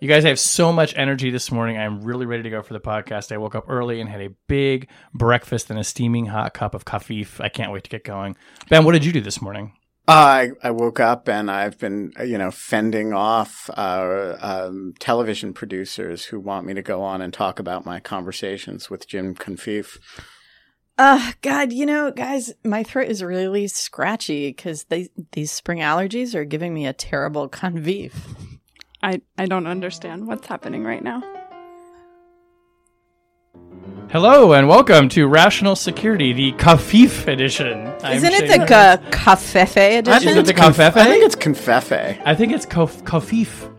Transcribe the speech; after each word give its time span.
You 0.00 0.08
guys 0.08 0.24
have 0.24 0.38
so 0.38 0.70
much 0.70 0.92
energy 0.96 1.30
this 1.30 1.50
morning. 1.50 1.78
I'm 1.78 2.02
really 2.02 2.26
ready 2.26 2.42
to 2.42 2.50
go 2.50 2.62
for 2.62 2.74
the 2.74 2.80
podcast. 2.80 3.32
I 3.32 3.38
woke 3.38 3.54
up 3.54 3.64
early 3.68 4.02
and 4.02 4.10
had 4.10 4.20
a 4.20 4.28
big 4.48 4.90
breakfast 5.14 5.70
and 5.70 5.78
a 5.78 5.84
steaming 5.84 6.26
hot 6.26 6.52
cup 6.52 6.74
of 6.74 6.84
kafif. 6.84 7.40
I 7.40 7.48
can't 7.48 7.72
wait 7.72 7.84
to 7.84 7.90
get 7.90 8.04
going. 8.04 8.36
Ben, 8.68 8.84
what 8.84 8.92
did 8.92 9.04
you 9.06 9.12
do 9.12 9.22
this 9.22 9.40
morning? 9.40 9.72
I 10.06 10.50
I 10.62 10.72
woke 10.72 11.00
up 11.00 11.26
and 11.28 11.50
I've 11.50 11.78
been 11.78 12.12
you 12.22 12.36
know 12.36 12.50
fending 12.50 13.14
off 13.14 13.70
uh, 13.74 14.36
um, 14.40 14.92
television 14.98 15.54
producers 15.54 16.26
who 16.26 16.38
want 16.38 16.66
me 16.66 16.74
to 16.74 16.82
go 16.82 17.00
on 17.00 17.22
and 17.22 17.32
talk 17.32 17.58
about 17.58 17.86
my 17.86 18.00
conversations 18.00 18.90
with 18.90 19.06
Jim 19.06 19.34
Confif. 19.34 19.96
Uh, 20.96 21.32
God, 21.42 21.72
you 21.72 21.86
know, 21.86 22.12
guys, 22.12 22.54
my 22.64 22.84
throat 22.84 23.08
is 23.08 23.22
really 23.22 23.66
scratchy 23.66 24.48
because 24.50 24.86
these 25.32 25.50
spring 25.50 25.78
allergies 25.78 26.34
are 26.36 26.44
giving 26.44 26.72
me 26.72 26.86
a 26.86 26.92
terrible 26.92 27.48
convive. 27.48 28.14
I, 29.02 29.20
I 29.36 29.46
don't 29.46 29.66
understand 29.66 30.28
what's 30.28 30.46
happening 30.46 30.84
right 30.84 31.02
now. 31.02 31.22
Hello 34.10 34.52
and 34.52 34.68
welcome 34.68 35.08
to 35.08 35.26
Rational 35.26 35.74
Security, 35.74 36.32
the 36.32 36.52
Kafif 36.52 37.26
edition. 37.26 37.88
I'm 38.04 38.16
Isn't 38.18 38.32
it 38.32 38.48
Shane 38.48 38.48
the 38.60 38.66
Harris. 38.66 39.00
ca- 39.00 39.10
cafefe 39.10 39.98
edition? 39.98 40.28
Is 40.28 40.36
it 40.36 40.46
the 40.46 40.54
Conf- 40.54 40.76
Confefe? 40.76 40.96
I 40.96 41.04
think 41.06 41.24
it's 41.24 41.34
Confefe. 41.34 42.22
I 42.24 42.34
think 42.36 42.52
it's 42.52 42.66
kof- 42.66 43.02
Kafif. 43.02 43.72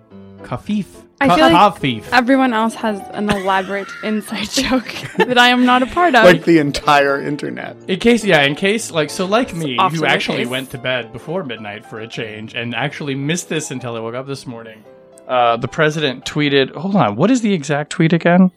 Kafif. 0.43 1.04
I 1.21 1.35
feel 1.35 1.49
like 1.49 1.53
Kafif. 1.81 2.09
everyone 2.11 2.53
else 2.53 2.75
has 2.75 2.99
an 3.13 3.29
elaborate 3.29 3.87
inside 4.03 4.49
joke 4.49 4.93
that 5.17 5.37
I 5.37 5.49
am 5.49 5.65
not 5.65 5.81
a 5.81 5.85
part 5.87 6.13
of. 6.15 6.25
Like 6.25 6.43
the 6.43 6.59
entire 6.59 7.21
internet. 7.21 7.77
In 7.87 7.99
case, 7.99 8.23
yeah, 8.25 8.41
in 8.41 8.55
case, 8.55 8.91
like, 8.91 9.09
so 9.09 9.25
like 9.25 9.53
me, 9.53 9.77
often 9.77 9.99
who 9.99 10.05
the 10.05 10.11
actually 10.11 10.39
case. 10.39 10.47
went 10.47 10.71
to 10.71 10.77
bed 10.77 11.13
before 11.13 11.43
midnight 11.43 11.85
for 11.85 11.99
a 11.99 12.07
change 12.07 12.53
and 12.53 12.75
actually 12.75 13.15
missed 13.15 13.49
this 13.49 13.71
until 13.71 13.95
I 13.95 13.99
woke 13.99 14.15
up 14.15 14.27
this 14.27 14.45
morning. 14.45 14.83
Uh, 15.27 15.57
the 15.57 15.67
president 15.67 16.25
tweeted, 16.25 16.75
hold 16.75 16.95
on, 16.95 17.15
what 17.15 17.31
is 17.31 17.41
the 17.41 17.53
exact 17.53 17.89
tweet 17.91 18.13
again? 18.13 18.51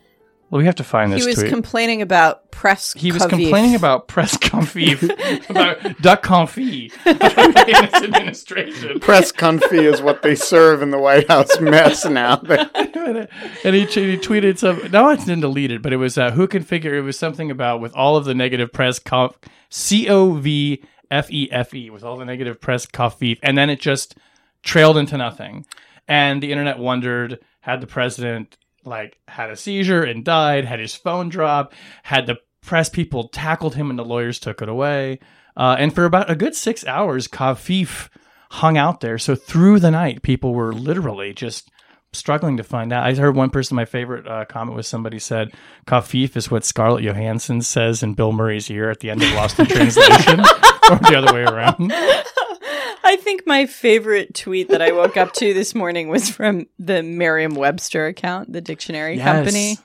Well, 0.51 0.61
we 0.61 0.65
have 0.65 0.77
to 0.77 0.85
find 0.85 1.13
this. 1.13 1.25
He 1.25 1.29
was 1.29 1.41
tweet. 1.41 1.51
complaining 1.51 2.01
about 2.01 2.51
press. 2.51 2.95
he 2.95 3.13
was 3.13 3.23
cavif. 3.23 3.29
complaining 3.29 3.75
about 3.75 4.09
press 4.09 4.35
confit, 4.39 5.03
about 5.51 6.01
duck 6.01 6.23
confit 6.23 6.91
in 7.07 8.05
administration. 8.05 8.99
Press 8.99 9.31
confit 9.31 9.93
is 9.93 10.01
what 10.01 10.23
they 10.23 10.35
serve 10.35 10.81
in 10.81 10.91
the 10.91 10.99
White 10.99 11.29
House 11.29 11.61
mess 11.61 12.07
now. 12.07 12.41
and 12.49 13.29
he, 13.75 13.85
he 13.85 14.17
tweeted 14.17 14.57
some. 14.57 14.91
Now 14.91 15.11
it's 15.11 15.27
been 15.27 15.41
deleted, 15.41 15.83
but 15.83 15.93
it 15.93 15.99
was 15.99 16.17
uh, 16.17 16.31
who 16.31 16.49
can 16.49 16.63
figure. 16.63 16.95
It 16.95 17.03
was 17.03 17.19
something 17.19 17.51
about 17.51 17.83
with 17.83 17.95
all 17.95 18.17
of 18.17 18.25
the 18.25 18.35
negative 18.35 18.73
press 18.73 18.99
conf, 18.99 19.37
C 19.69 20.09
O 20.09 20.33
V 20.33 20.83
F 21.11 21.31
E 21.31 21.51
F 21.53 21.75
E 21.75 21.91
with 21.91 22.03
all 22.03 22.17
the 22.17 22.25
negative 22.25 22.59
press 22.59 22.87
coffee, 22.87 23.39
and 23.43 23.59
then 23.59 23.69
it 23.69 23.81
just 23.81 24.17
trailed 24.63 24.97
into 24.97 25.19
nothing. 25.19 25.67
And 26.07 26.43
the 26.43 26.53
internet 26.53 26.79
wondered: 26.79 27.39
had 27.61 27.83
the 27.83 27.87
president 27.87 28.57
like 28.85 29.19
had 29.29 29.51
a 29.51 29.57
seizure 29.57 30.03
and 30.03 30.25
died? 30.25 30.65
Had 30.65 30.81
his 30.81 30.95
phone 30.95 31.29
dropped? 31.29 31.75
Had 32.03 32.27
the 32.27 32.39
press 32.63 32.89
people 32.89 33.29
tackled 33.29 33.75
him 33.75 33.91
and 33.91 33.99
the 33.99 34.05
lawyers 34.05 34.39
took 34.39 34.63
it 34.63 34.69
away? 34.69 35.19
Uh, 35.57 35.77
and 35.79 35.95
for 35.95 36.05
about 36.05 36.31
a 36.31 36.37
good 36.37 36.55
six 36.55 36.87
hours, 36.87 37.27
Kafif 37.27 38.09
hung 38.51 38.79
out 38.79 39.01
there. 39.01 39.19
So 39.19 39.35
through 39.35 39.81
the 39.81 39.91
night, 39.91 40.23
people 40.23 40.55
were 40.55 40.73
literally 40.73 41.35
just 41.35 41.71
struggling 42.13 42.57
to 42.57 42.65
find 42.65 42.93
out. 42.93 43.05
I 43.05 43.15
heard 43.15 43.37
one 43.37 43.51
person, 43.51 43.75
my 43.75 43.85
favorite 43.85 44.27
uh, 44.27 44.45
comment 44.47 44.77
was 44.77 44.87
somebody 44.87 45.19
said, 45.19 45.53
Kafif 45.87 46.37
is 46.37 46.51
what 46.51 46.65
Scarlett 46.65 47.05
Johansson 47.05 47.61
says 47.61 48.03
in 48.03 48.15
Bill 48.15 48.33
Murray's 48.33 48.71
ear 48.71 48.91
at 48.91 49.01
the 49.01 49.11
end 49.11 49.23
of 49.23 49.33
Lost 49.33 49.59
in 49.59 49.67
Translation, 49.69 50.41
or 50.41 50.97
the 50.97 51.15
other 51.17 51.35
way 51.35 51.43
around. 51.43 51.93
I 53.09 53.17
think 53.17 53.47
my 53.47 53.67
favorite 53.67 54.35
tweet 54.35 54.69
that 54.69 54.83
I 54.83 54.93
woke 54.93 55.17
up 55.17 55.33
to 55.35 55.55
this 55.61 55.75
morning 55.75 56.09
was 56.09 56.29
from 56.31 56.67
the 56.79 57.03
Merriam-Webster 57.03 58.07
account, 58.07 58.53
the 58.53 58.61
dictionary 58.61 59.17
Yes. 59.17 59.25
company, 59.25 59.79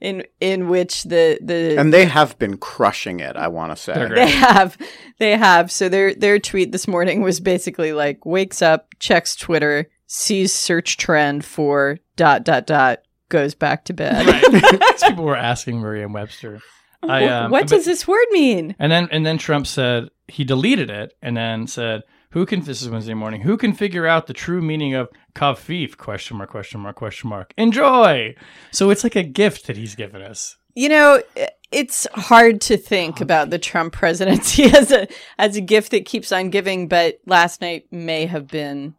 in 0.00 0.24
in 0.40 0.68
which 0.68 1.04
the 1.04 1.38
the 1.40 1.76
and 1.78 1.92
they 1.92 2.04
have 2.04 2.38
been 2.38 2.56
crushing 2.58 3.20
it, 3.20 3.36
I 3.36 3.48
want 3.48 3.70
to 3.74 3.76
say. 3.80 3.94
They're 3.94 4.08
great. 4.08 4.24
they 4.26 4.30
have 4.32 4.76
they 5.18 5.36
have 5.36 5.70
so 5.70 5.88
their 5.88 6.14
their 6.14 6.38
tweet 6.38 6.72
this 6.72 6.88
morning 6.88 7.22
was 7.22 7.40
basically 7.40 7.92
like 7.92 8.26
wakes 8.26 8.60
up 8.60 8.88
checks 8.98 9.34
twitter 9.36 9.88
sees 10.06 10.52
search 10.52 10.96
trend 10.98 11.44
for 11.44 11.98
dot 12.16 12.44
dot 12.44 12.66
dot 12.66 12.98
goes 13.30 13.54
back 13.54 13.84
to 13.86 13.92
bed 13.94 14.26
Right. 14.26 14.80
These 14.92 15.04
people 15.04 15.24
were 15.24 15.36
asking 15.36 15.80
Merriam-Webster. 15.80 16.60
I, 17.02 17.26
um, 17.26 17.50
what 17.50 17.62
but- 17.62 17.68
does 17.76 17.84
this 17.84 18.06
word 18.06 18.26
mean 18.32 18.74
And 18.78 18.90
then 18.92 19.08
and 19.12 19.24
then 19.24 19.38
Trump 19.38 19.66
said 19.66 20.08
he 20.28 20.42
deleted 20.44 20.90
it 20.90 21.12
and 21.22 21.36
then 21.36 21.66
said, 21.66 22.02
"Who 22.34 22.46
can?" 22.46 22.60
This 22.60 22.82
is 22.82 22.88
Wednesday 22.88 23.14
morning. 23.14 23.40
Who 23.40 23.56
can 23.56 23.72
figure 23.72 24.06
out 24.06 24.26
the 24.26 24.32
true 24.34 24.60
meaning 24.62 24.94
of 24.94 25.08
kafif? 25.34 25.96
Question 25.96 26.36
mark? 26.36 26.50
Question 26.50 26.80
mark? 26.80 26.96
Question 26.96 27.30
mark? 27.30 27.52
Enjoy. 27.56 28.34
So 28.70 28.90
it's 28.90 29.02
like 29.02 29.16
a 29.16 29.22
gift 29.24 29.66
that 29.66 29.76
he's 29.76 29.94
given 29.94 30.22
us. 30.22 30.56
you 30.74 30.88
know 30.88 31.22
it's 31.70 32.06
hard 32.14 32.60
to 32.60 32.76
think 32.76 33.20
about 33.20 33.50
the 33.50 33.58
trump 33.58 33.92
presidency 33.92 34.64
as 34.80 34.90
a 34.92 35.06
as 35.38 35.56
a 35.56 35.60
gift 35.60 35.90
that 35.92 36.04
keeps 36.04 36.32
on 36.32 36.50
giving 36.50 36.88
but 36.88 37.20
last 37.26 37.60
night 37.60 37.86
may 37.92 38.26
have 38.26 38.46
been 38.48 38.94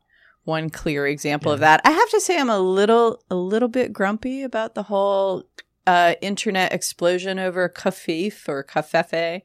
one 0.46 0.70
clear 0.70 1.06
example 1.08 1.52
of 1.52 1.60
that 1.60 1.82
i 1.86 1.92
have 1.92 2.10
to 2.10 2.22
say 2.22 2.40
i'm 2.40 2.50
a 2.50 2.60
little 2.60 3.22
a 3.30 3.36
little 3.36 3.68
bit 3.68 3.92
grumpy 3.92 4.42
about 4.44 4.74
the 4.76 4.84
whole 4.84 5.44
uh, 5.88 6.16
internet 6.22 6.74
explosion 6.74 7.38
over 7.40 7.68
kafif 7.70 8.48
or 8.48 8.64
kafefe 8.64 9.42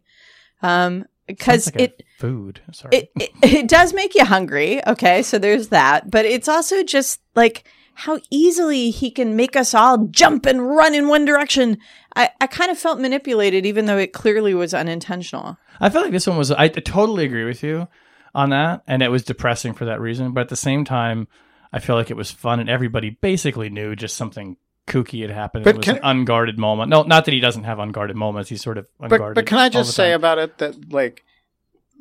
um 0.63 1.05
because 1.27 1.67
like 1.75 1.83
it 1.83 2.03
food. 2.21 2.61
Sorry. 2.73 2.97
it, 2.97 3.11
it 3.19 3.31
it 3.43 3.69
does 3.69 3.93
make 3.93 4.15
you 4.15 4.25
hungry. 4.25 4.87
Okay, 4.87 5.23
so 5.23 5.39
there's 5.39 5.69
that, 5.69 6.11
but 6.11 6.25
it's 6.25 6.49
also 6.49 6.85
just 6.85 7.21
like 7.35 7.65
how 7.95 8.21
easily 8.31 8.91
he 8.91 9.11
can 9.11 9.37
make 9.37 9.57
us 9.57 9.75
all 9.75 10.07
jump 10.07 10.47
and 10.47 10.69
run 10.69 10.95
in 10.95 11.09
one 11.09 11.25
direction. 11.25 11.79
I, 12.15 12.31
I 12.41 12.47
kind 12.47 12.71
of 12.71 12.79
felt 12.79 13.01
manipulated, 13.01 13.67
even 13.67 13.87
though 13.87 13.99
it 13.99 14.13
clearly 14.13 14.55
was 14.55 14.73
unintentional. 14.73 15.59
I 15.81 15.91
feel 15.91 16.03
like 16.03 16.13
this 16.13 16.27
one 16.27 16.37
was. 16.37 16.51
I 16.51 16.69
totally 16.69 17.25
agree 17.25 17.45
with 17.45 17.63
you 17.63 17.89
on 18.35 18.51
that, 18.51 18.83
and 18.87 19.03
it 19.03 19.11
was 19.11 19.25
depressing 19.25 19.75
for 19.75 19.87
that 19.87 20.01
reason. 20.01 20.33
But 20.33 20.43
at 20.43 20.49
the 20.49 20.57
same 20.57 20.85
time, 20.85 21.27
I 21.73 21.79
feel 21.79 21.97
like 21.97 22.11
it 22.11 22.17
was 22.17 22.31
fun, 22.31 22.61
and 22.61 22.69
everybody 22.69 23.11
basically 23.11 23.71
knew 23.71 23.97
just 23.97 24.17
something 24.17 24.57
kooky 24.87 25.23
had 25.23 25.31
happened. 25.31 25.65
But 25.65 25.71
it 25.71 25.77
was 25.79 25.85
can- 25.85 25.97
an 25.97 26.03
unguarded 26.05 26.59
moment. 26.59 26.91
No, 26.91 27.03
not 27.03 27.25
that 27.25 27.35
he 27.35 27.41
doesn't 27.41 27.65
have 27.65 27.79
unguarded 27.79 28.17
moments. 28.17 28.51
He's 28.51 28.63
sort 28.63 28.79
of 28.79 28.87
unguarded. 29.01 29.35
But, 29.35 29.43
but 29.43 29.47
can 29.47 29.59
I 29.59 29.69
just 29.69 29.95
say 29.95 30.13
about 30.13 30.39
it 30.39 30.59
that 30.59 30.93
like 30.93 31.25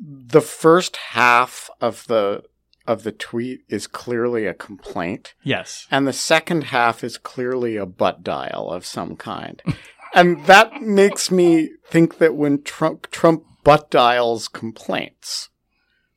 the 0.00 0.40
first 0.40 0.96
half 0.96 1.70
of 1.80 2.06
the 2.06 2.44
of 2.86 3.02
the 3.02 3.12
tweet 3.12 3.60
is 3.68 3.86
clearly 3.86 4.46
a 4.46 4.54
complaint, 4.54 5.34
yes. 5.44 5.86
and 5.90 6.08
the 6.08 6.12
second 6.12 6.64
half 6.64 7.04
is 7.04 7.18
clearly 7.18 7.76
a 7.76 7.86
butt 7.86 8.24
dial 8.24 8.70
of 8.70 8.86
some 8.86 9.16
kind, 9.16 9.62
and 10.14 10.44
that 10.46 10.80
makes 10.82 11.30
me 11.30 11.70
think 11.86 12.18
that 12.18 12.34
when 12.34 12.62
Trump 12.62 13.10
Trump 13.10 13.44
butt 13.62 13.90
dials 13.90 14.48
complaints, 14.48 15.50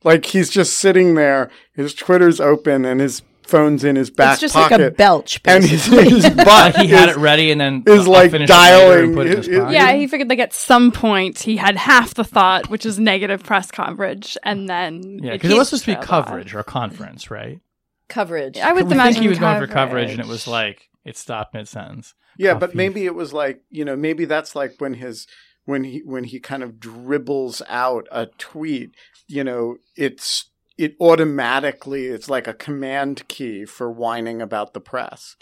like 0.02 0.26
he's 0.26 0.50
just 0.50 0.74
sitting 0.76 1.14
there, 1.14 1.50
his 1.74 1.94
Twitter's 1.94 2.40
open, 2.40 2.84
and 2.84 3.00
his 3.00 3.22
phone's 3.46 3.84
in 3.84 3.96
his 3.96 4.10
back 4.10 4.32
it's 4.34 4.40
just 4.40 4.54
pocket, 4.54 4.80
like 4.80 4.90
a 4.90 4.94
belch, 4.94 5.40
and 5.44 5.62
his, 5.64 5.88
basically. 5.90 6.10
his 6.10 6.30
butt 6.30 6.76
he 6.76 6.88
had 6.88 7.08
is- 7.10 7.16
it 7.16 7.20
ready, 7.20 7.50
and 7.50 7.60
then 7.60 7.82
is 7.86 8.06
I'll 8.06 8.12
like 8.12 8.30
finish 8.30 8.50
it 8.50 8.52
later 8.52 8.62
dialing- 8.76 9.04
and 9.04 9.14
put 9.14 9.26
it 9.26 9.30
in 9.32 9.36
his 9.38 9.48
it- 9.48 9.54
it- 9.54 9.58
pocket. 9.60 9.72
Yeah, 9.74 9.92
he 9.92 10.06
figured 10.06 10.28
like 10.28 10.38
at 10.38 10.52
some 10.52 10.90
point 10.92 11.40
he 11.40 11.56
had 11.56 11.76
half 11.76 12.14
the 12.14 12.24
thought, 12.24 12.68
which 12.70 12.84
is 12.86 12.98
negative 12.98 13.42
press 13.42 13.70
coverage, 13.70 14.36
and 14.42 14.68
then 14.68 15.20
Yeah, 15.22 15.32
it 15.32 15.34
because 15.34 15.50
it 15.50 15.54
was 15.58 15.70
keeps 15.70 15.82
supposed 15.82 15.84
to 15.84 15.90
be 15.90 15.94
trailed 15.94 16.10
off. 16.10 16.26
coverage 16.26 16.54
or 16.54 16.58
a 16.60 16.64
conference, 16.64 17.30
right? 17.30 17.60
coverage. 18.08 18.58
I 18.58 18.72
would 18.72 18.86
we 18.86 18.92
imagine 18.92 19.14
think 19.14 19.22
he 19.22 19.28
was 19.28 19.38
going 19.38 19.58
for 19.58 19.66
coverage, 19.66 20.10
and 20.10 20.20
it 20.20 20.26
was 20.26 20.46
like 20.46 20.88
it 21.04 21.16
stopped 21.16 21.54
mid 21.54 21.66
sentence. 21.68 22.14
Yeah, 22.36 22.54
but 22.54 22.66
Coffee. 22.66 22.76
maybe 22.76 23.04
it 23.06 23.14
was 23.14 23.32
like 23.32 23.62
you 23.70 23.84
know 23.84 23.96
maybe 23.96 24.24
that's 24.24 24.54
like 24.54 24.74
when 24.78 24.94
his 24.94 25.26
when 25.64 25.84
he 25.84 26.02
when 26.04 26.24
he 26.24 26.38
kind 26.40 26.62
of 26.62 26.78
dribbles 26.80 27.62
out 27.68 28.06
a 28.12 28.26
tweet. 28.38 28.90
You 29.26 29.42
know, 29.42 29.76
it's 29.96 30.50
it 30.76 30.96
automatically 31.00 32.06
it's 32.06 32.28
like 32.28 32.46
a 32.46 32.54
command 32.54 33.26
key 33.28 33.64
for 33.64 33.90
whining 33.90 34.42
about 34.42 34.74
the 34.74 34.80
press. 34.80 35.36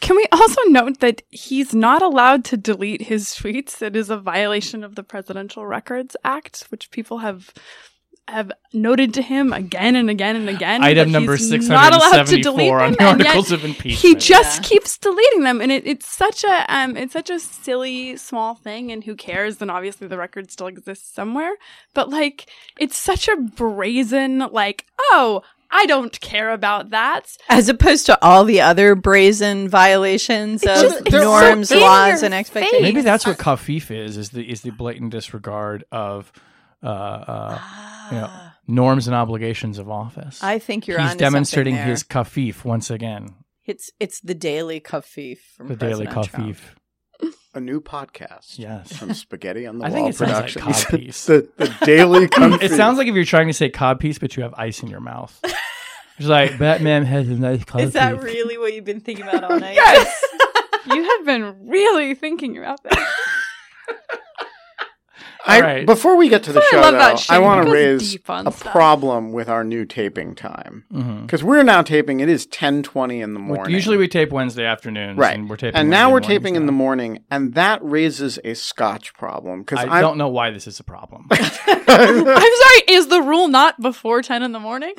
Can 0.00 0.16
we 0.16 0.26
also 0.32 0.62
note 0.68 1.00
that 1.00 1.22
he's 1.28 1.74
not 1.74 2.02
allowed 2.02 2.44
to 2.46 2.56
delete 2.56 3.02
his 3.02 3.26
tweets? 3.28 3.82
It 3.82 3.94
is 3.94 4.08
a 4.08 4.16
violation 4.16 4.82
of 4.82 4.94
the 4.94 5.02
Presidential 5.02 5.66
Records 5.66 6.16
Act, 6.24 6.66
which 6.70 6.90
people 6.90 7.18
have 7.18 7.52
have 8.28 8.52
noted 8.72 9.14
to 9.14 9.22
him 9.22 9.52
again 9.52 9.96
and 9.96 10.08
again 10.10 10.36
and 10.36 10.48
again. 10.48 10.82
Item 10.84 11.08
that 11.10 11.18
number 11.18 11.36
he's 11.36 11.48
six 11.48 11.66
not 11.66 11.92
hundred 11.92 11.96
allowed 11.96 12.26
to 12.26 12.42
delete 12.42 12.72
on 12.72 12.92
them, 12.92 12.96
the 12.98 13.04
articles 13.26 13.52
of 13.52 13.64
impeachment. 13.64 13.98
He 14.00 14.14
just 14.14 14.62
Yeah. 14.62 14.68
keeps 14.68 14.98
deleting 14.98 15.42
them, 15.44 15.60
and 15.60 15.72
it, 15.72 15.86
it's 15.86 16.06
such 16.06 16.44
a 16.44 16.64
um, 16.74 16.96
it's 16.96 17.12
such 17.12 17.30
a 17.30 17.40
silly 17.40 18.16
small 18.16 18.54
thing, 18.54 18.92
and 18.92 19.02
who 19.04 19.16
cares? 19.16 19.60
And 19.62 19.70
obviously, 19.70 20.08
the 20.08 20.18
record 20.18 20.50
still 20.50 20.66
exists 20.66 21.12
somewhere. 21.14 21.52
But 21.94 22.10
like, 22.10 22.46
it's 22.78 22.96
such 22.98 23.28
a 23.28 23.36
brazen 23.36 24.38
like, 24.52 24.86
oh, 25.10 25.42
I 25.70 25.84
don't 25.86 26.18
care 26.20 26.50
about 26.50 26.90
that. 26.90 27.36
As 27.48 27.68
opposed 27.68 28.06
to 28.06 28.18
all 28.24 28.44
the 28.44 28.60
other 28.62 28.94
brazen 28.94 29.68
violations 29.68 30.62
of 30.62 30.68
just- 30.80 31.00
it's 31.02 31.10
so 31.10 31.22
norms, 31.22 31.70
laws, 31.70 32.22
and 32.22 32.32
expectations. 32.34 32.82
Maybe 32.82 33.00
that's 33.02 33.26
what 33.26 33.38
kafif 33.38 33.90
is 33.90 34.16
is 34.16 34.30
the 34.30 34.48
is 34.50 34.62
the 34.62 34.70
blatant 34.70 35.10
disregard 35.12 35.84
of 35.92 36.32
uh, 36.82 36.86
uh, 36.86 37.58
you 38.12 38.16
know, 38.18 38.30
norms 38.66 39.06
and 39.06 39.14
obligations 39.16 39.78
of 39.78 39.90
office. 39.90 40.42
I 40.42 40.58
think 40.58 40.86
you're 40.86 41.00
He's 41.00 41.14
demonstrating 41.16 41.74
there. 41.74 41.84
his 41.86 42.02
kafif 42.04 42.64
once 42.64 42.90
again. 42.90 43.34
It's 43.66 43.90
it's 44.00 44.20
the 44.20 44.34
daily 44.34 44.80
kafif 44.80 45.38
from 45.56 45.68
The 45.68 45.76
daily 45.76 46.06
President 46.06 46.30
Trump. 46.30 46.56
kafif. 46.56 46.60
A 47.54 47.60
new 47.60 47.80
podcast. 47.80 48.58
Yes. 48.58 48.96
From 48.96 49.12
Spaghetti 49.14 49.66
on 49.66 49.78
the 49.78 49.84
I 49.86 49.88
Wall 49.88 49.96
think 49.96 50.10
it 50.10 50.16
sounds 50.16 50.30
like 50.32 50.52
Productions. 50.52 50.84
piece. 50.90 51.26
the, 51.26 51.48
the 51.56 51.74
daily 51.84 52.28
comfy. 52.28 52.64
It 52.66 52.70
sounds 52.72 52.98
like 52.98 53.08
if 53.08 53.14
you're 53.14 53.24
trying 53.24 53.48
to 53.48 53.52
say 53.54 53.68
cod 53.70 53.98
piece, 54.00 54.18
but 54.18 54.36
you 54.36 54.42
have 54.44 54.54
ice 54.56 54.82
in 54.82 54.88
your 54.88 55.00
mouth. 55.00 55.38
It's 56.18 56.26
like 56.28 56.58
Batman 56.58 57.04
has 57.04 57.28
a 57.28 57.34
nice 57.34 57.64
cod 57.64 57.80
Is 57.80 57.92
that 57.94 58.22
really 58.22 58.58
what 58.58 58.74
you've 58.74 58.84
been 58.84 59.00
thinking 59.00 59.24
about 59.26 59.44
all 59.44 59.58
night? 59.58 59.74
Yes, 59.74 60.22
you 60.86 61.02
have 61.02 61.24
been 61.26 61.68
really 61.68 62.14
thinking 62.14 62.58
about 62.58 62.82
this. 62.84 62.98
I, 65.48 65.56
All 65.56 65.62
right. 65.62 65.86
Before 65.86 66.14
we 66.16 66.28
get 66.28 66.42
to 66.42 66.52
the 66.52 66.60
I 66.60 66.68
show, 66.70 66.80
love 66.80 66.92
though, 66.92 66.98
that 66.98 67.30
I 67.30 67.38
want 67.38 67.64
to 67.64 67.72
raise 67.72 68.14
a 68.16 68.18
stuff. 68.18 68.60
problem 68.64 69.32
with 69.32 69.48
our 69.48 69.64
new 69.64 69.86
taping 69.86 70.34
time 70.34 70.84
mm-hmm. 70.92 71.22
because 71.22 71.42
we're 71.42 71.62
now 71.62 71.80
taping. 71.80 72.20
It 72.20 72.28
is 72.28 72.44
ten 72.44 72.82
twenty 72.82 73.22
in 73.22 73.32
the 73.32 73.40
Well, 73.40 73.54
morning. 73.54 73.74
Usually 73.74 73.96
we 73.96 74.08
tape 74.08 74.30
Wednesday 74.30 74.66
afternoons, 74.66 75.16
right, 75.16 75.34
And 75.34 75.48
we're 75.48 75.56
taping, 75.56 75.80
and 75.80 75.88
now 75.88 76.10
Wednesday 76.10 76.12
we're 76.12 76.20
mornings 76.20 76.26
taping 76.44 76.56
in 76.56 76.66
the 76.66 76.72
morning, 76.72 77.24
and 77.30 77.54
that 77.54 77.82
raises 77.82 78.38
a 78.44 78.52
Scotch 78.54 79.14
problem 79.14 79.60
because 79.60 79.78
I 79.78 80.02
don't 80.02 80.18
know 80.18 80.28
why 80.28 80.50
this 80.50 80.66
is 80.66 80.80
a 80.80 80.84
problem. 80.84 81.26
I'm 81.30 81.46
sorry. 81.86 82.82
Is 82.88 83.08
the 83.08 83.22
rule 83.22 83.48
not 83.48 83.80
before 83.80 84.20
ten 84.20 84.42
in 84.42 84.52
the 84.52 84.60
morning? 84.60 84.92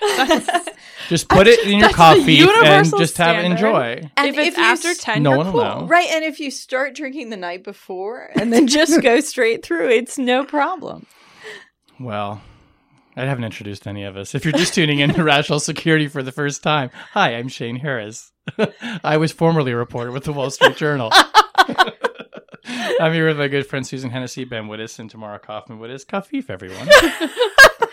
Just 1.08 1.28
put 1.28 1.46
it 1.46 1.66
in 1.66 1.78
your 1.78 1.90
coffee 1.90 2.20
and 2.20 2.28
universal 2.28 2.98
just 2.98 3.16
have 3.16 3.36
standard. 3.36 3.52
enjoy. 3.52 4.10
And 4.16 4.28
if 4.28 4.36
it's 4.36 4.48
if 4.48 4.56
you 4.58 4.62
after 4.62 4.94
ten, 4.94 5.22
No 5.22 5.30
you're 5.30 5.38
one 5.38 5.52
will 5.52 5.64
know. 5.64 5.86
Right, 5.86 6.08
and 6.10 6.24
if 6.24 6.38
you 6.38 6.50
start 6.50 6.94
drinking 6.94 7.30
the 7.30 7.36
night 7.36 7.64
before 7.64 8.30
and 8.34 8.52
then 8.52 8.66
just 8.66 9.00
go 9.02 9.20
straight 9.20 9.64
through, 9.64 9.87
it's 9.88 10.18
no 10.18 10.44
problem. 10.44 11.06
Well, 11.98 12.42
I 13.16 13.24
haven't 13.24 13.44
introduced 13.44 13.86
any 13.86 14.04
of 14.04 14.16
us. 14.16 14.34
If 14.34 14.44
you're 14.44 14.52
just 14.52 14.74
tuning 14.74 15.00
in 15.00 15.12
to 15.14 15.24
Rational 15.24 15.58
Security 15.58 16.06
for 16.06 16.22
the 16.22 16.30
first 16.32 16.62
time, 16.62 16.90
hi, 17.12 17.34
I'm 17.34 17.48
Shane 17.48 17.76
Harris. 17.76 18.30
I 19.04 19.16
was 19.16 19.32
formerly 19.32 19.72
a 19.72 19.76
reporter 19.76 20.12
with 20.12 20.24
the 20.24 20.32
Wall 20.32 20.50
Street 20.50 20.76
Journal. 20.76 21.10
I'm 23.00 23.12
here 23.12 23.26
with 23.26 23.38
my 23.38 23.48
good 23.48 23.66
friend 23.66 23.86
Susan 23.86 24.10
Hennessey, 24.10 24.44
Ben 24.44 24.68
Wittes, 24.68 24.98
and 24.98 25.10
Tamara 25.10 25.40
Cofman 25.40 25.78
Wittes. 25.78 26.06
Kafif, 26.06 26.48
everyone. 26.48 26.88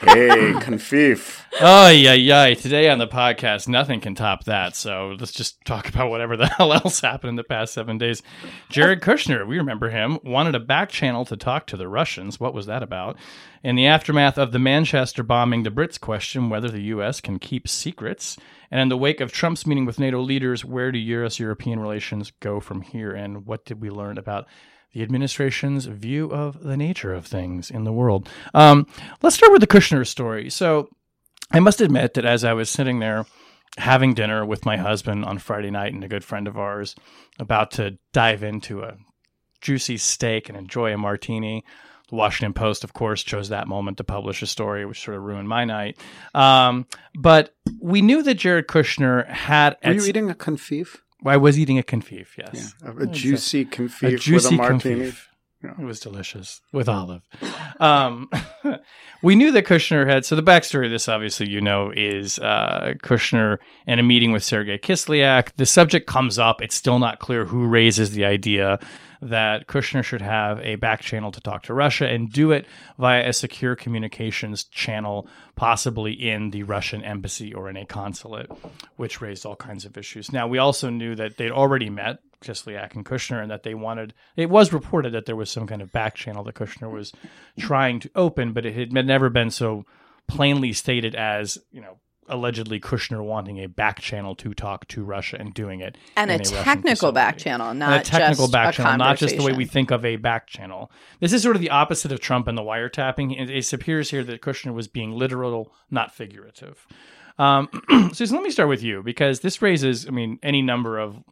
Hey, 0.06 0.54
confif. 0.60 1.42
Oh, 1.62 1.90
yeah, 1.90 2.14
yeah. 2.14 2.54
Today 2.54 2.90
on 2.90 3.00
the 3.00 3.08
podcast, 3.08 3.68
nothing 3.68 4.02
can 4.02 4.16
top 4.16 4.44
that. 4.46 4.76
So 4.76 5.16
let's 5.20 5.32
just 5.32 5.64
talk 5.66 5.90
about 5.90 6.10
whatever 6.10 6.38
the 6.38 6.48
hell 6.58 6.74
else 6.74 7.00
happened 7.02 7.30
in 7.30 7.36
the 7.36 7.44
past 7.44 7.74
seven 7.74 7.98
days. 7.98 8.22
Jared 8.70 9.02
Kushner, 9.02 9.48
we 9.48 9.58
remember 9.58 9.90
him, 9.90 10.20
wanted 10.24 10.56
a 10.56 10.60
back 10.60 10.90
channel 10.90 11.26
to 11.26 11.38
talk 11.38 11.68
to 11.68 11.78
the 11.78 11.88
Russians. 11.88 12.40
What 12.40 12.54
was 12.54 12.66
that 12.66 12.84
about? 12.84 13.18
In 13.64 13.76
the 13.76 13.88
aftermath 13.88 14.38
of 14.38 14.52
the 14.52 14.60
Manchester 14.60 15.24
bombing, 15.24 15.64
the 15.64 15.72
Brits 15.72 16.00
question 16.00 16.50
whether 16.50 16.70
the 16.70 16.84
U.S. 16.84 17.22
can 17.22 17.40
keep 17.40 17.68
secrets. 17.68 18.38
And 18.72 18.80
in 18.82 18.90
the 18.90 18.98
wake 18.98 19.22
of 19.22 19.32
Trump's 19.32 19.66
meeting 19.66 19.86
with 19.86 20.00
NATO 20.00 20.20
leaders, 20.20 20.66
where 20.66 20.92
do 20.92 21.00
U.S. 21.00 21.40
European 21.40 21.80
relations 21.80 22.32
go 22.40 22.60
from 22.60 22.82
here? 22.82 23.12
And 23.12 23.46
what 23.46 23.66
did 23.66 23.82
we 23.82 23.90
learn 23.90 24.18
about 24.18 24.48
the 24.96 25.04
administration's 25.04 25.88
view 25.88 26.32
of 26.32 26.64
the 26.64 26.78
nature 26.78 27.14
of 27.14 27.26
things 27.28 27.70
in 27.70 27.84
the 27.84 27.92
world. 27.92 28.30
Um, 28.54 28.88
let's 29.22 29.36
start 29.36 29.52
with 29.52 29.60
the 29.60 29.68
Kushner 29.68 30.08
story. 30.08 30.50
So, 30.50 30.88
I 31.52 31.60
must 31.60 31.82
admit 31.82 32.14
that 32.14 32.24
as 32.24 32.46
I 32.46 32.54
was 32.54 32.70
sitting 32.70 33.00
there 33.00 33.26
having 33.78 34.14
dinner 34.14 34.46
with 34.46 34.66
my 34.66 34.78
husband 34.78 35.26
on 35.26 35.38
Friday 35.38 35.70
night 35.70 35.94
and 35.94 36.02
a 36.02 36.08
good 36.08 36.24
friend 36.24 36.48
of 36.48 36.58
ours, 36.58 36.96
about 37.40 37.72
to 37.72 37.98
dive 38.14 38.42
into 38.42 38.84
a 38.84 38.96
juicy 39.60 39.98
steak 39.98 40.48
and 40.48 40.58
enjoy 40.58 40.94
a 40.94 40.98
martini. 40.98 41.66
The 42.10 42.16
Washington 42.16 42.54
Post, 42.54 42.86
of 42.86 42.94
course, 42.94 43.22
chose 43.22 43.50
that 43.50 43.68
moment 43.68 43.98
to 43.98 44.06
publish 44.06 44.42
a 44.42 44.48
story, 44.48 44.86
which 44.86 45.04
sort 45.04 45.18
of 45.18 45.24
ruined 45.24 45.50
my 45.50 45.66
night. 45.66 45.98
Um, 46.34 46.88
but 47.14 47.54
we 47.82 48.02
knew 48.02 48.24
that 48.24 48.36
Jared 48.36 48.68
Kushner 48.68 49.28
had. 49.28 49.76
Were 49.84 49.92
you 49.92 50.06
eating 50.06 50.30
a 50.30 50.36
confif? 50.36 51.00
I 51.26 51.38
was 51.38 51.58
eating 51.60 51.78
a 51.80 51.84
confif, 51.84 52.38
yes 52.38 52.76
A, 52.84 52.96
a 53.04 53.08
juicy 53.08 53.66
confif 53.66 54.08
a 54.08 54.12
with 54.12 54.22
juicy 54.22 54.56
a 54.56 54.58
martini. 54.58 55.12
confit. 55.12 55.16
It 55.80 55.84
was 55.84 56.00
delicious 56.00 56.62
with 56.72 56.90
olive. 56.90 57.22
Um, 57.80 58.30
we 59.22 59.36
knew 59.36 59.52
that 59.52 59.66
Kushner 59.66 60.08
had. 60.08 60.26
So 60.26 60.36
the 60.36 60.44
backstory 60.44 60.86
of 60.86 60.92
this, 60.92 61.08
obviously, 61.08 61.50
you 61.50 61.62
know, 61.62 61.92
is 61.96 62.40
uh, 62.40 62.94
Kushner 63.04 63.58
in 63.88 64.00
a 64.00 64.04
meeting 64.04 64.32
with 64.32 64.44
Sergei 64.44 64.78
Kislyak. 64.78 65.54
The 65.56 65.66
subject 65.66 66.08
comes 66.08 66.40
up. 66.40 66.62
It's 66.62 66.76
still 66.76 67.00
not 67.00 67.20
clear 67.20 67.46
who 67.46 67.66
raises 67.66 68.12
the 68.12 68.26
idea 68.26 68.80
that 69.22 69.68
Kushner 69.68 70.04
should 70.04 70.22
have 70.22 70.60
a 70.60 70.76
back 70.76 71.02
channel 71.02 71.32
to 71.32 71.42
talk 71.42 71.64
to 71.64 71.74
Russia 71.74 72.08
and 72.08 72.32
do 72.32 72.52
it 72.52 72.66
via 73.00 73.28
a 73.28 73.34
secure 73.34 73.76
communications 73.76 74.66
channel, 74.66 75.28
possibly 75.56 76.14
in 76.14 76.52
the 76.52 76.64
Russian 76.64 77.04
embassy 77.04 77.54
or 77.54 77.70
in 77.70 77.78
a 77.78 77.86
consulate, 77.86 78.52
which 78.98 79.22
raised 79.22 79.46
all 79.46 79.56
kinds 79.56 79.86
of 79.86 79.98
issues. 79.98 80.32
Now, 80.32 80.48
we 80.48 80.58
also 80.58 80.90
knew 80.90 81.16
that 81.16 81.38
they'd 81.38 81.52
already 81.52 81.90
met 81.90 82.20
Kislyak 82.46 82.96
and 82.96 83.06
Kushner, 83.06 83.42
and 83.42 83.52
that 83.52 83.64
they 83.64 83.74
wanted. 83.74 84.14
It 84.36 84.50
was 84.50 84.72
reported 84.72 85.14
that 85.14 85.26
there 85.26 85.36
was 85.36 85.50
some 85.50 85.68
kind 85.68 85.82
of 85.82 85.92
back 85.92 86.16
channel 86.16 86.44
that 86.44 86.56
Kushner 86.56 86.92
was 86.92 87.12
trying 87.60 88.00
to 88.02 88.12
open, 88.16 88.54
but 88.54 88.66
it 88.66 88.76
had 88.76 88.94
never 88.94 89.30
been 89.30 89.50
so 89.50 89.86
plainly 90.28 90.74
stated 90.74 91.14
as 91.16 91.58
you 91.72 91.82
know 91.82 92.00
allegedly 92.28 92.80
Kushner 92.80 93.24
wanting 93.24 93.64
a 93.64 93.68
back 93.68 94.00
channel 94.00 94.36
to 94.36 94.54
talk 94.54 94.88
to 94.90 95.04
Russia 95.04 95.38
and 95.40 95.54
doing 95.54 95.82
it 95.82 95.98
And 96.16 96.32
in 96.32 96.42
a 96.42 96.44
technical 96.44 97.12
back 97.12 97.38
channel, 97.38 97.70
And 97.70 97.80
not 97.80 98.02
a 98.02 98.04
technical 98.04 98.46
just 98.46 98.52
back 98.52 98.74
channel, 98.74 98.98
not 98.98 99.18
just 99.18 99.38
the 99.38 99.44
way 99.44 99.54
we 99.54 99.66
think 99.66 99.92
of 99.92 100.04
a 100.04 100.16
back 100.16 100.48
channel. 100.48 100.92
This 101.20 101.34
is 101.34 101.44
sort 101.44 101.56
of 101.56 101.62
the 101.62 101.70
opposite 101.70 102.12
of 102.12 102.20
Trump 102.20 102.48
and 102.48 102.58
the 102.58 102.64
wiretapping. 102.64 103.40
It, 103.40 103.50
it 103.50 103.74
appears 103.74 104.10
here 104.10 104.24
that 104.24 104.42
Kushner 104.42 104.74
was 104.74 104.88
being 104.88 105.12
literal, 105.12 105.72
not 105.92 106.14
figurative. 106.14 106.88
Um, 107.38 107.70
Susan, 108.14 108.38
let 108.38 108.44
me 108.44 108.52
start 108.52 108.70
with 108.70 108.82
you 108.82 109.04
because 109.04 109.42
this 109.42 109.62
raises, 109.62 110.08
I 110.08 110.12
mean, 110.12 110.40
any 110.42 110.62
number 110.62 110.98
of 110.98 111.24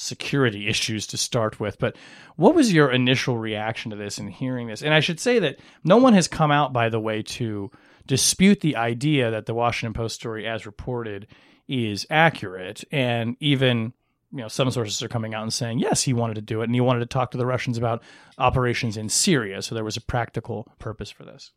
security 0.00 0.66
issues 0.66 1.06
to 1.08 1.16
start 1.16 1.60
with. 1.60 1.78
But 1.78 1.96
what 2.36 2.54
was 2.54 2.72
your 2.72 2.90
initial 2.90 3.36
reaction 3.36 3.90
to 3.90 3.96
this 3.96 4.18
and 4.18 4.30
hearing 4.30 4.68
this? 4.68 4.82
And 4.82 4.94
I 4.94 5.00
should 5.00 5.20
say 5.20 5.38
that 5.40 5.58
no 5.84 5.98
one 5.98 6.14
has 6.14 6.26
come 6.26 6.50
out, 6.50 6.72
by 6.72 6.88
the 6.88 7.00
way, 7.00 7.22
to 7.22 7.70
dispute 8.06 8.60
the 8.60 8.76
idea 8.76 9.30
that 9.30 9.46
the 9.46 9.54
Washington 9.54 9.92
Post 9.92 10.14
story, 10.14 10.46
as 10.46 10.66
reported, 10.66 11.26
is 11.68 12.06
accurate. 12.10 12.82
And 12.90 13.36
even 13.40 13.92
you 14.32 14.38
know 14.38 14.48
some 14.48 14.70
sources 14.70 15.02
are 15.02 15.08
coming 15.08 15.34
out 15.34 15.42
and 15.42 15.52
saying 15.52 15.80
yes, 15.80 16.02
he 16.02 16.12
wanted 16.12 16.34
to 16.34 16.40
do 16.40 16.62
it, 16.62 16.64
and 16.64 16.74
he 16.74 16.80
wanted 16.80 17.00
to 17.00 17.06
talk 17.06 17.30
to 17.32 17.38
the 17.38 17.46
Russians 17.46 17.76
about 17.76 18.02
operations 18.38 18.96
in 18.96 19.08
Syria. 19.08 19.60
So 19.62 19.74
there 19.74 19.84
was 19.84 19.96
a 19.96 20.00
practical 20.00 20.72
purpose 20.78 21.10
for 21.10 21.24
this. 21.24 21.52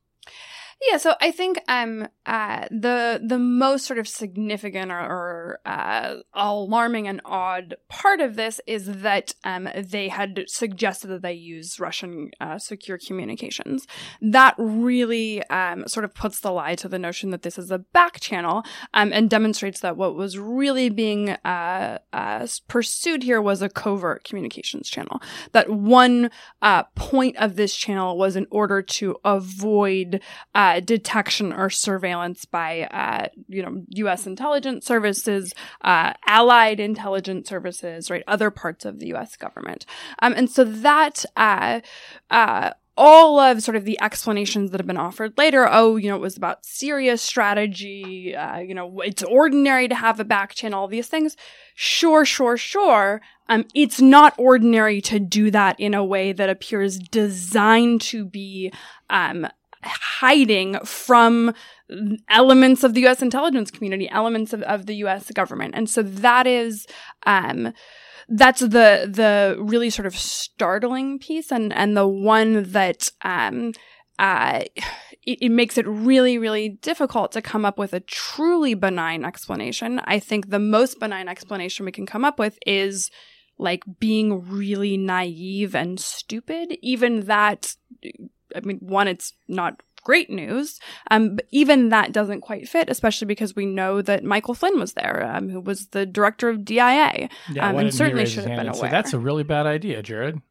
Yeah, 0.89 0.97
so 0.97 1.15
I 1.21 1.31
think 1.31 1.59
um 1.69 2.07
uh 2.25 2.67
the 2.69 3.21
the 3.25 3.39
most 3.39 3.85
sort 3.85 3.99
of 3.99 4.07
significant 4.07 4.91
or, 4.91 4.99
or 4.99 5.59
uh, 5.65 6.15
alarming 6.33 7.07
and 7.07 7.21
odd 7.23 7.75
part 7.87 8.19
of 8.19 8.35
this 8.35 8.59
is 8.67 8.85
that 9.01 9.33
um 9.45 9.69
they 9.77 10.09
had 10.09 10.43
suggested 10.47 11.07
that 11.07 11.21
they 11.21 11.33
use 11.33 11.79
Russian 11.79 12.31
uh, 12.41 12.57
secure 12.57 12.97
communications. 12.97 13.87
That 14.21 14.55
really 14.57 15.41
um 15.47 15.87
sort 15.87 16.03
of 16.03 16.13
puts 16.13 16.41
the 16.41 16.51
lie 16.51 16.75
to 16.75 16.89
the 16.89 16.99
notion 16.99 17.29
that 17.29 17.43
this 17.43 17.57
is 17.57 17.71
a 17.71 17.79
back 17.79 18.19
channel 18.19 18.63
um 18.93 19.13
and 19.13 19.29
demonstrates 19.29 19.79
that 19.79 19.95
what 19.95 20.15
was 20.15 20.37
really 20.37 20.89
being 20.89 21.29
uh, 21.29 21.99
uh 22.11 22.47
pursued 22.67 23.23
here 23.23 23.41
was 23.41 23.61
a 23.61 23.69
covert 23.69 24.25
communications 24.25 24.89
channel. 24.89 25.21
That 25.53 25.69
one 25.69 26.29
uh 26.61 26.83
point 26.95 27.37
of 27.37 27.55
this 27.55 27.73
channel 27.73 28.17
was 28.17 28.35
in 28.35 28.47
order 28.51 28.81
to 28.81 29.15
avoid 29.23 30.21
uh, 30.53 30.72
detection 30.79 31.53
or 31.53 31.69
surveillance 31.69 32.45
by, 32.45 32.81
uh, 32.91 33.27
you 33.47 33.61
know, 33.61 33.83
U.S. 33.89 34.25
intelligence 34.27 34.85
services, 34.85 35.53
uh, 35.81 36.13
allied 36.27 36.79
intelligence 36.79 37.49
services, 37.49 38.09
right, 38.09 38.23
other 38.27 38.51
parts 38.51 38.85
of 38.85 38.99
the 38.99 39.07
U.S. 39.07 39.35
government, 39.35 39.85
um, 40.19 40.33
and 40.33 40.49
so 40.49 40.63
that 40.63 41.25
uh, 41.35 41.81
uh, 42.31 42.71
all 42.95 43.39
of 43.39 43.63
sort 43.63 43.75
of 43.75 43.85
the 43.85 43.99
explanations 44.01 44.71
that 44.71 44.79
have 44.79 44.87
been 44.87 44.97
offered 44.97 45.37
later, 45.37 45.67
oh, 45.69 45.95
you 45.95 46.09
know, 46.09 46.15
it 46.15 46.21
was 46.21 46.37
about 46.37 46.65
Syria 46.65 47.17
strategy, 47.17 48.35
uh, 48.35 48.59
you 48.59 48.75
know, 48.75 49.01
it's 49.01 49.23
ordinary 49.23 49.87
to 49.87 49.95
have 49.95 50.19
a 50.19 50.25
back 50.25 50.53
channel, 50.53 50.81
all 50.81 50.87
these 50.87 51.07
things. 51.07 51.35
Sure, 51.73 52.23
sure, 52.23 52.55
sure. 52.55 53.21
Um, 53.49 53.65
it's 53.73 53.99
not 53.99 54.35
ordinary 54.37 55.01
to 55.01 55.19
do 55.19 55.49
that 55.51 55.79
in 55.79 55.93
a 55.93 56.05
way 56.05 56.33
that 56.33 56.49
appears 56.49 56.99
designed 56.99 58.01
to 58.01 58.25
be, 58.25 58.71
um, 59.09 59.47
hiding 59.83 60.79
from 60.83 61.53
elements 62.29 62.83
of 62.83 62.93
the 62.93 63.05
US 63.07 63.21
intelligence 63.21 63.71
community, 63.71 64.09
elements 64.09 64.53
of, 64.53 64.61
of 64.63 64.85
the 64.85 64.95
US 64.95 65.29
government. 65.31 65.75
And 65.75 65.89
so 65.89 66.01
that 66.01 66.47
is, 66.47 66.87
um, 67.25 67.73
that's 68.29 68.61
the 68.61 69.09
the 69.09 69.57
really 69.59 69.89
sort 69.89 70.05
of 70.05 70.15
startling 70.15 71.19
piece 71.19 71.51
and 71.51 71.73
and 71.73 71.95
the 71.95 72.07
one 72.07 72.63
that 72.71 73.09
um 73.21 73.73
uh 74.19 74.63
it, 75.25 75.37
it, 75.41 75.49
makes 75.49 75.77
it 75.77 75.87
really 75.87 76.37
really 76.37 76.69
difficult 76.69 77.31
to 77.31 77.41
come 77.41 77.65
up 77.65 77.77
with 77.77 77.93
a 77.93 77.99
truly 77.99 78.73
benign 78.73 79.25
explanation 79.25 79.99
i 80.05 80.19
think 80.19 80.49
the 80.49 80.59
most 80.59 80.99
benign 80.99 81.27
explanation 81.27 81.85
we 81.85 81.91
can 81.91 82.05
come 82.05 82.23
up 82.23 82.39
with 82.39 82.57
is 82.65 83.09
like 83.57 83.83
being 83.99 84.47
really 84.49 84.97
naive 84.97 85.75
and 85.75 85.99
stupid 85.99 86.77
even 86.81 87.25
that 87.25 87.75
i 88.55 88.59
mean 88.61 88.77
one 88.79 89.07
it's 89.07 89.33
not 89.47 89.81
great 90.03 90.29
news. 90.29 90.79
Um, 91.09 91.37
but 91.37 91.47
even 91.51 91.89
that 91.89 92.11
doesn't 92.11 92.41
quite 92.41 92.67
fit, 92.67 92.89
especially 92.89 93.25
because 93.25 93.55
we 93.55 93.65
know 93.65 94.01
that 94.01 94.23
Michael 94.23 94.53
Flynn 94.53 94.79
was 94.79 94.93
there, 94.93 95.29
um, 95.33 95.49
who 95.49 95.59
was 95.59 95.87
the 95.87 96.05
director 96.05 96.49
of 96.49 96.63
DIA, 96.63 97.29
yeah, 97.51 97.69
um, 97.69 97.77
and 97.77 97.93
certainly 97.93 98.25
should 98.25 98.45
have 98.45 98.57
been 98.57 98.67
aware. 98.67 98.91
That's 98.91 99.13
a 99.13 99.19
really 99.19 99.43
bad 99.43 99.65
idea, 99.65 100.03
Jared. 100.03 100.41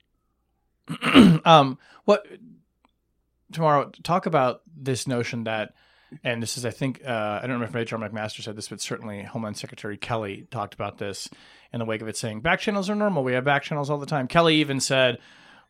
um, 1.44 1.78
what 2.04 2.26
Tamara? 3.52 3.90
Talk 4.02 4.26
about 4.26 4.62
this 4.74 5.06
notion 5.06 5.44
that, 5.44 5.74
and 6.24 6.42
this 6.42 6.58
is, 6.58 6.66
I 6.66 6.70
think, 6.70 7.02
uh, 7.06 7.40
I 7.42 7.42
don't 7.42 7.60
remember 7.60 7.78
if 7.78 7.82
H.R. 7.82 7.98
McMaster 7.98 8.42
said 8.42 8.56
this, 8.56 8.68
but 8.68 8.80
certainly 8.80 9.22
Homeland 9.22 9.56
Secretary 9.56 9.96
Kelly 9.96 10.46
talked 10.50 10.74
about 10.74 10.98
this 10.98 11.28
in 11.72 11.78
the 11.78 11.84
wake 11.84 12.02
of 12.02 12.08
it, 12.08 12.16
saying 12.16 12.40
back 12.40 12.60
channels 12.60 12.90
are 12.90 12.94
normal. 12.94 13.22
We 13.22 13.34
have 13.34 13.44
back 13.44 13.62
channels 13.62 13.90
all 13.90 13.98
the 13.98 14.06
time. 14.06 14.26
Kelly 14.26 14.56
even 14.56 14.80
said 14.80 15.18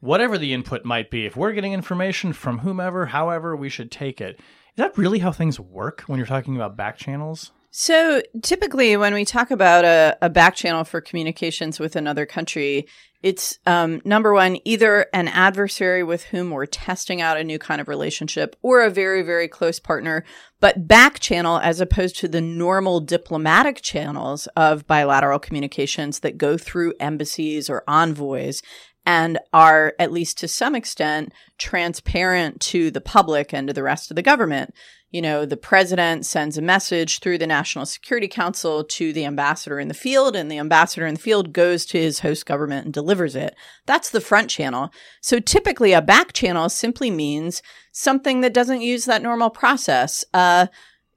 whatever 0.02 0.36
the 0.36 0.52
input 0.52 0.84
might 0.84 1.10
be, 1.10 1.24
if 1.24 1.36
we're 1.36 1.52
getting 1.52 1.72
information 1.72 2.32
from 2.32 2.58
whomever, 2.58 3.06
however, 3.06 3.54
we 3.54 3.68
should 3.68 3.90
take 3.90 4.20
it. 4.20 4.34
Is 4.36 4.76
that 4.76 4.98
really 4.98 5.20
how 5.20 5.30
things 5.30 5.60
work 5.60 6.02
when 6.02 6.18
you're 6.18 6.26
talking 6.26 6.56
about 6.56 6.76
back 6.76 6.98
channels? 6.98 7.52
So 7.70 8.20
typically, 8.42 8.96
when 8.96 9.14
we 9.14 9.24
talk 9.24 9.50
about 9.50 9.84
a, 9.84 10.18
a 10.20 10.28
back 10.28 10.56
channel 10.56 10.84
for 10.84 11.00
communications 11.00 11.78
with 11.78 11.94
another 11.94 12.26
country, 12.26 12.86
it's 13.22 13.58
um, 13.64 14.02
number 14.04 14.34
one, 14.34 14.58
either 14.64 15.06
an 15.14 15.28
adversary 15.28 16.02
with 16.02 16.24
whom 16.24 16.50
we're 16.50 16.66
testing 16.66 17.20
out 17.20 17.38
a 17.38 17.44
new 17.44 17.58
kind 17.58 17.80
of 17.80 17.86
relationship 17.86 18.56
or 18.60 18.82
a 18.82 18.90
very, 18.90 19.22
very 19.22 19.46
close 19.46 19.78
partner, 19.78 20.24
but 20.60 20.88
back 20.88 21.20
channel 21.20 21.58
as 21.58 21.80
opposed 21.80 22.16
to 22.16 22.28
the 22.28 22.40
normal 22.40 23.00
diplomatic 23.00 23.80
channels 23.80 24.48
of 24.56 24.86
bilateral 24.86 25.38
communications 25.38 26.20
that 26.20 26.36
go 26.36 26.58
through 26.58 26.94
embassies 26.98 27.70
or 27.70 27.84
envoys 27.86 28.62
and 29.04 29.38
are, 29.52 29.94
at 29.98 30.12
least 30.12 30.38
to 30.38 30.48
some 30.48 30.74
extent, 30.74 31.32
transparent 31.58 32.60
to 32.60 32.90
the 32.90 33.00
public 33.00 33.52
and 33.52 33.68
to 33.68 33.74
the 33.74 33.82
rest 33.82 34.10
of 34.10 34.14
the 34.16 34.22
government. 34.22 34.74
You 35.10 35.20
know, 35.20 35.44
the 35.44 35.58
president 35.58 36.24
sends 36.24 36.56
a 36.56 36.62
message 36.62 37.18
through 37.18 37.36
the 37.36 37.46
National 37.46 37.84
Security 37.84 38.28
Council 38.28 38.82
to 38.82 39.12
the 39.12 39.26
ambassador 39.26 39.78
in 39.78 39.88
the 39.88 39.94
field, 39.94 40.34
and 40.34 40.50
the 40.50 40.58
ambassador 40.58 41.06
in 41.06 41.14
the 41.14 41.20
field 41.20 41.52
goes 41.52 41.84
to 41.86 41.98
his 41.98 42.20
host 42.20 42.46
government 42.46 42.86
and 42.86 42.94
delivers 42.94 43.36
it. 43.36 43.54
That's 43.84 44.08
the 44.08 44.22
front 44.22 44.48
channel. 44.48 44.90
So 45.20 45.38
typically, 45.38 45.92
a 45.92 46.00
back 46.00 46.32
channel 46.32 46.70
simply 46.70 47.10
means 47.10 47.62
something 47.90 48.40
that 48.40 48.54
doesn't 48.54 48.80
use 48.80 49.04
that 49.04 49.22
normal 49.22 49.50
process. 49.50 50.24
Uh, 50.32 50.68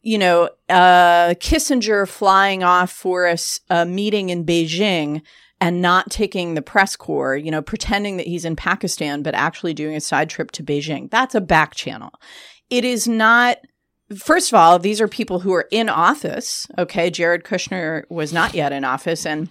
you 0.02 0.18
know, 0.18 0.50
uh, 0.68 1.34
Kissinger 1.36 2.06
flying 2.06 2.64
off 2.64 2.92
for 2.92 3.28
a, 3.28 3.38
a 3.70 3.86
meeting 3.86 4.30
in 4.30 4.46
Beijing 4.46 5.22
and 5.66 5.82
not 5.82 6.12
taking 6.12 6.54
the 6.54 6.62
press 6.62 6.96
corps, 6.96 7.36
you 7.36 7.50
know, 7.50 7.60
pretending 7.60 8.18
that 8.18 8.28
he's 8.28 8.46
in 8.46 8.56
Pakistan, 8.56 9.24
but 9.24 9.34
actually 9.34 9.74
doing 9.74 9.96
a 9.96 10.00
side 10.00 10.30
trip 10.30 10.52
to 10.52 10.62
Beijing. 10.62 11.10
That's 11.10 11.34
a 11.34 11.42
back 11.42 11.74
channel. 11.74 12.12
It 12.70 12.86
is 12.86 13.08
not, 13.08 13.58
first 14.16 14.52
of 14.52 14.60
all, 14.60 14.78
these 14.78 15.02
are 15.02 15.08
people 15.08 15.40
who 15.40 15.52
are 15.56 15.68
in 15.72 15.90
office. 15.90 16.68
Okay. 16.78 17.10
Jared 17.10 17.46
Kushner 17.46 18.04
was 18.12 18.32
not 18.32 18.54
yet 18.54 18.74
in 18.74 18.86
office. 18.86 19.26
And 19.26 19.50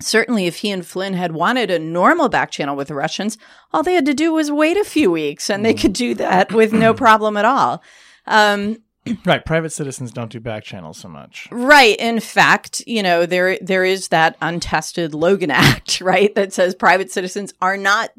certainly 0.00 0.48
if 0.48 0.56
he 0.56 0.72
and 0.72 0.84
Flynn 0.84 1.14
had 1.14 1.30
wanted 1.30 1.70
a 1.70 1.78
normal 1.78 2.28
back 2.28 2.50
channel 2.50 2.74
with 2.74 2.88
the 2.88 2.96
Russians, 2.96 3.38
all 3.72 3.84
they 3.84 3.94
had 3.94 4.06
to 4.06 4.14
do 4.14 4.32
was 4.32 4.50
wait 4.50 4.76
a 4.76 4.82
few 4.82 5.08
weeks 5.08 5.48
and 5.48 5.64
they 5.64 5.74
could 5.74 5.92
do 5.92 6.16
that 6.16 6.52
with 6.52 6.72
no 6.72 6.92
problem 7.04 7.36
at 7.36 7.44
all. 7.44 7.80
Um, 8.26 8.78
right 9.24 9.44
private 9.44 9.70
citizens 9.70 10.12
don't 10.12 10.30
do 10.30 10.40
back 10.40 10.64
channels 10.64 10.98
so 10.98 11.08
much. 11.08 11.48
Right 11.50 11.96
in 11.98 12.20
fact 12.20 12.82
you 12.86 13.02
know 13.02 13.26
there 13.26 13.58
there 13.60 13.84
is 13.84 14.08
that 14.08 14.36
untested 14.40 15.14
logan 15.14 15.50
act 15.52 16.00
right 16.00 16.34
that 16.34 16.52
says 16.52 16.74
private 16.74 17.10
citizens 17.10 17.52
are 17.60 17.76
not 17.76 18.10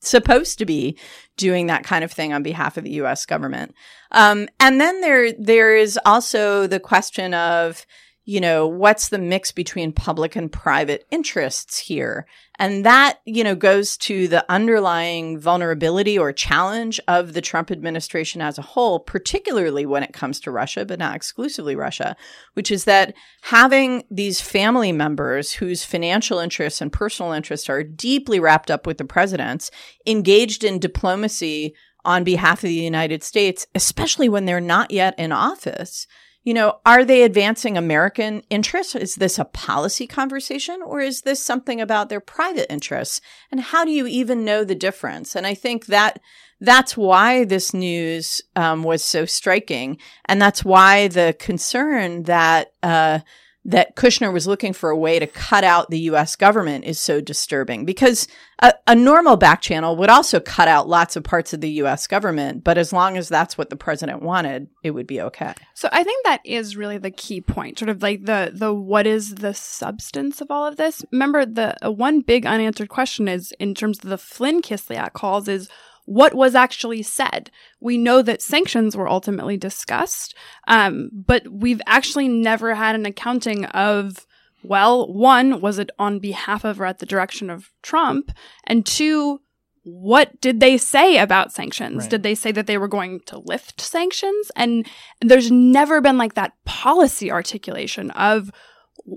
supposed 0.00 0.58
to 0.58 0.66
be 0.66 0.98
doing 1.36 1.66
that 1.66 1.84
kind 1.84 2.04
of 2.04 2.12
thing 2.12 2.32
on 2.32 2.42
behalf 2.42 2.76
of 2.76 2.84
the 2.84 2.90
us 2.90 3.26
government. 3.26 3.74
Um, 4.12 4.48
and 4.60 4.80
then 4.80 5.00
there 5.00 5.32
there 5.32 5.76
is 5.76 5.98
also 6.04 6.66
the 6.66 6.80
question 6.80 7.34
of 7.34 7.84
you 8.26 8.40
know, 8.40 8.66
what's 8.66 9.10
the 9.10 9.18
mix 9.18 9.52
between 9.52 9.92
public 9.92 10.34
and 10.34 10.50
private 10.50 11.06
interests 11.10 11.78
here? 11.78 12.26
And 12.58 12.84
that, 12.86 13.18
you 13.26 13.44
know, 13.44 13.54
goes 13.54 13.96
to 13.98 14.28
the 14.28 14.50
underlying 14.50 15.38
vulnerability 15.38 16.18
or 16.18 16.32
challenge 16.32 17.00
of 17.06 17.34
the 17.34 17.42
Trump 17.42 17.70
administration 17.70 18.40
as 18.40 18.56
a 18.56 18.62
whole, 18.62 19.00
particularly 19.00 19.84
when 19.84 20.02
it 20.02 20.14
comes 20.14 20.40
to 20.40 20.50
Russia, 20.50 20.86
but 20.86 20.98
not 20.98 21.16
exclusively 21.16 21.76
Russia, 21.76 22.16
which 22.54 22.70
is 22.70 22.84
that 22.84 23.12
having 23.42 24.04
these 24.10 24.40
family 24.40 24.92
members 24.92 25.52
whose 25.52 25.84
financial 25.84 26.38
interests 26.38 26.80
and 26.80 26.92
personal 26.92 27.32
interests 27.32 27.68
are 27.68 27.82
deeply 27.82 28.40
wrapped 28.40 28.70
up 28.70 28.86
with 28.86 28.98
the 28.98 29.04
president's 29.04 29.70
engaged 30.06 30.64
in 30.64 30.78
diplomacy 30.78 31.74
on 32.04 32.24
behalf 32.24 32.58
of 32.58 32.68
the 32.68 32.74
United 32.74 33.22
States, 33.22 33.66
especially 33.74 34.28
when 34.28 34.44
they're 34.44 34.60
not 34.60 34.90
yet 34.90 35.14
in 35.18 35.32
office, 35.32 36.06
you 36.44 36.52
know, 36.52 36.78
are 36.84 37.04
they 37.04 37.22
advancing 37.22 37.76
American 37.76 38.42
interests? 38.50 38.94
Is 38.94 39.16
this 39.16 39.38
a 39.38 39.46
policy 39.46 40.06
conversation 40.06 40.82
or 40.82 41.00
is 41.00 41.22
this 41.22 41.42
something 41.42 41.80
about 41.80 42.10
their 42.10 42.20
private 42.20 42.70
interests? 42.70 43.22
And 43.50 43.60
how 43.60 43.84
do 43.84 43.90
you 43.90 44.06
even 44.06 44.44
know 44.44 44.62
the 44.62 44.74
difference? 44.74 45.34
And 45.34 45.46
I 45.46 45.54
think 45.54 45.86
that 45.86 46.20
that's 46.60 46.96
why 46.96 47.44
this 47.44 47.72
news 47.72 48.42
um, 48.56 48.82
was 48.82 49.02
so 49.02 49.24
striking. 49.24 49.98
And 50.26 50.40
that's 50.40 50.64
why 50.64 51.08
the 51.08 51.34
concern 51.38 52.24
that, 52.24 52.72
uh, 52.82 53.20
that 53.66 53.96
Kushner 53.96 54.32
was 54.32 54.46
looking 54.46 54.72
for 54.72 54.90
a 54.90 54.96
way 54.96 55.18
to 55.18 55.26
cut 55.26 55.64
out 55.64 55.88
the 55.88 56.00
US 56.00 56.36
government 56.36 56.84
is 56.84 56.98
so 56.98 57.20
disturbing 57.20 57.84
because 57.84 58.28
a, 58.60 58.74
a, 58.86 58.94
normal 58.94 59.36
back 59.36 59.62
channel 59.62 59.96
would 59.96 60.10
also 60.10 60.38
cut 60.38 60.68
out 60.68 60.86
lots 60.86 61.16
of 61.16 61.24
parts 61.24 61.52
of 61.52 61.60
the 61.60 61.70
US 61.70 62.06
government, 62.06 62.62
but 62.62 62.76
as 62.76 62.92
long 62.92 63.16
as 63.16 63.28
that's 63.28 63.56
what 63.56 63.70
the 63.70 63.76
president 63.76 64.22
wanted, 64.22 64.68
it 64.82 64.90
would 64.90 65.06
be 65.06 65.20
okay. 65.20 65.54
So 65.72 65.88
I 65.92 66.04
think 66.04 66.24
that 66.24 66.40
is 66.44 66.76
really 66.76 66.98
the 66.98 67.10
key 67.10 67.40
point, 67.40 67.78
sort 67.78 67.88
of 67.88 68.02
like 68.02 68.26
the 68.26 68.52
the 68.54 68.72
what 68.72 69.06
is 69.06 69.36
the 69.36 69.54
substance 69.54 70.40
of 70.40 70.50
all 70.50 70.66
of 70.66 70.76
this? 70.76 71.04
Remember 71.10 71.46
the 71.46 71.74
uh, 71.84 71.90
one 71.90 72.20
big 72.20 72.46
unanswered 72.46 72.90
question 72.90 73.28
is 73.28 73.52
in 73.58 73.74
terms 73.74 73.98
of 74.04 74.10
the 74.10 74.18
Flynn 74.18 74.60
Kislyak 74.62 75.14
calls 75.14 75.48
is 75.48 75.68
what 76.04 76.34
was 76.34 76.54
actually 76.54 77.02
said. 77.02 77.50
We 77.80 77.96
know 77.96 78.22
that 78.22 78.42
sanctions 78.42 78.96
were 78.96 79.08
ultimately 79.08 79.56
discussed, 79.56 80.34
um, 80.68 81.10
but 81.12 81.48
we've 81.48 81.80
actually 81.86 82.28
never 82.28 82.74
had 82.74 82.94
an 82.94 83.06
accounting 83.06 83.64
of, 83.66 84.26
well, 84.62 85.12
one, 85.12 85.60
was 85.60 85.78
it 85.78 85.90
on 85.98 86.18
behalf 86.18 86.64
of 86.64 86.80
or 86.80 86.86
at 86.86 86.98
the 86.98 87.06
direction 87.06 87.50
of 87.50 87.70
Trump? 87.82 88.32
And 88.64 88.84
two, 88.84 89.40
what 89.84 90.40
did 90.40 90.60
they 90.60 90.78
say 90.78 91.18
about 91.18 91.52
sanctions? 91.52 92.04
Right. 92.04 92.10
Did 92.10 92.22
they 92.22 92.34
say 92.34 92.52
that 92.52 92.66
they 92.66 92.78
were 92.78 92.88
going 92.88 93.20
to 93.26 93.38
lift 93.38 93.80
sanctions? 93.80 94.50
And 94.56 94.86
there's 95.20 95.50
never 95.50 96.00
been 96.00 96.18
like 96.18 96.34
that 96.34 96.52
policy 96.64 97.30
articulation 97.30 98.10
of 98.12 98.50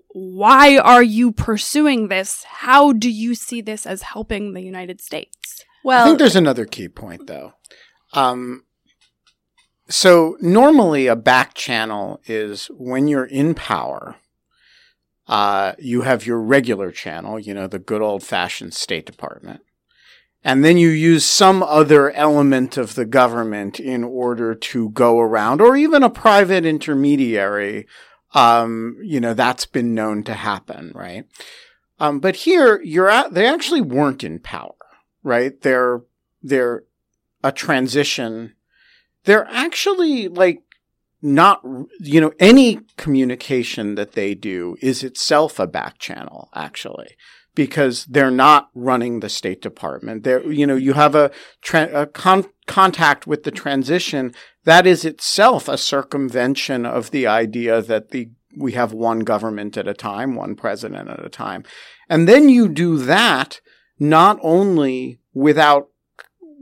why 0.09 0.77
are 0.77 1.03
you 1.03 1.31
pursuing 1.31 2.09
this? 2.09 2.43
How 2.43 2.91
do 2.91 3.09
you 3.09 3.35
see 3.35 3.61
this 3.61 3.85
as 3.85 4.01
helping 4.01 4.53
the 4.53 4.61
United 4.61 4.99
States? 4.99 5.63
Well, 5.87 6.03
I 6.03 6.05
think 6.05 6.19
there's 6.19 6.35
another 6.35 6.65
key 6.65 6.89
point 6.89 7.27
though. 7.27 7.53
Um, 8.11 8.65
so 9.87 10.35
normally 10.41 11.07
a 11.07 11.15
back 11.15 11.53
channel 11.53 12.19
is 12.25 12.65
when 12.77 13.07
you're 13.07 13.23
in 13.23 13.55
power, 13.55 14.17
uh, 15.29 15.75
you 15.79 16.01
have 16.01 16.25
your 16.25 16.41
regular 16.41 16.91
channel, 16.91 17.39
you 17.39 17.53
know, 17.53 17.67
the 17.67 17.79
good 17.79 18.01
old 18.01 18.21
fashioned 18.21 18.73
State 18.73 19.05
Department. 19.05 19.61
And 20.43 20.61
then 20.61 20.77
you 20.77 20.89
use 20.89 21.23
some 21.23 21.63
other 21.63 22.11
element 22.11 22.75
of 22.75 22.95
the 22.95 23.05
government 23.05 23.79
in 23.79 24.03
order 24.03 24.55
to 24.55 24.89
go 24.89 25.19
around, 25.19 25.61
or 25.61 25.77
even 25.77 26.03
a 26.03 26.09
private 26.09 26.65
intermediary. 26.65 27.87
Um, 28.33 28.97
you 29.01 29.21
know, 29.21 29.33
that's 29.33 29.65
been 29.65 29.95
known 29.95 30.23
to 30.23 30.33
happen, 30.33 30.91
right? 30.93 31.23
Um, 31.97 32.19
but 32.19 32.35
here 32.35 32.81
you're 32.83 33.09
at, 33.09 33.33
they 33.33 33.47
actually 33.47 33.79
weren't 33.79 34.25
in 34.25 34.39
power 34.39 34.73
right? 35.23 35.59
They're 35.61 36.01
they're 36.41 36.83
a 37.43 37.51
transition, 37.51 38.53
they're 39.25 39.47
actually 39.49 40.27
like 40.27 40.61
not, 41.21 41.61
you 41.99 42.21
know, 42.21 42.31
any 42.39 42.79
communication 42.97 43.95
that 43.95 44.13
they 44.13 44.35
do 44.35 44.77
is 44.81 45.03
itself 45.03 45.59
a 45.59 45.67
back 45.67 45.97
channel, 45.97 46.49
actually, 46.53 47.15
because 47.55 48.05
they're 48.05 48.31
not 48.31 48.69
running 48.75 49.19
the 49.19 49.29
State 49.29 49.61
Department. 49.61 50.23
They're, 50.23 50.45
you 50.51 50.67
know, 50.67 50.75
you 50.75 50.93
have 50.93 51.15
a, 51.15 51.31
tra- 51.61 52.01
a 52.01 52.05
con- 52.05 52.45
contact 52.67 53.25
with 53.25 53.43
the 53.43 53.51
transition 53.51 54.33
that 54.65 54.85
is 54.85 55.05
itself 55.05 55.67
a 55.67 55.77
circumvention 55.77 56.85
of 56.85 57.11
the 57.11 57.25
idea 57.25 57.81
that 57.81 58.11
the 58.11 58.29
we 58.55 58.71
have 58.71 58.91
one 58.91 59.19
government 59.19 59.77
at 59.77 59.87
a 59.87 59.93
time, 59.93 60.35
one 60.35 60.55
president 60.55 61.09
at 61.09 61.23
a 61.23 61.29
time. 61.29 61.63
And 62.09 62.27
then 62.27 62.49
you 62.49 62.67
do 62.67 62.97
that 62.97 63.61
not 63.99 64.39
only 64.41 65.19
without 65.33 65.89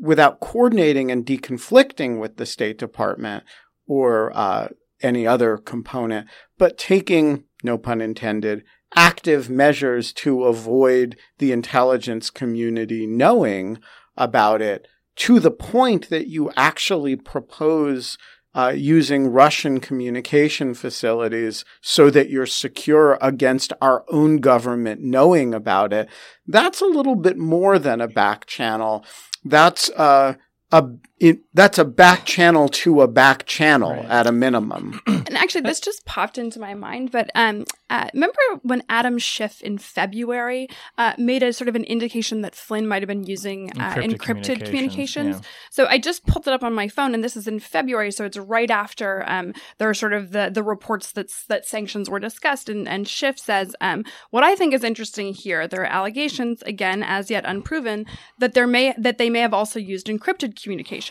without 0.01 0.39
coordinating 0.39 1.09
and 1.09 1.25
deconflicting 1.25 2.19
with 2.19 2.35
the 2.35 2.45
State 2.45 2.77
Department 2.77 3.43
or 3.87 4.35
uh, 4.35 4.67
any 5.01 5.25
other 5.25 5.57
component, 5.57 6.27
but 6.57 6.77
taking, 6.77 7.45
no 7.63 7.77
pun 7.77 8.01
intended, 8.01 8.63
active 8.95 9.49
measures 9.49 10.13
to 10.13 10.43
avoid 10.43 11.17
the 11.37 11.51
intelligence 11.51 12.29
community 12.29 13.07
knowing 13.07 13.79
about 14.17 14.61
it 14.61 14.87
to 15.15 15.39
the 15.39 15.51
point 15.51 16.09
that 16.09 16.27
you 16.27 16.51
actually 16.55 17.15
propose 17.15 18.17
uh, 18.55 18.73
using 18.75 19.27
Russian 19.27 19.81
communication 19.81 20.73
facilities 20.73 21.65
so 21.81 22.09
that 22.09 22.29
you're 22.29 22.45
secure 22.45 23.17
against 23.21 23.73
our 23.81 24.05
own 24.09 24.37
government 24.37 25.01
knowing 25.01 25.53
about 25.53 25.91
it. 25.91 26.07
That's 26.47 26.79
a 26.81 26.85
little 26.85 27.15
bit 27.15 27.37
more 27.37 27.77
than 27.77 27.99
a 27.99 28.07
back 28.07 28.45
channel. 28.45 29.05
That's 29.43 29.89
uh, 29.91 30.35
a 30.71 30.87
it, 31.17 31.39
that's 31.53 31.77
a 31.77 31.85
back 31.85 32.25
channel 32.25 32.67
to 32.67 33.01
a 33.01 33.07
back 33.07 33.45
channel 33.45 33.91
right. 33.91 34.05
at 34.05 34.27
a 34.27 34.33
minimum. 34.33 34.99
and 35.07 35.37
actually, 35.37 35.61
this 35.61 35.79
just 35.79 36.05
popped 36.05 36.37
into 36.37 36.59
my 36.59 36.73
mind. 36.73 37.09
But 37.11 37.29
um, 37.35 37.63
uh, 37.89 38.09
remember 38.13 38.39
when 38.63 38.83
Adam 38.89 39.17
Schiff 39.17 39.61
in 39.61 39.77
February 39.77 40.67
uh, 40.97 41.13
made 41.17 41.41
a 41.41 41.53
sort 41.53 41.69
of 41.69 41.75
an 41.75 41.85
indication 41.85 42.41
that 42.41 42.53
Flynn 42.53 42.85
might 42.85 43.01
have 43.01 43.07
been 43.07 43.23
using 43.23 43.71
uh, 43.79 43.93
encrypted, 43.93 44.03
encrypted, 44.03 44.17
communications? 44.17 44.65
communications? 44.65 45.35
Yeah. 45.37 45.47
So 45.71 45.85
I 45.85 45.99
just 45.99 46.25
pulled 46.25 46.49
it 46.49 46.53
up 46.53 46.63
on 46.63 46.73
my 46.73 46.89
phone, 46.89 47.13
and 47.13 47.23
this 47.23 47.37
is 47.37 47.47
in 47.47 47.59
February, 47.59 48.11
so 48.11 48.25
it's 48.25 48.37
right 48.37 48.69
after 48.69 49.23
um, 49.29 49.53
there 49.77 49.89
are 49.89 49.93
sort 49.93 50.11
of 50.11 50.31
the 50.31 50.49
the 50.53 50.63
reports 50.63 51.13
that 51.13 51.31
that 51.47 51.65
sanctions 51.65 52.09
were 52.09 52.19
discussed. 52.19 52.67
And, 52.67 52.89
and 52.89 53.07
Schiff 53.07 53.39
says, 53.39 53.73
um, 53.79 54.03
what 54.31 54.43
I 54.43 54.55
think 54.55 54.73
is 54.73 54.83
interesting 54.83 55.33
here, 55.33 55.65
there 55.65 55.83
are 55.83 55.85
allegations, 55.85 56.61
again 56.63 57.03
as 57.03 57.31
yet 57.31 57.45
unproven, 57.45 58.05
that 58.39 58.53
there 58.53 58.67
may 58.67 58.93
that 58.97 59.17
they 59.17 59.29
may 59.29 59.39
have 59.39 59.53
also 59.53 59.79
used 59.79 60.07
encrypted 60.07 60.61
communications. 60.61 61.04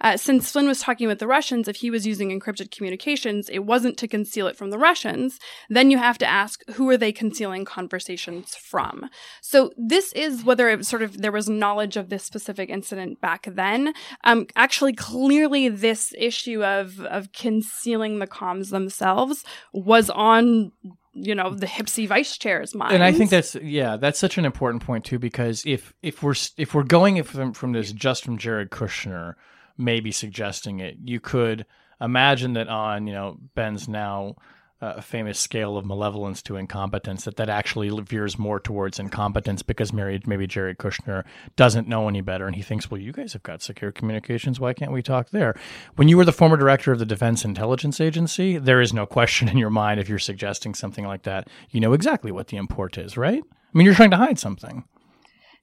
Uh, 0.00 0.16
since 0.16 0.50
Flynn 0.50 0.68
was 0.68 0.80
talking 0.80 1.08
with 1.08 1.18
the 1.18 1.26
Russians, 1.26 1.68
if 1.68 1.76
he 1.76 1.90
was 1.90 2.06
using 2.06 2.28
encrypted 2.28 2.70
communications, 2.70 3.48
it 3.48 3.60
wasn't 3.60 3.96
to 3.98 4.08
conceal 4.08 4.46
it 4.46 4.56
from 4.56 4.70
the 4.70 4.78
Russians. 4.78 5.38
Then 5.68 5.90
you 5.90 5.98
have 5.98 6.18
to 6.18 6.26
ask, 6.26 6.62
who 6.72 6.88
are 6.88 6.96
they 6.96 7.12
concealing 7.12 7.64
conversations 7.64 8.54
from? 8.54 9.08
So 9.40 9.72
this 9.76 10.12
is 10.12 10.44
whether 10.44 10.68
it 10.68 10.84
sort 10.86 11.02
of 11.02 11.22
there 11.22 11.32
was 11.32 11.48
knowledge 11.48 11.96
of 11.96 12.08
this 12.08 12.24
specific 12.24 12.70
incident 12.70 13.20
back 13.20 13.46
then. 13.50 13.94
Um, 14.24 14.46
actually, 14.56 14.92
clearly, 14.92 15.68
this 15.68 16.12
issue 16.18 16.64
of 16.64 17.00
of 17.00 17.32
concealing 17.32 18.18
the 18.18 18.26
comms 18.26 18.70
themselves 18.70 19.44
was 19.72 20.10
on 20.10 20.72
you 21.14 21.34
know 21.34 21.54
the 21.54 21.66
HPSCI 21.66 22.08
vice 22.08 22.38
chair's 22.38 22.74
mind 22.74 22.94
and 22.94 23.04
i 23.04 23.12
think 23.12 23.28
that's 23.28 23.54
yeah 23.56 23.96
that's 23.98 24.18
such 24.18 24.38
an 24.38 24.46
important 24.46 24.82
point 24.82 25.04
too 25.04 25.18
because 25.18 25.62
if 25.66 25.92
if 26.02 26.22
we're 26.22 26.34
if 26.56 26.74
we're 26.74 26.82
going 26.82 27.22
from, 27.22 27.52
from 27.52 27.72
this 27.72 27.92
just 27.92 28.24
from 28.24 28.38
jared 28.38 28.70
kushner 28.70 29.34
maybe 29.76 30.12
suggesting 30.12 30.80
it. 30.80 30.96
You 31.04 31.20
could 31.20 31.66
imagine 32.00 32.54
that 32.54 32.68
on, 32.68 33.06
you 33.06 33.12
know, 33.12 33.38
Ben's 33.54 33.88
now 33.88 34.36
uh, 34.82 35.00
famous 35.00 35.38
scale 35.38 35.76
of 35.78 35.86
malevolence 35.86 36.42
to 36.42 36.56
incompetence, 36.56 37.24
that 37.24 37.36
that 37.36 37.48
actually 37.48 37.88
veers 38.02 38.38
more 38.38 38.58
towards 38.58 38.98
incompetence 38.98 39.62
because 39.62 39.92
Mary, 39.92 40.20
maybe 40.26 40.46
Jared 40.46 40.78
Kushner 40.78 41.24
doesn't 41.54 41.88
know 41.88 42.08
any 42.08 42.20
better. 42.20 42.46
And 42.46 42.56
he 42.56 42.62
thinks, 42.62 42.90
well, 42.90 43.00
you 43.00 43.12
guys 43.12 43.32
have 43.32 43.44
got 43.44 43.62
secure 43.62 43.92
communications. 43.92 44.58
Why 44.58 44.74
can't 44.74 44.92
we 44.92 45.00
talk 45.00 45.30
there? 45.30 45.54
When 45.94 46.08
you 46.08 46.16
were 46.16 46.24
the 46.24 46.32
former 46.32 46.56
director 46.56 46.90
of 46.90 46.98
the 46.98 47.06
Defense 47.06 47.44
Intelligence 47.44 48.00
Agency, 48.00 48.58
there 48.58 48.80
is 48.80 48.92
no 48.92 49.06
question 49.06 49.48
in 49.48 49.56
your 49.56 49.70
mind 49.70 50.00
if 50.00 50.08
you're 50.08 50.18
suggesting 50.18 50.74
something 50.74 51.06
like 51.06 51.22
that. 51.22 51.48
You 51.70 51.80
know 51.80 51.92
exactly 51.92 52.32
what 52.32 52.48
the 52.48 52.56
import 52.56 52.98
is, 52.98 53.16
right? 53.16 53.42
I 53.42 53.78
mean, 53.78 53.86
you're 53.86 53.94
trying 53.94 54.10
to 54.10 54.16
hide 54.16 54.38
something. 54.38 54.84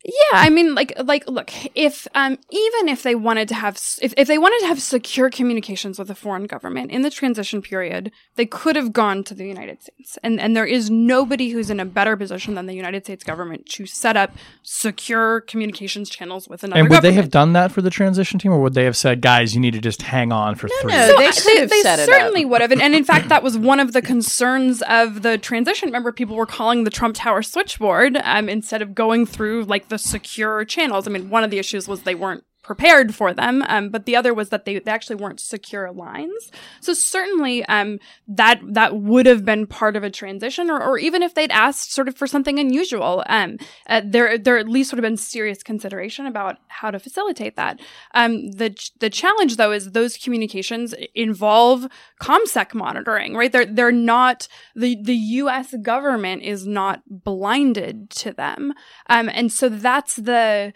Yeah, 0.05 0.13
I 0.31 0.49
mean, 0.49 0.75
like, 0.75 0.93
like, 1.03 1.27
look, 1.27 1.51
if, 1.75 2.07
um, 2.15 2.37
even 2.49 2.87
if 2.87 3.03
they 3.03 3.15
wanted 3.15 3.49
to 3.49 3.55
have, 3.55 3.77
if, 4.01 4.13
if 4.15 4.29
they 4.29 4.37
wanted 4.37 4.61
to 4.61 4.67
have 4.67 4.81
secure 4.81 5.29
communications 5.29 5.99
with 5.99 6.09
a 6.09 6.15
foreign 6.15 6.45
government 6.45 6.89
in 6.91 7.01
the 7.01 7.09
transition 7.09 7.61
period, 7.61 8.09
they 8.35 8.45
could 8.45 8.77
have 8.77 8.93
gone 8.93 9.25
to 9.25 9.33
the 9.33 9.45
United 9.45 9.81
States. 9.81 10.17
And, 10.23 10.39
and 10.39 10.55
there 10.55 10.65
is 10.65 10.89
nobody 10.89 11.49
who's 11.49 11.69
in 11.69 11.81
a 11.81 11.85
better 11.85 12.15
position 12.15 12.55
than 12.55 12.65
the 12.65 12.75
United 12.75 13.03
States 13.03 13.25
government 13.25 13.65
to 13.71 13.85
set 13.85 14.15
up 14.15 14.31
secure 14.63 15.41
communications 15.41 16.09
channels 16.09 16.47
with 16.47 16.63
another 16.63 16.79
And 16.79 16.87
would 16.87 16.95
government. 16.95 17.15
they 17.15 17.21
have 17.21 17.29
done 17.29 17.51
that 17.53 17.73
for 17.73 17.81
the 17.81 17.89
transition 17.89 18.39
team, 18.39 18.53
or 18.53 18.61
would 18.61 18.75
they 18.75 18.85
have 18.85 18.95
said, 18.95 19.19
guys, 19.19 19.53
you 19.53 19.59
need 19.59 19.73
to 19.73 19.81
just 19.81 20.03
hang 20.03 20.31
on 20.31 20.55
for 20.55 20.67
no, 20.67 20.73
three 20.81 20.93
no, 20.93 21.05
years? 21.07 21.17
they, 21.17 21.31
so 21.31 21.49
they, 21.49 21.65
they, 21.65 21.83
they 21.83 22.05
certainly 22.05 22.45
would 22.45 22.61
have. 22.61 22.71
And, 22.71 22.81
and 22.81 22.95
in 22.95 23.03
fact, 23.03 23.27
that 23.29 23.43
was 23.43 23.57
one 23.57 23.81
of 23.81 23.91
the 23.91 24.01
concerns 24.01 24.81
of 24.83 25.23
the 25.23 25.37
transition. 25.37 25.89
Remember, 25.89 26.13
people 26.13 26.37
were 26.37 26.45
calling 26.45 26.85
the 26.85 26.89
Trump 26.89 27.15
Tower 27.17 27.41
switchboard 27.41 28.15
um, 28.23 28.47
instead 28.47 28.81
of 28.81 28.95
going 28.95 29.25
through 29.25 29.65
like 29.65 29.88
the 29.89 29.97
secure 29.97 30.63
channels. 30.65 31.07
I 31.07 31.11
mean, 31.11 31.29
one 31.29 31.43
of 31.43 31.51
the 31.51 31.59
issues 31.59 31.87
was 31.87 32.03
they 32.03 32.15
weren't 32.15 32.43
prepared 32.69 33.15
for 33.15 33.33
them, 33.33 33.63
um, 33.67 33.89
but 33.89 34.05
the 34.05 34.15
other 34.15 34.31
was 34.31 34.49
that 34.49 34.63
they, 34.63 34.77
they 34.77 34.91
actually 34.91 35.15
weren't 35.15 35.39
secure 35.39 35.91
lines. 35.91 36.51
So 36.81 36.93
certainly, 36.93 37.65
um, 37.65 37.97
that 38.27 38.61
that 38.63 38.95
would 38.95 39.25
have 39.25 39.43
been 39.43 39.65
part 39.65 39.95
of 39.95 40.03
a 40.03 40.11
transition, 40.11 40.69
or, 40.69 40.79
or 40.79 40.99
even 40.99 41.23
if 41.23 41.33
they'd 41.33 41.49
asked 41.49 41.91
sort 41.91 42.07
of 42.07 42.15
for 42.15 42.27
something 42.27 42.59
unusual, 42.59 43.23
um, 43.25 43.57
uh, 43.87 44.03
there 44.05 44.37
there 44.37 44.59
at 44.59 44.69
least 44.69 44.91
would 44.91 44.99
have 44.99 45.09
been 45.09 45.17
serious 45.17 45.63
consideration 45.63 46.27
about 46.27 46.57
how 46.67 46.91
to 46.91 46.99
facilitate 46.99 47.55
that. 47.55 47.79
Um, 48.13 48.51
the 48.51 48.77
the 48.99 49.09
challenge 49.09 49.57
though 49.57 49.71
is 49.71 49.93
those 49.93 50.15
communications 50.15 50.93
involve 51.15 51.87
comsec 52.21 52.75
monitoring, 52.75 53.35
right? 53.35 53.51
They're 53.51 53.65
they're 53.65 53.91
not 53.91 54.47
the 54.75 54.95
the 55.01 55.15
U.S. 55.41 55.73
government 55.81 56.43
is 56.43 56.67
not 56.67 57.01
blinded 57.09 58.11
to 58.11 58.31
them, 58.31 58.75
um, 59.07 59.27
and 59.27 59.51
so 59.51 59.69
that's 59.69 60.17
the 60.17 60.71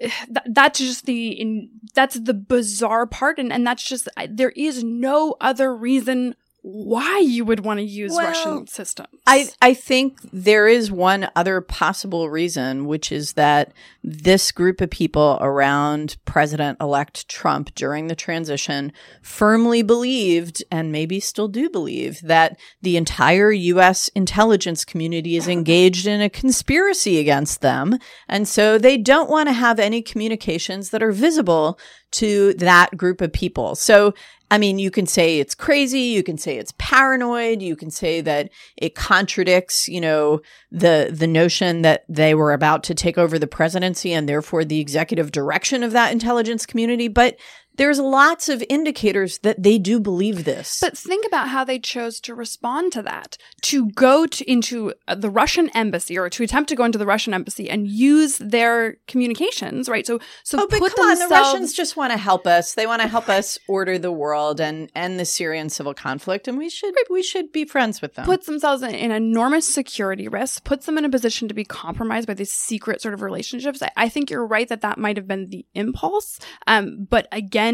that's 0.46 0.78
just 0.78 1.06
the 1.06 1.28
in, 1.28 1.70
that's 1.94 2.18
the 2.18 2.34
bizarre 2.34 3.06
part 3.06 3.38
and, 3.38 3.52
and 3.52 3.66
that's 3.66 3.86
just 3.86 4.08
there 4.28 4.50
is 4.50 4.84
no 4.84 5.36
other 5.40 5.74
reason 5.74 6.34
why 6.62 7.18
you 7.18 7.44
would 7.44 7.60
want 7.60 7.78
to 7.78 7.84
use 7.84 8.12
Well, 8.12 8.26
Russian 8.26 8.66
systems. 8.66 9.08
I, 9.26 9.48
I 9.62 9.74
think 9.74 10.18
there 10.32 10.66
is 10.66 10.90
one 10.90 11.30
other 11.36 11.60
possible 11.60 12.28
reason, 12.28 12.86
which 12.86 13.12
is 13.12 13.34
that 13.34 13.72
this 14.02 14.50
group 14.50 14.80
of 14.80 14.90
people 14.90 15.38
around 15.40 16.16
President 16.24 16.76
elect 16.80 17.28
Trump 17.28 17.74
during 17.74 18.08
the 18.08 18.16
transition 18.16 18.92
firmly 19.22 19.82
believed, 19.82 20.62
and 20.70 20.90
maybe 20.90 21.20
still 21.20 21.48
do 21.48 21.70
believe, 21.70 22.20
that 22.22 22.58
the 22.82 22.96
entire 22.96 23.52
U.S. 23.52 24.08
intelligence 24.08 24.84
community 24.84 25.36
is 25.36 25.46
engaged 25.48 26.06
in 26.06 26.20
a 26.20 26.30
conspiracy 26.30 27.18
against 27.18 27.60
them. 27.60 27.98
And 28.28 28.48
so 28.48 28.78
they 28.78 28.98
don't 28.98 29.30
want 29.30 29.48
to 29.48 29.52
have 29.52 29.78
any 29.78 30.02
communications 30.02 30.90
that 30.90 31.02
are 31.02 31.12
visible 31.12 31.78
to 32.10 32.54
that 32.54 32.96
group 32.96 33.20
of 33.20 33.32
people. 33.32 33.74
So 33.74 34.14
I 34.50 34.58
mean, 34.58 34.78
you 34.78 34.90
can 34.90 35.06
say 35.06 35.40
it's 35.40 35.54
crazy. 35.54 36.00
You 36.00 36.22
can 36.22 36.38
say 36.38 36.56
it's 36.56 36.72
paranoid. 36.78 37.60
You 37.60 37.76
can 37.76 37.90
say 37.90 38.20
that 38.22 38.50
it 38.76 38.94
contradicts, 38.94 39.88
you 39.88 40.00
know, 40.00 40.40
the, 40.72 41.10
the 41.12 41.26
notion 41.26 41.82
that 41.82 42.04
they 42.08 42.34
were 42.34 42.52
about 42.52 42.82
to 42.84 42.94
take 42.94 43.18
over 43.18 43.38
the 43.38 43.46
presidency 43.46 44.12
and 44.12 44.28
therefore 44.28 44.64
the 44.64 44.80
executive 44.80 45.32
direction 45.32 45.82
of 45.82 45.92
that 45.92 46.12
intelligence 46.12 46.64
community. 46.64 47.08
But 47.08 47.36
there's 47.78 47.98
lots 47.98 48.48
of 48.48 48.62
indicators 48.68 49.38
that 49.38 49.62
they 49.62 49.78
do 49.78 49.98
believe 50.00 50.44
this. 50.44 50.78
But 50.80 50.98
think 50.98 51.24
about 51.26 51.48
how 51.48 51.64
they 51.64 51.78
chose 51.78 52.20
to 52.20 52.34
respond 52.34 52.92
to 52.92 53.02
that. 53.02 53.38
To 53.62 53.88
go 53.90 54.26
to, 54.26 54.50
into 54.50 54.92
uh, 55.06 55.14
the 55.14 55.30
Russian 55.30 55.70
embassy 55.70 56.18
or 56.18 56.28
to 56.28 56.42
attempt 56.42 56.68
to 56.68 56.76
go 56.76 56.84
into 56.84 56.98
the 56.98 57.06
Russian 57.06 57.32
embassy 57.32 57.70
and 57.70 57.86
use 57.86 58.38
their 58.38 58.96
communications, 59.06 59.88
right? 59.88 60.06
So, 60.06 60.18
so 60.42 60.58
Oh, 60.60 60.66
but 60.68 60.80
put 60.80 60.96
come 60.96 61.08
on, 61.08 61.18
the 61.18 61.28
Russians 61.28 61.72
just 61.72 61.96
want 61.96 62.12
to 62.12 62.18
help 62.18 62.46
us. 62.46 62.74
They 62.74 62.86
want 62.86 63.00
to 63.02 63.08
help 63.08 63.28
us 63.28 63.58
order 63.68 63.96
the 63.96 64.12
world 64.12 64.60
and 64.60 64.90
end 64.96 65.20
the 65.20 65.24
Syrian 65.24 65.70
civil 65.70 65.94
conflict, 65.94 66.48
and 66.48 66.58
we 66.58 66.68
should 66.68 66.94
we 67.10 67.22
should 67.22 67.52
be 67.52 67.64
friends 67.64 68.02
with 68.02 68.14
them. 68.14 68.26
puts 68.26 68.46
themselves 68.46 68.82
in, 68.82 68.94
in 68.94 69.12
enormous 69.12 69.72
security 69.72 70.26
risk, 70.26 70.64
puts 70.64 70.86
them 70.86 70.98
in 70.98 71.04
a 71.04 71.10
position 71.10 71.46
to 71.46 71.54
be 71.54 71.64
compromised 71.64 72.26
by 72.26 72.34
these 72.34 72.52
secret 72.52 73.00
sort 73.00 73.14
of 73.14 73.22
relationships. 73.22 73.80
I, 73.80 73.90
I 73.96 74.08
think 74.08 74.30
you're 74.30 74.46
right 74.46 74.68
that 74.68 74.80
that 74.80 74.98
might 74.98 75.16
have 75.16 75.28
been 75.28 75.50
the 75.50 75.64
impulse. 75.74 76.40
Um, 76.66 77.06
but 77.08 77.28
again, 77.30 77.67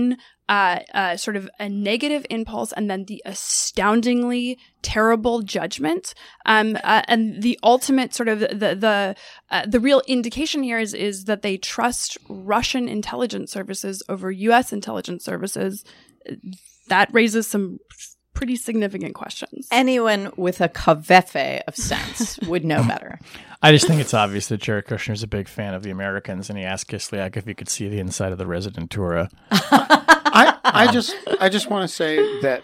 uh, 0.49 0.81
uh, 0.93 1.17
sort 1.17 1.37
of 1.37 1.49
a 1.59 1.69
negative 1.69 2.27
impulse 2.29 2.73
and 2.73 2.91
then 2.91 3.05
the 3.05 3.23
astoundingly 3.25 4.59
terrible 4.83 5.41
judgment. 5.41 6.15
Um, 6.45 6.77
uh, 6.85 7.03
and 7.09 7.43
the 7.43 7.59
ultimate 7.63 8.15
sort 8.15 8.29
of 8.29 8.41
the 8.41 8.77
the 8.79 9.17
uh, 9.51 9.67
the 9.67 9.81
real 9.81 10.03
indication 10.07 10.63
here 10.63 10.79
is 10.79 10.93
is 10.93 11.25
that 11.25 11.43
they 11.43 11.57
trust 11.57 12.19
Russian 12.29 12.89
intelligence 12.89 13.53
services 13.53 14.03
over 14.09 14.31
U.S. 14.31 14.73
intelligence 14.73 15.25
services. 15.25 15.85
That 16.89 17.09
raises 17.13 17.47
some 17.47 17.79
pretty 18.35 18.57
significant 18.57 19.15
questions. 19.15 19.69
Anyone 19.71 20.31
with 20.37 20.61
a 20.61 20.69
covfefe 20.69 21.63
of 21.67 21.77
sense 21.77 22.39
would 22.47 22.65
know 22.65 22.83
better. 22.87 23.19
I 23.63 23.73
just 23.73 23.87
think 23.87 24.01
it's 24.01 24.13
obvious 24.13 24.49
that 24.49 24.61
Jared 24.61 24.85
Kushner 24.87 25.13
is 25.15 25.23
a 25.23 25.27
big 25.27 25.49
fan 25.49 25.73
of 25.73 25.83
the 25.83 25.91
Americans, 25.91 26.51
and 26.51 26.59
he 26.59 26.65
asked 26.65 26.89
Kislyak 26.91 27.37
if 27.37 27.47
he 27.47 27.55
could 27.55 27.69
see 27.69 27.89
the 27.89 27.99
inside 28.01 28.33
of 28.33 28.39
the 28.39 28.45
Residentura. 28.45 29.31
I, 29.51 30.59
I 30.65 30.93
just 30.93 31.17
I 31.41 31.49
just 31.49 31.71
want 31.71 31.89
to 31.89 31.95
say 31.95 32.17
that 32.43 32.63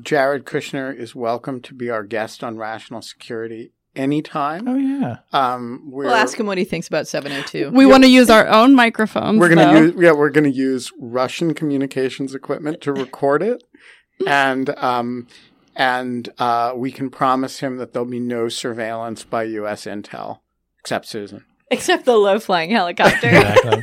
Jared 0.00 0.44
Kushner 0.46 0.96
is 0.96 1.14
welcome 1.14 1.60
to 1.62 1.74
be 1.74 1.90
our 1.90 2.02
guest 2.02 2.42
on 2.42 2.56
Rational 2.56 3.02
Security 3.02 3.72
anytime. 3.94 4.66
Oh 4.66 4.76
yeah, 4.76 5.18
Um, 5.32 5.82
we're, 5.90 6.04
We'll 6.04 6.14
ask 6.14 6.38
him 6.38 6.46
what 6.46 6.56
he 6.56 6.64
thinks 6.64 6.88
about 6.88 7.06
702. 7.08 7.70
we 7.76 7.84
want 7.84 8.04
to 8.04 8.08
use 8.08 8.30
our 8.30 8.46
own 8.48 8.74
microphones. 8.74 9.38
We're 9.38 9.50
gonna 9.50 9.66
though. 9.66 9.80
use 9.80 9.94
yeah 9.98 10.12
we're 10.12 10.30
gonna 10.30 10.48
use 10.48 10.90
Russian 10.98 11.52
communications 11.52 12.34
equipment 12.34 12.80
to 12.82 12.92
record 12.92 13.42
it, 13.42 13.62
and 14.26 14.70
um, 14.78 15.26
and 15.76 16.28
uh, 16.38 16.72
we 16.76 16.92
can 16.92 17.10
promise 17.10 17.60
him 17.60 17.78
that 17.78 17.92
there'll 17.92 18.08
be 18.08 18.20
no 18.20 18.48
surveillance 18.48 19.24
by 19.24 19.44
U.S. 19.44 19.84
intel 19.84 20.40
except 20.80 21.06
Susan. 21.06 21.44
Except 21.70 22.04
the 22.04 22.16
low 22.16 22.38
flying 22.38 22.70
helicopter. 22.70 23.28
exactly. 23.30 23.70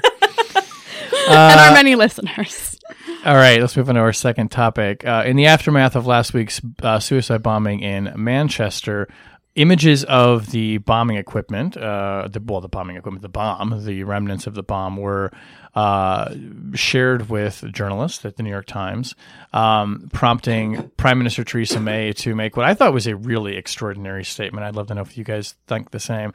and 1.27 1.59
Uh, 1.59 1.65
our 1.67 1.73
many 1.73 1.95
listeners. 1.95 2.77
All 3.25 3.35
right, 3.35 3.59
let's 3.59 3.75
move 3.75 3.89
on 3.89 3.95
to 3.95 4.01
our 4.01 4.13
second 4.13 4.49
topic. 4.51 5.05
Uh, 5.05 5.23
in 5.25 5.35
the 5.35 5.45
aftermath 5.47 5.95
of 5.95 6.05
last 6.07 6.33
week's 6.33 6.61
uh, 6.81 6.99
suicide 6.99 7.43
bombing 7.43 7.81
in 7.81 8.13
Manchester, 8.15 9.07
images 9.55 10.03
of 10.05 10.51
the 10.51 10.77
bombing 10.79 11.17
equipment, 11.17 11.75
uh, 11.75 12.27
the 12.31 12.39
well, 12.39 12.61
the 12.61 12.69
bombing 12.69 12.95
equipment, 12.95 13.21
the 13.21 13.29
bomb, 13.29 13.83
the 13.85 14.03
remnants 14.03 14.47
of 14.47 14.53
the 14.53 14.63
bomb, 14.63 14.97
were 14.97 15.31
uh, 15.75 16.33
shared 16.73 17.29
with 17.29 17.63
journalists 17.71 18.25
at 18.25 18.37
the 18.37 18.43
New 18.43 18.49
York 18.49 18.65
Times, 18.65 19.15
um, 19.53 20.09
prompting 20.13 20.89
Prime 20.97 21.17
Minister 21.17 21.43
Theresa 21.43 21.79
May 21.79 22.13
to 22.13 22.35
make 22.35 22.57
what 22.57 22.65
I 22.65 22.73
thought 22.73 22.93
was 22.93 23.07
a 23.07 23.15
really 23.15 23.55
extraordinary 23.57 24.23
statement. 24.23 24.65
I'd 24.65 24.75
love 24.75 24.87
to 24.87 24.95
know 24.95 25.01
if 25.01 25.17
you 25.17 25.23
guys 25.23 25.55
think 25.67 25.91
the 25.91 25.99
same, 25.99 26.33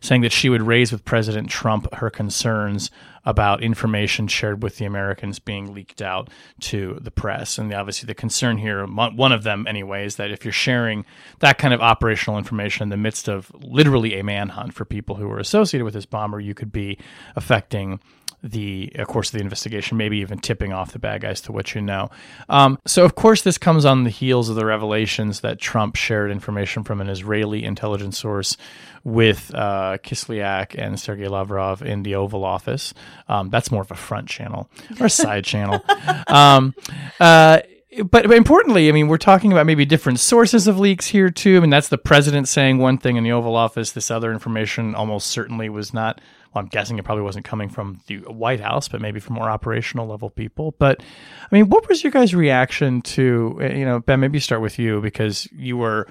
saying 0.00 0.22
that 0.22 0.32
she 0.32 0.48
would 0.48 0.62
raise 0.62 0.92
with 0.92 1.04
President 1.04 1.48
Trump 1.48 1.92
her 1.94 2.10
concerns 2.10 2.90
about 3.26 3.62
information 3.62 4.28
shared 4.28 4.62
with 4.62 4.78
the 4.78 4.84
Americans 4.86 5.38
being 5.38 5.74
leaked 5.74 6.00
out 6.00 6.30
to 6.60 6.98
the 7.02 7.10
press. 7.10 7.58
And 7.58 7.74
obviously, 7.74 8.06
the 8.06 8.14
concern 8.14 8.56
here, 8.56 8.86
one 8.86 9.32
of 9.32 9.42
them 9.42 9.66
anyway, 9.68 10.06
is 10.06 10.16
that 10.16 10.30
if 10.30 10.44
you're 10.44 10.52
sharing 10.52 11.04
that 11.40 11.58
kind 11.58 11.74
of 11.74 11.80
operational 11.80 12.38
information 12.38 12.84
in 12.84 12.88
the 12.88 12.96
midst 12.96 13.28
of 13.28 13.50
literally 13.54 14.18
a 14.18 14.24
manhunt 14.24 14.72
for 14.72 14.84
people 14.84 15.16
who 15.16 15.30
are 15.30 15.38
associated 15.38 15.84
with 15.84 15.94
this 15.94 16.06
bomber, 16.06 16.40
you 16.40 16.54
could 16.54 16.72
be 16.72 16.98
affecting 17.34 18.00
the 18.42 18.92
course 19.06 19.28
of 19.28 19.38
the 19.38 19.44
investigation, 19.44 19.96
maybe 19.96 20.18
even 20.18 20.38
tipping 20.38 20.72
off 20.72 20.92
the 20.92 20.98
bad 20.98 21.22
guys 21.22 21.40
to 21.42 21.52
what 21.52 21.74
you 21.74 21.80
know. 21.80 22.10
Um, 22.48 22.78
so 22.86 23.04
of 23.04 23.14
course 23.14 23.42
this 23.42 23.58
comes 23.58 23.84
on 23.84 24.04
the 24.04 24.10
heels 24.10 24.48
of 24.48 24.56
the 24.56 24.64
revelations 24.64 25.40
that 25.40 25.58
Trump 25.58 25.96
shared 25.96 26.30
information 26.30 26.84
from 26.84 27.00
an 27.00 27.08
Israeli 27.08 27.64
intelligence 27.64 28.18
source 28.18 28.56
with 29.04 29.54
uh, 29.54 29.98
Kislyak 30.02 30.74
and 30.76 30.98
Sergei 30.98 31.28
Lavrov 31.28 31.82
in 31.82 32.02
the 32.02 32.14
Oval 32.16 32.44
Office. 32.44 32.92
Um, 33.28 33.50
that's 33.50 33.70
more 33.70 33.82
of 33.82 33.90
a 33.90 33.96
front 33.96 34.28
channel 34.28 34.68
or 35.00 35.06
a 35.06 35.10
side 35.24 35.44
channel. 35.44 35.80
Um, 36.26 36.74
uh, 37.20 37.60
but, 38.04 38.26
but 38.26 38.36
importantly, 38.36 38.88
I 38.88 38.92
mean, 38.92 39.08
we're 39.08 39.16
talking 39.16 39.52
about 39.52 39.66
maybe 39.66 39.84
different 39.84 40.20
sources 40.20 40.66
of 40.66 40.78
leaks 40.78 41.06
here 41.06 41.30
too. 41.30 41.56
I 41.56 41.60
mean, 41.60 41.70
that's 41.70 41.88
the 41.88 41.98
president 41.98 42.48
saying 42.48 42.78
one 42.78 42.98
thing 42.98 43.16
in 43.16 43.24
the 43.24 43.32
Oval 43.32 43.56
Office. 43.56 43.92
This 43.92 44.10
other 44.10 44.32
information 44.32 44.94
almost 44.94 45.28
certainly 45.28 45.68
was 45.68 45.94
not. 45.94 46.20
Well, 46.52 46.62
I'm 46.62 46.68
guessing 46.68 46.98
it 46.98 47.04
probably 47.04 47.24
wasn't 47.24 47.44
coming 47.44 47.68
from 47.68 48.00
the 48.06 48.18
White 48.18 48.60
House, 48.60 48.88
but 48.88 49.00
maybe 49.00 49.20
from 49.20 49.34
more 49.34 49.50
operational 49.50 50.06
level 50.06 50.30
people. 50.30 50.74
But 50.78 51.02
I 51.40 51.54
mean, 51.54 51.68
what 51.68 51.88
was 51.88 52.02
your 52.02 52.10
guys' 52.10 52.34
reaction 52.34 53.02
to? 53.02 53.58
uh, 53.60 53.66
You 53.66 53.84
know, 53.84 54.00
Ben, 54.00 54.20
maybe 54.20 54.40
start 54.40 54.62
with 54.62 54.78
you 54.78 55.00
because 55.00 55.48
you 55.52 55.76
were 55.76 56.08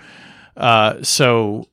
uh, 0.58 1.02
so 1.04 1.68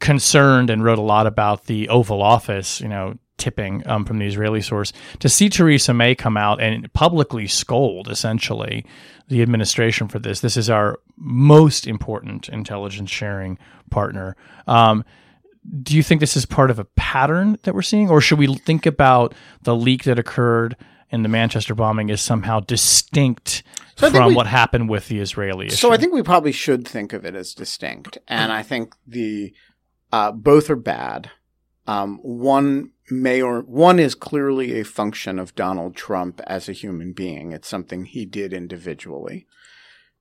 concerned 0.00 0.70
and 0.70 0.84
wrote 0.84 0.98
a 0.98 1.02
lot 1.02 1.26
about 1.26 1.66
the 1.66 1.88
Oval 1.88 2.22
Office. 2.22 2.80
You 2.80 2.88
know, 2.88 3.18
tipping 3.38 3.86
um, 3.86 4.04
from 4.04 4.18
the 4.18 4.26
Israeli 4.26 4.62
source 4.62 4.92
to 5.20 5.28
see 5.28 5.48
Theresa 5.48 5.92
May 5.92 6.14
come 6.14 6.36
out 6.36 6.60
and 6.60 6.92
publicly 6.92 7.46
scold 7.46 8.08
essentially 8.08 8.86
the 9.28 9.42
administration 9.42 10.08
for 10.08 10.18
this. 10.18 10.40
This 10.40 10.56
is 10.56 10.70
our 10.70 10.98
most 11.16 11.86
important 11.86 12.48
intelligence 12.48 13.10
sharing 13.10 13.58
partner. 13.90 14.36
Um, 14.66 15.04
do 15.82 15.96
you 15.96 16.02
think 16.02 16.20
this 16.20 16.36
is 16.36 16.46
part 16.46 16.70
of 16.70 16.78
a 16.78 16.84
pattern 16.96 17.58
that 17.62 17.74
we're 17.74 17.82
seeing, 17.82 18.08
or 18.10 18.20
should 18.20 18.38
we 18.38 18.54
think 18.54 18.86
about 18.86 19.34
the 19.62 19.74
leak 19.74 20.04
that 20.04 20.18
occurred 20.18 20.76
in 21.10 21.22
the 21.22 21.28
Manchester 21.28 21.74
bombing 21.74 22.10
as 22.10 22.20
somehow 22.20 22.60
distinct 22.60 23.62
So 23.96 24.10
from 24.10 24.28
we- 24.28 24.34
what 24.34 24.46
happened 24.46 24.88
with 24.88 25.08
the 25.08 25.20
Israeli 25.20 25.66
issue? 25.66 25.76
So 25.76 25.92
I 25.92 25.96
think 25.96 26.12
we 26.12 26.22
probably 26.22 26.52
should 26.52 26.86
think 26.86 27.12
of 27.12 27.24
it 27.24 27.34
as 27.34 27.54
distinct, 27.54 28.18
and 28.28 28.52
I 28.52 28.62
think 28.62 28.94
the 29.06 29.52
uh, 30.12 30.32
both 30.32 30.70
are 30.70 30.76
bad. 30.76 31.30
Um, 31.86 32.18
one 32.22 32.90
may 33.10 33.40
or 33.40 33.60
one 33.60 33.98
is 34.00 34.14
clearly 34.14 34.80
a 34.80 34.84
function 34.84 35.38
of 35.38 35.54
Donald 35.54 35.94
Trump 35.94 36.40
as 36.46 36.68
a 36.68 36.72
human 36.72 37.12
being. 37.12 37.52
It's 37.52 37.68
something 37.68 38.04
he 38.04 38.26
did 38.26 38.52
individually. 38.52 39.46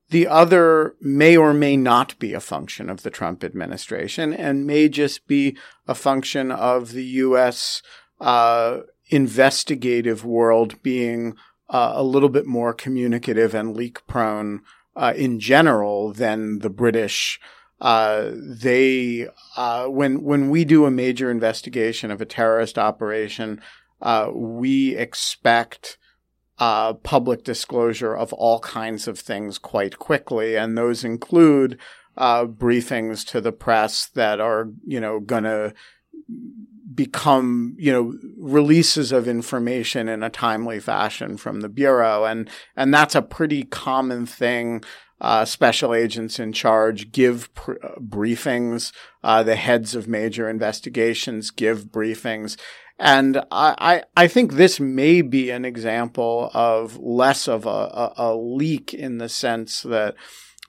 The 0.09 0.27
other 0.27 0.95
may 1.01 1.35
or 1.35 1.53
may 1.53 1.77
not 1.77 2.17
be 2.19 2.33
a 2.33 2.39
function 2.39 2.89
of 2.89 3.01
the 3.01 3.09
Trump 3.09 3.43
administration 3.43 4.33
and 4.33 4.67
may 4.67 4.87
just 4.87 5.27
be 5.27 5.57
a 5.87 5.95
function 5.95 6.51
of 6.51 6.91
the 6.91 7.03
U.S. 7.03 7.81
Uh, 8.21 8.81
investigative 9.09 10.23
world 10.23 10.81
being 10.83 11.35
uh, 11.69 11.93
a 11.95 12.03
little 12.03 12.29
bit 12.29 12.45
more 12.45 12.73
communicative 12.73 13.55
and 13.55 13.75
leak 13.75 14.05
prone 14.05 14.61
uh, 14.95 15.13
in 15.15 15.39
general 15.39 16.13
than 16.13 16.59
the 16.59 16.69
British. 16.69 17.39
Uh, 17.81 18.31
they 18.33 19.27
uh, 19.57 19.85
when 19.87 20.23
when 20.23 20.49
we 20.49 20.63
do 20.63 20.85
a 20.85 20.91
major 20.91 21.29
investigation 21.29 22.09
of 22.09 22.21
a 22.21 22.25
terrorist 22.25 22.77
operation, 22.77 23.59
uh, 24.01 24.29
we 24.33 24.95
expect 24.95 25.97
uh, 26.57 26.93
public 26.93 27.43
disclosure 27.43 28.15
of 28.15 28.31
all 28.33 28.59
kinds 28.59 29.07
of 29.07 29.19
things 29.19 29.57
quite 29.57 29.99
quickly, 29.99 30.55
and 30.55 30.77
those 30.77 31.03
include 31.03 31.77
uh, 32.17 32.45
briefings 32.45 33.25
to 33.27 33.41
the 33.41 33.51
press 33.51 34.07
that 34.07 34.39
are 34.39 34.69
you 34.85 34.99
know 34.99 35.19
going 35.19 35.43
to 35.43 35.73
become 36.93 37.75
you 37.77 37.91
know 37.91 38.13
releases 38.37 39.11
of 39.11 39.27
information 39.27 40.07
in 40.07 40.23
a 40.23 40.29
timely 40.29 40.79
fashion 40.79 41.37
from 41.37 41.61
the 41.61 41.69
bureau. 41.69 42.25
And 42.25 42.49
and 42.75 42.93
that's 42.93 43.15
a 43.15 43.21
pretty 43.21 43.63
common 43.63 44.25
thing 44.25 44.83
uh, 45.21 45.45
special 45.45 45.93
agents 45.93 46.39
in 46.39 46.51
charge 46.51 47.11
give 47.11 47.53
pr- 47.53 47.73
uh, 47.83 47.99
briefings. 47.99 48.91
Uh, 49.23 49.43
the 49.43 49.55
heads 49.55 49.95
of 49.95 50.07
major 50.07 50.49
investigations 50.49 51.51
give 51.51 51.85
briefings 51.85 52.57
and 52.97 53.43
I, 53.51 54.03
I, 54.15 54.27
think 54.27 54.53
this 54.53 54.79
may 54.79 55.21
be 55.21 55.49
an 55.49 55.65
example 55.65 56.49
of 56.53 56.97
less 56.97 57.47
of 57.47 57.65
a, 57.65 57.69
a, 57.69 58.13
a 58.17 58.35
leak 58.35 58.93
in 58.93 59.17
the 59.17 59.27
sense 59.27 59.81
that 59.81 60.15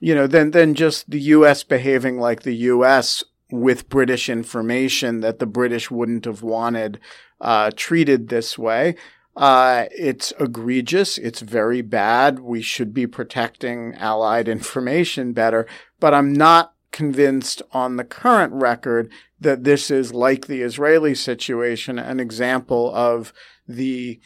you 0.01 0.15
know 0.15 0.27
than 0.27 0.51
than 0.51 0.75
just 0.75 1.09
the 1.09 1.21
US 1.21 1.62
behaving 1.62 2.19
like 2.19 2.43
the 2.43 2.57
US 2.57 3.23
with 3.51 3.89
British 3.89 4.29
information 4.29 5.21
that 5.21 5.39
the 5.39 5.47
British 5.47 5.91
wouldn't 5.91 6.25
have 6.25 6.43
wanted 6.43 6.99
uh, 7.41 7.71
treated 7.77 8.29
this 8.29 8.59
way. 8.59 8.97
Uh, 9.37 9.85
it's 9.91 10.33
egregious. 10.41 11.19
It's 11.19 11.41
very 11.41 11.83
bad. 11.83 12.39
We 12.41 12.62
should 12.62 12.95
be 12.95 13.07
protecting 13.07 13.95
Allied 13.95 14.49
information 14.49 15.33
better. 15.33 15.67
But 16.01 16.15
I'm 16.15 16.33
not 16.33 16.73
convinced 16.97 17.61
on 17.73 17.97
the 17.97 18.05
current 18.05 18.55
record 18.55 19.13
that 19.39 19.65
this 19.65 19.91
is 19.91 20.15
like 20.15 20.47
the 20.47 20.63
Israeli 20.63 21.15
situation, 21.15 21.99
an 21.99 22.19
example 22.19 22.91
of 22.95 23.35
the 23.69 24.19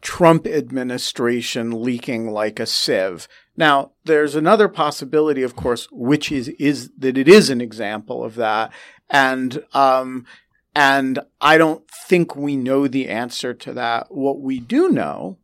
Trump 0.00 0.46
administration 0.46 1.82
leaking 1.82 2.30
like 2.30 2.60
a 2.60 2.66
sieve. 2.66 3.26
Now, 3.56 3.90
there's 4.04 4.36
another 4.36 4.68
possibility, 4.68 5.42
of 5.42 5.56
course, 5.56 5.88
which 5.90 6.30
is, 6.30 6.46
is 6.50 6.92
that 6.98 7.18
it 7.18 7.26
is 7.26 7.50
an 7.50 7.60
example 7.60 8.22
of 8.22 8.36
that. 8.36 8.72
And, 9.10 9.64
um, 9.74 10.24
and 10.72 11.18
I 11.40 11.58
don't 11.58 11.82
think 11.90 12.36
we 12.36 12.54
know 12.54 12.86
the 12.86 13.08
answer 13.08 13.52
to 13.54 13.72
that. 13.72 14.12
What 14.12 14.40
we 14.40 14.60
do 14.60 14.88
know 14.88 15.38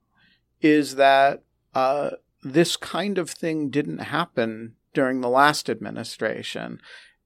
is 0.60 0.94
that, 0.94 1.42
uh, 1.74 2.10
this 2.44 2.76
kind 2.76 3.18
of 3.18 3.28
thing 3.28 3.70
didn't 3.70 3.98
happen 3.98 4.76
during 4.94 5.20
the 5.20 5.28
last 5.28 5.68
administration. 5.70 6.80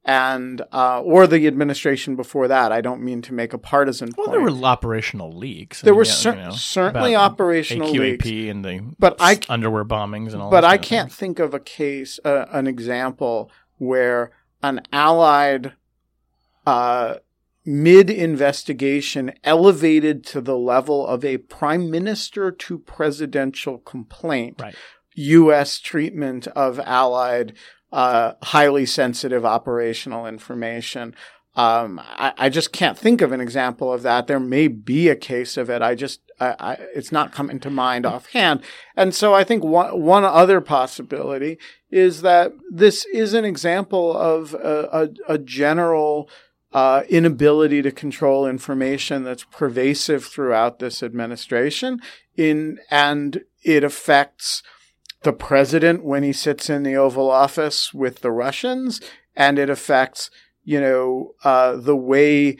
and 0.08 0.62
uh, 0.72 1.00
or 1.02 1.26
the 1.26 1.48
administration 1.48 2.14
before 2.14 2.46
that. 2.46 2.70
I 2.70 2.80
don't 2.80 3.02
mean 3.02 3.22
to 3.22 3.34
make 3.34 3.52
a 3.52 3.58
partisan 3.58 4.10
Well, 4.16 4.26
point. 4.28 4.38
there 4.38 4.40
were 4.40 4.64
operational 4.64 5.36
leaks. 5.36 5.80
There 5.80 5.92
I 5.92 5.94
mean, 5.94 5.98
were 5.98 6.04
cer- 6.04 6.34
you 6.36 6.42
know, 6.42 6.50
certainly 6.52 7.16
operational 7.16 7.88
AQAP 7.92 7.98
leaks. 8.24 8.50
and 8.50 8.64
the 8.64 8.94
But 9.00 9.16
I- 9.18 9.40
underwear 9.48 9.84
bombings 9.84 10.32
and 10.32 10.40
all. 10.42 10.50
but 10.50 10.64
I 10.64 10.78
can't 10.78 11.10
thing. 11.10 11.16
think 11.16 11.38
of 11.40 11.54
a 11.54 11.58
case, 11.58 12.20
uh, 12.24 12.46
an 12.52 12.68
example 12.68 13.50
where 13.78 14.30
an 14.62 14.80
allied 14.92 15.72
uh, 16.66 17.16
mid 17.64 18.08
investigation 18.10 19.32
elevated 19.42 20.24
to 20.26 20.40
the 20.40 20.56
level 20.56 21.04
of 21.06 21.24
a 21.24 21.38
prime 21.38 21.90
minister 21.90 22.52
to 22.52 22.78
presidential 22.78 23.78
complaint. 23.78 24.60
Right. 24.60 24.76
U.S. 25.16 25.78
treatment 25.80 26.46
of 26.48 26.78
allied 26.80 27.54
uh, 27.92 28.32
highly 28.42 28.86
sensitive 28.86 29.44
operational 29.44 30.26
information. 30.26 31.14
Um, 31.54 31.98
I, 32.02 32.34
I 32.36 32.48
just 32.50 32.72
can't 32.72 32.98
think 32.98 33.22
of 33.22 33.32
an 33.32 33.40
example 33.40 33.92
of 33.92 34.02
that. 34.02 34.26
There 34.26 34.38
may 34.40 34.68
be 34.68 35.08
a 35.08 35.16
case 35.16 35.56
of 35.56 35.70
it. 35.70 35.80
I 35.80 35.94
just, 35.94 36.20
I, 36.38 36.54
I, 36.60 36.72
it's 36.94 37.10
not 37.10 37.32
coming 37.32 37.58
to 37.60 37.70
mind 37.70 38.04
offhand. 38.04 38.62
And 38.94 39.14
so 39.14 39.32
I 39.32 39.42
think 39.42 39.64
one, 39.64 40.00
one 40.02 40.24
other 40.24 40.60
possibility 40.60 41.58
is 41.90 42.20
that 42.20 42.52
this 42.70 43.06
is 43.06 43.32
an 43.32 43.46
example 43.46 44.14
of 44.14 44.52
a, 44.52 45.08
a, 45.28 45.34
a 45.34 45.38
general 45.38 46.28
uh, 46.72 47.04
inability 47.08 47.80
to 47.80 47.90
control 47.90 48.46
information 48.46 49.22
that's 49.22 49.44
pervasive 49.44 50.26
throughout 50.26 50.78
this 50.78 51.02
administration 51.02 52.02
in, 52.36 52.78
and 52.90 53.44
it 53.62 53.82
affects 53.82 54.62
the 55.26 55.32
president 55.32 56.04
when 56.04 56.22
he 56.22 56.32
sits 56.32 56.70
in 56.70 56.84
the 56.84 56.94
Oval 56.94 57.28
Office 57.28 57.92
with 57.92 58.20
the 58.20 58.30
Russians, 58.30 59.00
and 59.34 59.58
it 59.58 59.68
affects, 59.68 60.30
you 60.62 60.80
know, 60.80 61.32
uh, 61.42 61.74
the 61.74 61.96
way 61.96 62.58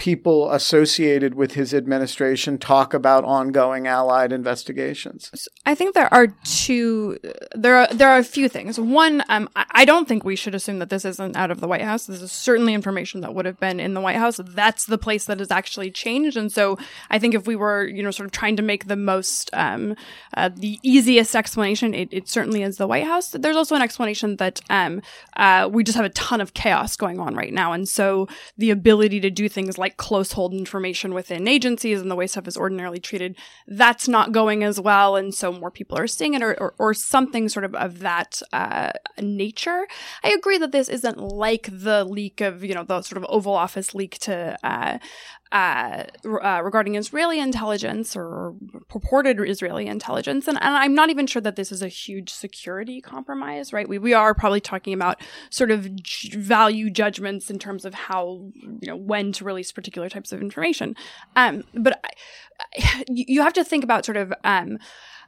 people 0.00 0.50
associated 0.50 1.34
with 1.34 1.52
his 1.52 1.74
administration 1.74 2.56
talk 2.56 2.94
about 2.94 3.22
ongoing 3.22 3.86
Allied 3.86 4.32
investigations. 4.32 5.48
I 5.66 5.74
think 5.74 5.94
there 5.94 6.12
are 6.12 6.28
two. 6.42 7.18
There 7.54 7.76
are 7.76 7.88
there 7.92 8.08
are 8.08 8.18
a 8.18 8.24
few 8.24 8.48
things. 8.48 8.80
One, 8.80 9.22
um, 9.28 9.48
I 9.54 9.84
don't 9.84 10.08
think 10.08 10.24
we 10.24 10.36
should 10.36 10.54
assume 10.54 10.78
that 10.78 10.88
this 10.88 11.04
isn't 11.04 11.36
out 11.36 11.50
of 11.50 11.60
the 11.60 11.68
White 11.68 11.82
House. 11.82 12.06
This 12.06 12.22
is 12.22 12.32
certainly 12.32 12.72
information 12.72 13.20
that 13.20 13.34
would 13.34 13.44
have 13.44 13.60
been 13.60 13.78
in 13.78 13.92
the 13.92 14.00
White 14.00 14.16
House. 14.16 14.40
That's 14.42 14.86
the 14.86 14.98
place 14.98 15.26
that 15.26 15.38
has 15.38 15.50
actually 15.50 15.90
changed. 15.90 16.36
And 16.36 16.50
so, 16.50 16.78
I 17.10 17.18
think 17.18 17.34
if 17.34 17.46
we 17.46 17.54
were, 17.54 17.86
you 17.86 18.02
know, 18.02 18.10
sort 18.10 18.26
of 18.26 18.32
trying 18.32 18.56
to 18.56 18.62
make 18.62 18.86
the 18.86 18.96
most, 18.96 19.50
um, 19.52 19.96
uh, 20.34 20.48
the 20.48 20.80
easiest 20.82 21.36
explanation, 21.36 21.92
it, 21.92 22.08
it 22.10 22.26
certainly 22.26 22.62
is 22.62 22.78
the 22.78 22.86
White 22.86 23.04
House. 23.04 23.30
There's 23.30 23.56
also 23.56 23.76
an 23.76 23.82
explanation 23.82 24.36
that 24.36 24.62
um, 24.70 25.02
uh, 25.36 25.68
we 25.70 25.84
just 25.84 25.96
have 25.96 26.06
a 26.06 26.10
ton 26.10 26.40
of 26.40 26.54
chaos 26.54 26.96
going 26.96 27.20
on 27.20 27.34
right 27.34 27.52
now, 27.52 27.72
and 27.72 27.86
so 27.86 28.28
the 28.56 28.70
ability 28.70 29.20
to 29.20 29.30
do 29.30 29.46
things 29.46 29.59
like 29.78 29.96
close 29.96 30.32
hold 30.32 30.54
information 30.54 31.14
within 31.14 31.48
agencies 31.48 32.00
and 32.00 32.10
the 32.10 32.16
way 32.16 32.26
stuff 32.26 32.48
is 32.48 32.56
ordinarily 32.56 33.00
treated, 33.00 33.36
that's 33.66 34.08
not 34.08 34.32
going 34.32 34.64
as 34.64 34.80
well. 34.80 35.16
And 35.16 35.34
so 35.34 35.52
more 35.52 35.70
people 35.70 35.98
are 35.98 36.06
seeing 36.06 36.34
it 36.34 36.42
or, 36.42 36.54
or, 36.60 36.74
or 36.78 36.94
something 36.94 37.48
sort 37.48 37.64
of 37.64 37.74
of 37.74 38.00
that 38.00 38.42
uh, 38.52 38.92
nature. 39.20 39.86
I 40.22 40.30
agree 40.30 40.58
that 40.58 40.72
this 40.72 40.88
isn't 40.88 41.18
like 41.18 41.68
the 41.70 42.04
leak 42.04 42.40
of, 42.40 42.64
you 42.64 42.74
know, 42.74 42.84
the 42.84 43.02
sort 43.02 43.22
of 43.22 43.26
Oval 43.28 43.54
Office 43.54 43.94
leak 43.94 44.18
to, 44.20 44.56
uh, 44.62 44.98
uh, 45.52 46.04
uh, 46.24 46.60
regarding 46.62 46.94
Israeli 46.94 47.40
intelligence 47.40 48.14
or 48.14 48.54
purported 48.88 49.40
Israeli 49.40 49.86
intelligence. 49.86 50.46
And, 50.46 50.56
and 50.62 50.74
I'm 50.74 50.94
not 50.94 51.10
even 51.10 51.26
sure 51.26 51.42
that 51.42 51.56
this 51.56 51.72
is 51.72 51.82
a 51.82 51.88
huge 51.88 52.30
security 52.30 53.00
compromise, 53.00 53.72
right? 53.72 53.88
We, 53.88 53.98
we 53.98 54.14
are 54.14 54.34
probably 54.34 54.60
talking 54.60 54.94
about 54.94 55.20
sort 55.50 55.70
of 55.70 55.94
j- 55.96 56.38
value 56.38 56.90
judgments 56.90 57.50
in 57.50 57.58
terms 57.58 57.84
of 57.84 57.94
how, 57.94 58.50
you 58.54 58.88
know, 58.88 58.96
when 58.96 59.32
to 59.32 59.44
release 59.44 59.72
particular 59.72 60.08
types 60.08 60.32
of 60.32 60.40
information. 60.40 60.94
Um, 61.34 61.64
but 61.74 62.00
I, 62.04 63.04
you 63.08 63.42
have 63.42 63.54
to 63.54 63.64
think 63.64 63.82
about 63.82 64.04
sort 64.04 64.18
of, 64.18 64.32
um, 64.44 64.78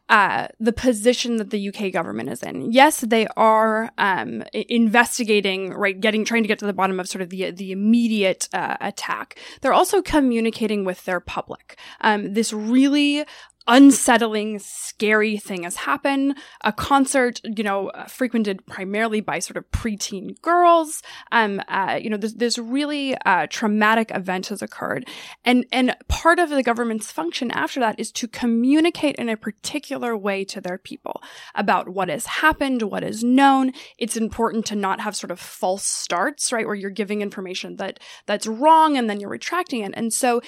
uh, 0.09 0.49
the 0.61 0.73
position 0.73 1.37
that 1.37 1.51
the 1.51 1.69
UK 1.69 1.93
government 1.93 2.29
is 2.29 2.43
in. 2.43 2.71
Yes, 2.71 3.01
they 3.01 3.27
are 3.37 3.91
um, 3.99 4.43
investigating, 4.53 5.73
right, 5.73 5.99
getting 5.99 6.25
trying 6.25 6.43
to 6.43 6.49
get 6.49 6.59
to 6.59 6.67
the 6.67 6.73
bottom 6.73 7.01
of 7.01 7.09
sort 7.09 7.23
of 7.23 7.31
the 7.31 7.51
the 7.51 7.73
immediate 7.73 8.49
uh, 8.53 8.77
attack. 8.81 9.39
They're 9.61 9.73
also 9.73 10.03
communicating 10.03 10.85
with 10.85 11.05
their 11.05 11.21
public. 11.21 11.79
Um, 12.01 12.35
this 12.35 12.53
really 12.53 13.25
unsettling, 13.67 14.59
scary 14.59 15.37
thing 15.37 15.63
has 15.63 15.77
happened. 15.77 16.37
A 16.63 16.73
concert, 16.73 17.41
you 17.45 17.65
know, 17.65 17.89
uh, 17.91 18.05
frequented 18.07 18.65
primarily 18.67 19.21
by 19.21 19.39
sort 19.39 19.57
of 19.57 19.71
preteen 19.71 20.41
girls. 20.43 21.03
Um, 21.31 21.63
uh, 21.69 21.99
you 22.01 22.11
know, 22.11 22.17
this, 22.17 22.35
this 22.35 22.59
really 22.59 23.17
uh, 23.25 23.47
traumatic 23.49 24.11
event 24.15 24.49
has 24.49 24.63
occurred, 24.63 25.09
and 25.45 25.65
and 25.73 25.97
part 26.09 26.39
of 26.39 26.51
the 26.51 26.63
government's 26.63 27.13
function 27.13 27.51
after 27.51 27.81
that 27.81 27.99
is 27.99 28.11
to 28.13 28.29
communicate 28.29 29.17
in 29.17 29.29
a 29.29 29.37
particular 29.37 30.17
way 30.17 30.45
to 30.45 30.61
their 30.61 30.79
people 30.79 31.23
about 31.55 31.89
what 31.89 32.09
has 32.09 32.27
happened, 32.27 32.83
what 32.83 33.05
is 33.05 33.23
known. 33.23 33.73
It's 33.99 34.17
important 34.17 34.67
to 34.67 34.77
not 34.77 35.01
have 35.01 35.17
sort 35.17 35.31
of 35.31 35.41
false 35.41 35.85
starts, 35.85 36.53
right, 36.53 36.67
where 36.67 36.75
you're 36.75 36.91
giving 36.91 37.23
information 37.23 37.77
that 37.77 38.01
that's 38.27 38.47
wrong 38.47 38.97
and 38.97 39.09
then 39.09 39.21
you're 39.21 39.31
retracting 39.31 39.83
it. 39.83 39.93
And 39.95 40.13
so 40.13 40.41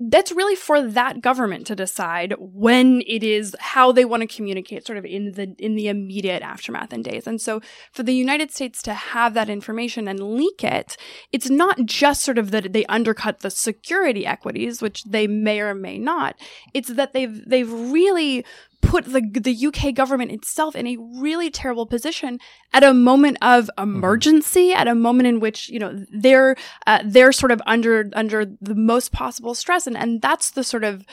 that's 0.00 0.32
really 0.32 0.56
for 0.56 0.82
that 0.82 1.20
government 1.20 1.66
to 1.68 1.76
decide 1.76 2.34
when 2.56 3.02
it 3.06 3.22
is 3.22 3.54
how 3.60 3.92
they 3.92 4.06
want 4.06 4.22
to 4.22 4.26
communicate 4.26 4.86
sort 4.86 4.96
of 4.96 5.04
in 5.04 5.32
the 5.32 5.54
in 5.58 5.76
the 5.76 5.88
immediate 5.88 6.42
aftermath 6.42 6.90
and 6.90 7.04
days. 7.04 7.26
And 7.26 7.38
so 7.38 7.60
for 7.92 8.02
the 8.02 8.14
United 8.14 8.50
States 8.50 8.80
to 8.82 8.94
have 8.94 9.34
that 9.34 9.50
information 9.50 10.08
and 10.08 10.36
leak 10.36 10.64
it, 10.64 10.96
it's 11.32 11.50
not 11.50 11.84
just 11.84 12.24
sort 12.24 12.38
of 12.38 12.52
that 12.52 12.72
they 12.72 12.86
undercut 12.86 13.40
the 13.40 13.50
security 13.50 14.24
equities, 14.24 14.80
which 14.80 15.04
they 15.04 15.26
may 15.26 15.60
or 15.60 15.74
may 15.74 15.98
not. 15.98 16.36
It's 16.72 16.88
that 16.88 17.12
they've 17.12 17.44
they've 17.46 17.70
really 17.70 18.42
put 18.86 19.04
the 19.04 19.20
the 19.20 19.66
UK 19.66 19.94
government 19.94 20.32
itself 20.32 20.74
in 20.74 20.86
a 20.86 20.96
really 21.20 21.50
terrible 21.50 21.86
position 21.86 22.38
at 22.72 22.84
a 22.84 22.94
moment 22.94 23.38
of 23.42 23.70
emergency, 23.78 24.72
at 24.72 24.88
a 24.88 24.94
moment 24.94 25.26
in 25.26 25.40
which 25.40 25.68
you 25.68 25.78
know 25.78 26.04
they're 26.12 26.56
uh, 26.86 27.02
they're 27.04 27.32
sort 27.32 27.52
of 27.52 27.60
under 27.66 28.10
under 28.14 28.46
the 28.60 28.74
most 28.74 29.12
possible 29.12 29.54
stress, 29.54 29.86
and 29.86 29.96
and 29.96 30.22
that's 30.22 30.50
the 30.50 30.64
sort 30.64 30.84
of 30.84 31.04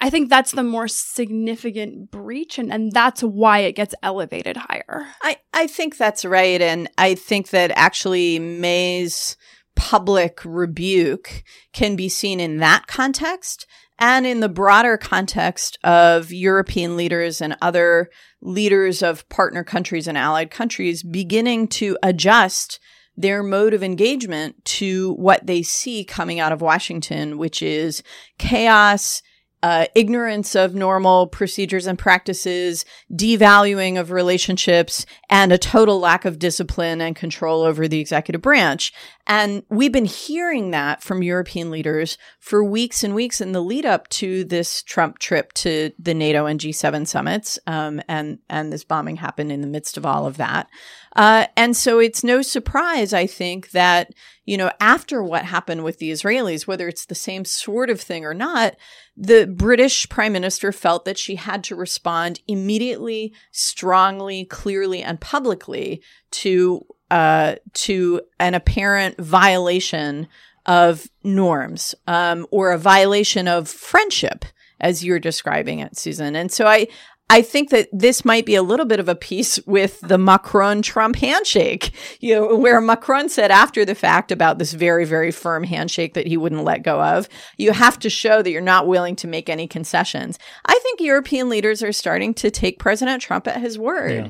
I 0.00 0.10
think 0.10 0.30
that's 0.30 0.52
the 0.52 0.62
more 0.62 0.88
significant 0.88 2.10
breach, 2.10 2.58
and 2.58 2.72
and 2.72 2.92
that's 2.92 3.22
why 3.22 3.60
it 3.60 3.72
gets 3.72 3.94
elevated 4.02 4.56
higher. 4.56 5.06
I, 5.22 5.36
I 5.52 5.66
think 5.66 5.96
that's 5.96 6.24
right. 6.24 6.60
And 6.60 6.88
I 6.98 7.14
think 7.14 7.50
that 7.50 7.72
actually 7.74 8.38
May's 8.38 9.36
public 9.74 10.40
rebuke 10.44 11.42
can 11.72 11.96
be 11.96 12.08
seen 12.08 12.40
in 12.40 12.58
that 12.58 12.86
context 12.86 13.66
and 13.98 14.26
in 14.26 14.40
the 14.40 14.48
broader 14.48 14.96
context 14.96 15.78
of 15.84 16.32
European 16.32 16.96
leaders 16.96 17.40
and 17.40 17.56
other 17.62 18.10
leaders 18.40 19.02
of 19.02 19.28
partner 19.28 19.62
countries 19.62 20.08
and 20.08 20.18
allied 20.18 20.50
countries 20.50 21.02
beginning 21.02 21.68
to 21.68 21.96
adjust 22.02 22.80
their 23.16 23.42
mode 23.42 23.74
of 23.74 23.82
engagement 23.82 24.64
to 24.64 25.12
what 25.14 25.46
they 25.46 25.62
see 25.62 26.04
coming 26.04 26.40
out 26.40 26.52
of 26.52 26.60
Washington, 26.60 27.38
which 27.38 27.62
is 27.62 28.02
chaos, 28.38 29.22
uh, 29.62 29.86
ignorance 29.94 30.56
of 30.56 30.74
normal 30.74 31.28
procedures 31.28 31.86
and 31.86 31.98
practices, 31.98 32.84
devaluing 33.12 34.00
of 34.00 34.10
relationships, 34.10 35.06
and 35.30 35.52
a 35.52 35.58
total 35.58 36.00
lack 36.00 36.24
of 36.24 36.38
discipline 36.38 37.00
and 37.00 37.14
control 37.14 37.62
over 37.62 37.86
the 37.86 38.00
executive 38.00 38.42
branch. 38.42 38.92
And 39.26 39.62
we've 39.68 39.92
been 39.92 40.04
hearing 40.04 40.72
that 40.72 41.02
from 41.02 41.22
European 41.22 41.70
leaders 41.70 42.18
for 42.40 42.64
weeks 42.64 43.04
and 43.04 43.14
weeks 43.14 43.40
in 43.40 43.52
the 43.52 43.62
lead 43.62 43.86
up 43.86 44.08
to 44.08 44.44
this 44.44 44.82
Trump 44.82 45.20
trip 45.20 45.52
to 45.54 45.92
the 45.96 46.12
NATO 46.12 46.46
and 46.46 46.58
G7 46.58 47.06
summits. 47.06 47.58
Um, 47.68 48.02
and, 48.08 48.40
and 48.50 48.72
this 48.72 48.82
bombing 48.82 49.16
happened 49.16 49.52
in 49.52 49.60
the 49.60 49.68
midst 49.68 49.96
of 49.96 50.04
all 50.04 50.26
of 50.26 50.38
that. 50.38 50.68
Uh, 51.14 51.46
and 51.56 51.76
so 51.76 52.00
it's 52.00 52.24
no 52.24 52.42
surprise, 52.42 53.12
I 53.12 53.26
think, 53.26 53.70
that, 53.70 54.12
you 54.44 54.56
know, 54.56 54.72
after 54.80 55.22
what 55.22 55.44
happened 55.44 55.84
with 55.84 55.98
the 55.98 56.10
Israelis, 56.10 56.66
whether 56.66 56.88
it's 56.88 57.06
the 57.06 57.14
same 57.14 57.44
sort 57.44 57.90
of 57.90 58.00
thing 58.00 58.24
or 58.24 58.34
not, 58.34 58.74
the 59.16 59.46
British 59.46 60.08
prime 60.08 60.32
minister 60.32 60.72
felt 60.72 61.04
that 61.04 61.18
she 61.18 61.36
had 61.36 61.62
to 61.64 61.76
respond 61.76 62.40
immediately, 62.48 63.34
strongly, 63.52 64.46
clearly, 64.46 65.02
and 65.02 65.20
publicly 65.20 66.02
to 66.30 66.86
uh, 67.12 67.56
to 67.74 68.22
an 68.40 68.54
apparent 68.54 69.18
violation 69.18 70.26
of 70.64 71.06
norms 71.22 71.94
um, 72.06 72.46
or 72.50 72.72
a 72.72 72.78
violation 72.78 73.46
of 73.46 73.68
friendship, 73.68 74.46
as 74.80 75.04
you're 75.04 75.20
describing 75.20 75.78
it, 75.78 75.96
Susan. 75.96 76.34
And 76.34 76.50
so 76.50 76.66
I. 76.66 76.88
I 77.30 77.40
think 77.40 77.70
that 77.70 77.88
this 77.92 78.26
might 78.26 78.44
be 78.44 78.56
a 78.56 78.62
little 78.62 78.84
bit 78.84 79.00
of 79.00 79.08
a 79.08 79.14
piece 79.14 79.58
with 79.64 79.98
the 80.02 80.18
Macron 80.18 80.82
Trump 80.82 81.16
handshake, 81.16 81.92
you 82.20 82.34
know, 82.34 82.56
where 82.56 82.78
Macron 82.78 83.30
said 83.30 83.50
after 83.50 83.86
the 83.86 83.94
fact 83.94 84.30
about 84.30 84.58
this 84.58 84.74
very, 84.74 85.06
very 85.06 85.30
firm 85.30 85.64
handshake 85.64 86.12
that 86.12 86.26
he 86.26 86.36
wouldn't 86.36 86.64
let 86.64 86.82
go 86.82 87.00
of, 87.00 87.30
you 87.56 87.72
have 87.72 87.98
to 88.00 88.10
show 88.10 88.42
that 88.42 88.50
you're 88.50 88.60
not 88.60 88.86
willing 88.86 89.16
to 89.16 89.26
make 89.26 89.48
any 89.48 89.66
concessions. 89.66 90.38
I 90.66 90.78
think 90.82 91.00
European 91.00 91.48
leaders 91.48 91.82
are 91.82 91.92
starting 91.92 92.34
to 92.34 92.50
take 92.50 92.78
President 92.78 93.22
Trump 93.22 93.48
at 93.48 93.62
his 93.62 93.78
word. 93.78 94.26
Yeah. 94.26 94.28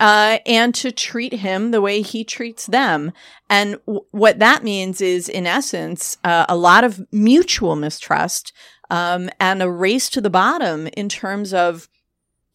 Uh, 0.00 0.38
and 0.46 0.74
to 0.74 0.90
treat 0.90 1.34
him 1.34 1.70
the 1.70 1.80
way 1.80 2.02
he 2.02 2.24
treats 2.24 2.66
them. 2.66 3.12
And 3.48 3.78
w- 3.86 4.04
what 4.10 4.38
that 4.38 4.64
means 4.64 5.00
is, 5.00 5.28
in 5.28 5.46
essence, 5.46 6.16
uh, 6.24 6.46
a 6.48 6.56
lot 6.56 6.84
of 6.84 7.00
mutual 7.12 7.76
mistrust 7.76 8.52
um, 8.90 9.30
and 9.38 9.62
a 9.62 9.70
race 9.70 10.08
to 10.10 10.20
the 10.20 10.30
bottom 10.30 10.88
in 10.96 11.08
terms 11.08 11.54
of 11.54 11.88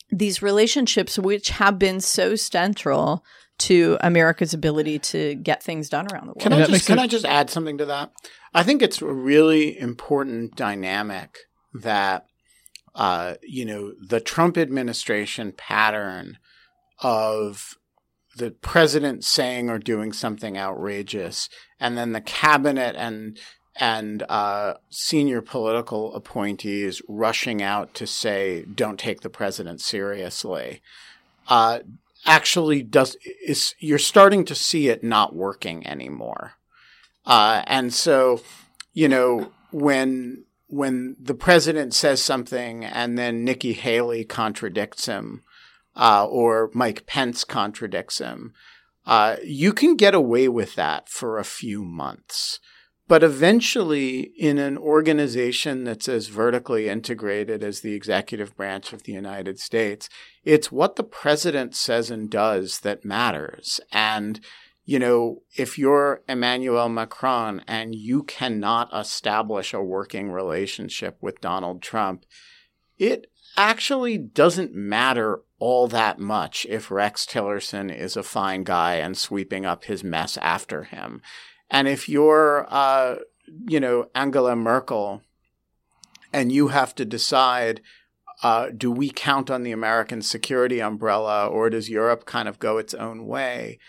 these 0.09 0.41
relationships, 0.41 1.19
which 1.19 1.49
have 1.49 1.77
been 1.77 1.99
so 1.99 2.35
central 2.35 3.23
to 3.59 3.97
America's 4.01 4.53
ability 4.53 4.99
to 4.99 5.35
get 5.35 5.63
things 5.63 5.89
done 5.89 6.07
around 6.11 6.27
the 6.27 6.33
world. 6.33 6.41
Can 6.41 6.53
I 6.53 6.65
just 6.65 6.87
can 6.87 6.99
I 6.99 7.07
just 7.07 7.25
add 7.25 7.49
something 7.49 7.77
to 7.79 7.85
that? 7.85 8.11
I 8.53 8.63
think 8.63 8.81
it's 8.81 9.01
a 9.01 9.05
really 9.11 9.77
important 9.77 10.55
dynamic 10.55 11.37
that 11.73 12.27
uh, 12.95 13.35
you 13.41 13.65
know 13.65 13.93
the 13.99 14.19
Trump 14.19 14.57
administration 14.57 15.51
pattern 15.51 16.37
of 16.99 17.77
the 18.37 18.51
president 18.51 19.23
saying 19.23 19.69
or 19.69 19.79
doing 19.79 20.13
something 20.13 20.57
outrageous, 20.57 21.49
and 21.79 21.97
then 21.97 22.13
the 22.13 22.21
cabinet 22.21 22.95
and 22.95 23.39
and 23.79 24.23
uh, 24.23 24.73
senior 24.89 25.41
political 25.41 26.13
appointees 26.15 27.01
rushing 27.07 27.61
out 27.61 27.93
to 27.95 28.07
say, 28.07 28.63
"Don't 28.63 28.99
take 28.99 29.21
the 29.21 29.29
president 29.29 29.81
seriously." 29.81 30.81
Uh, 31.47 31.79
actually, 32.25 32.83
does 32.83 33.17
is 33.45 33.75
you're 33.79 33.99
starting 33.99 34.45
to 34.45 34.55
see 34.55 34.89
it 34.89 35.03
not 35.03 35.35
working 35.35 35.85
anymore. 35.87 36.53
Uh, 37.25 37.61
and 37.67 37.93
so, 37.93 38.41
you 38.93 39.07
know, 39.07 39.51
when 39.71 40.45
when 40.67 41.15
the 41.19 41.33
president 41.33 41.93
says 41.93 42.21
something 42.21 42.83
and 42.83 43.17
then 43.17 43.43
Nikki 43.43 43.73
Haley 43.73 44.25
contradicts 44.25 45.05
him, 45.05 45.43
uh, 45.97 46.25
or 46.25 46.69
Mike 46.73 47.05
Pence 47.05 47.43
contradicts 47.43 48.19
him, 48.19 48.53
uh, 49.05 49.37
you 49.43 49.73
can 49.73 49.95
get 49.95 50.13
away 50.13 50.47
with 50.47 50.75
that 50.75 51.09
for 51.09 51.37
a 51.37 51.43
few 51.43 51.83
months. 51.83 52.59
But 53.07 53.23
eventually, 53.23 54.19
in 54.37 54.57
an 54.57 54.77
organization 54.77 55.85
that's 55.85 56.09
as 56.09 56.27
vertically 56.27 56.89
integrated 56.89 57.63
as 57.63 57.79
the 57.79 57.93
executive 57.93 58.55
branch 58.57 58.91
of 58.91 59.03
the 59.03 59.13
United 59.13 59.59
States, 59.59 60.09
it's 60.43 60.73
what 60.73 60.97
the 60.97 61.05
president 61.05 61.73
says 61.73 62.11
and 62.11 62.29
does 62.29 62.81
that 62.81 63.05
matters. 63.05 63.79
And 63.93 64.41
you 64.87 64.99
know, 64.99 65.41
if 65.57 65.77
you're 65.77 66.23
Emmanuel 66.29 66.87
Macron 66.87 67.61
and 67.67 67.93
you 67.93 68.23
cannot 68.23 68.89
establish 68.97 69.73
a 69.73 69.83
working 69.83 70.31
relationship 70.31 71.17
with 71.19 71.41
Donald 71.41 71.81
Trump, 71.81 72.25
it 72.97 73.29
actually 73.57 74.17
doesn't 74.17 74.73
matter 74.73 75.41
all 75.59 75.87
that 75.87 76.19
much 76.19 76.65
if 76.69 76.91
Rex 76.91 77.25
Tillerson 77.25 77.95
is 77.95 78.15
a 78.15 78.23
fine 78.23 78.63
guy 78.63 78.95
and 78.95 79.17
sweeping 79.17 79.65
up 79.65 79.85
his 79.85 80.03
mess 80.03 80.37
after 80.37 80.83
him. 80.83 81.21
And 81.69 81.87
if 81.87 82.07
you're, 82.07 82.65
uh, 82.69 83.17
you 83.67 83.79
know, 83.79 84.09
Angela 84.13 84.55
Merkel 84.55 85.21
and 86.31 86.51
you 86.51 86.69
have 86.69 86.93
to 86.95 87.05
decide 87.05 87.81
uh, 88.43 88.69
do 88.75 88.91
we 88.91 89.09
count 89.09 89.49
on 89.49 89.63
the 89.63 89.71
American 89.71 90.21
security 90.21 90.79
umbrella 90.79 91.47
or 91.47 91.69
does 91.69 91.89
Europe 91.89 92.25
kind 92.25 92.47
of 92.47 92.59
go 92.59 92.77
its 92.77 92.93
own 92.93 93.25
way? 93.25 93.79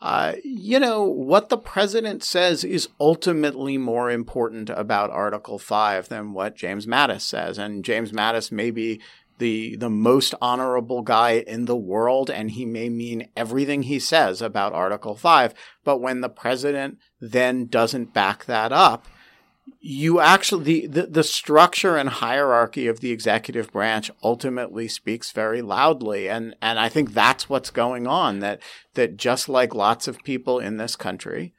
Uh, 0.00 0.34
you 0.44 0.78
know, 0.78 1.02
what 1.02 1.48
the 1.48 1.58
president 1.58 2.22
says 2.22 2.62
is 2.62 2.88
ultimately 3.00 3.76
more 3.76 4.10
important 4.10 4.70
about 4.70 5.10
Article 5.10 5.58
5 5.58 6.08
than 6.08 6.32
what 6.32 6.54
James 6.54 6.86
Mattis 6.86 7.22
says. 7.22 7.58
And 7.58 7.84
James 7.84 8.12
Mattis 8.12 8.52
may 8.52 8.70
be 8.70 9.00
the, 9.38 9.76
the 9.76 9.90
most 9.90 10.34
honorable 10.40 11.02
guy 11.02 11.44
in 11.46 11.64
the 11.64 11.76
world, 11.76 12.30
and 12.30 12.50
he 12.50 12.64
may 12.64 12.88
mean 12.88 13.28
everything 13.36 13.84
he 13.84 13.98
says 13.98 14.42
about 14.42 14.72
Article 14.72 15.14
5. 15.14 15.54
But 15.84 16.00
when 16.00 16.20
the 16.20 16.28
president 16.28 16.98
then 17.20 17.66
doesn't 17.66 18.12
back 18.12 18.44
that 18.46 18.72
up, 18.72 19.06
you 19.80 20.20
actually 20.20 20.64
the, 20.64 20.86
the, 20.86 21.06
the 21.06 21.22
structure 21.22 21.96
and 21.96 22.08
hierarchy 22.08 22.86
of 22.86 23.00
the 23.00 23.10
executive 23.10 23.70
branch 23.72 24.10
ultimately 24.22 24.88
speaks 24.88 25.30
very 25.30 25.62
loudly 25.62 26.28
and 26.28 26.54
and 26.60 26.78
I 26.78 26.88
think 26.88 27.12
that's 27.12 27.48
what's 27.48 27.70
going 27.70 28.06
on 28.06 28.40
that 28.40 28.60
that 28.94 29.16
just 29.16 29.48
like 29.48 29.74
lots 29.74 30.08
of 30.08 30.22
people 30.24 30.58
in 30.58 30.76
this 30.76 30.96
country 30.96 31.54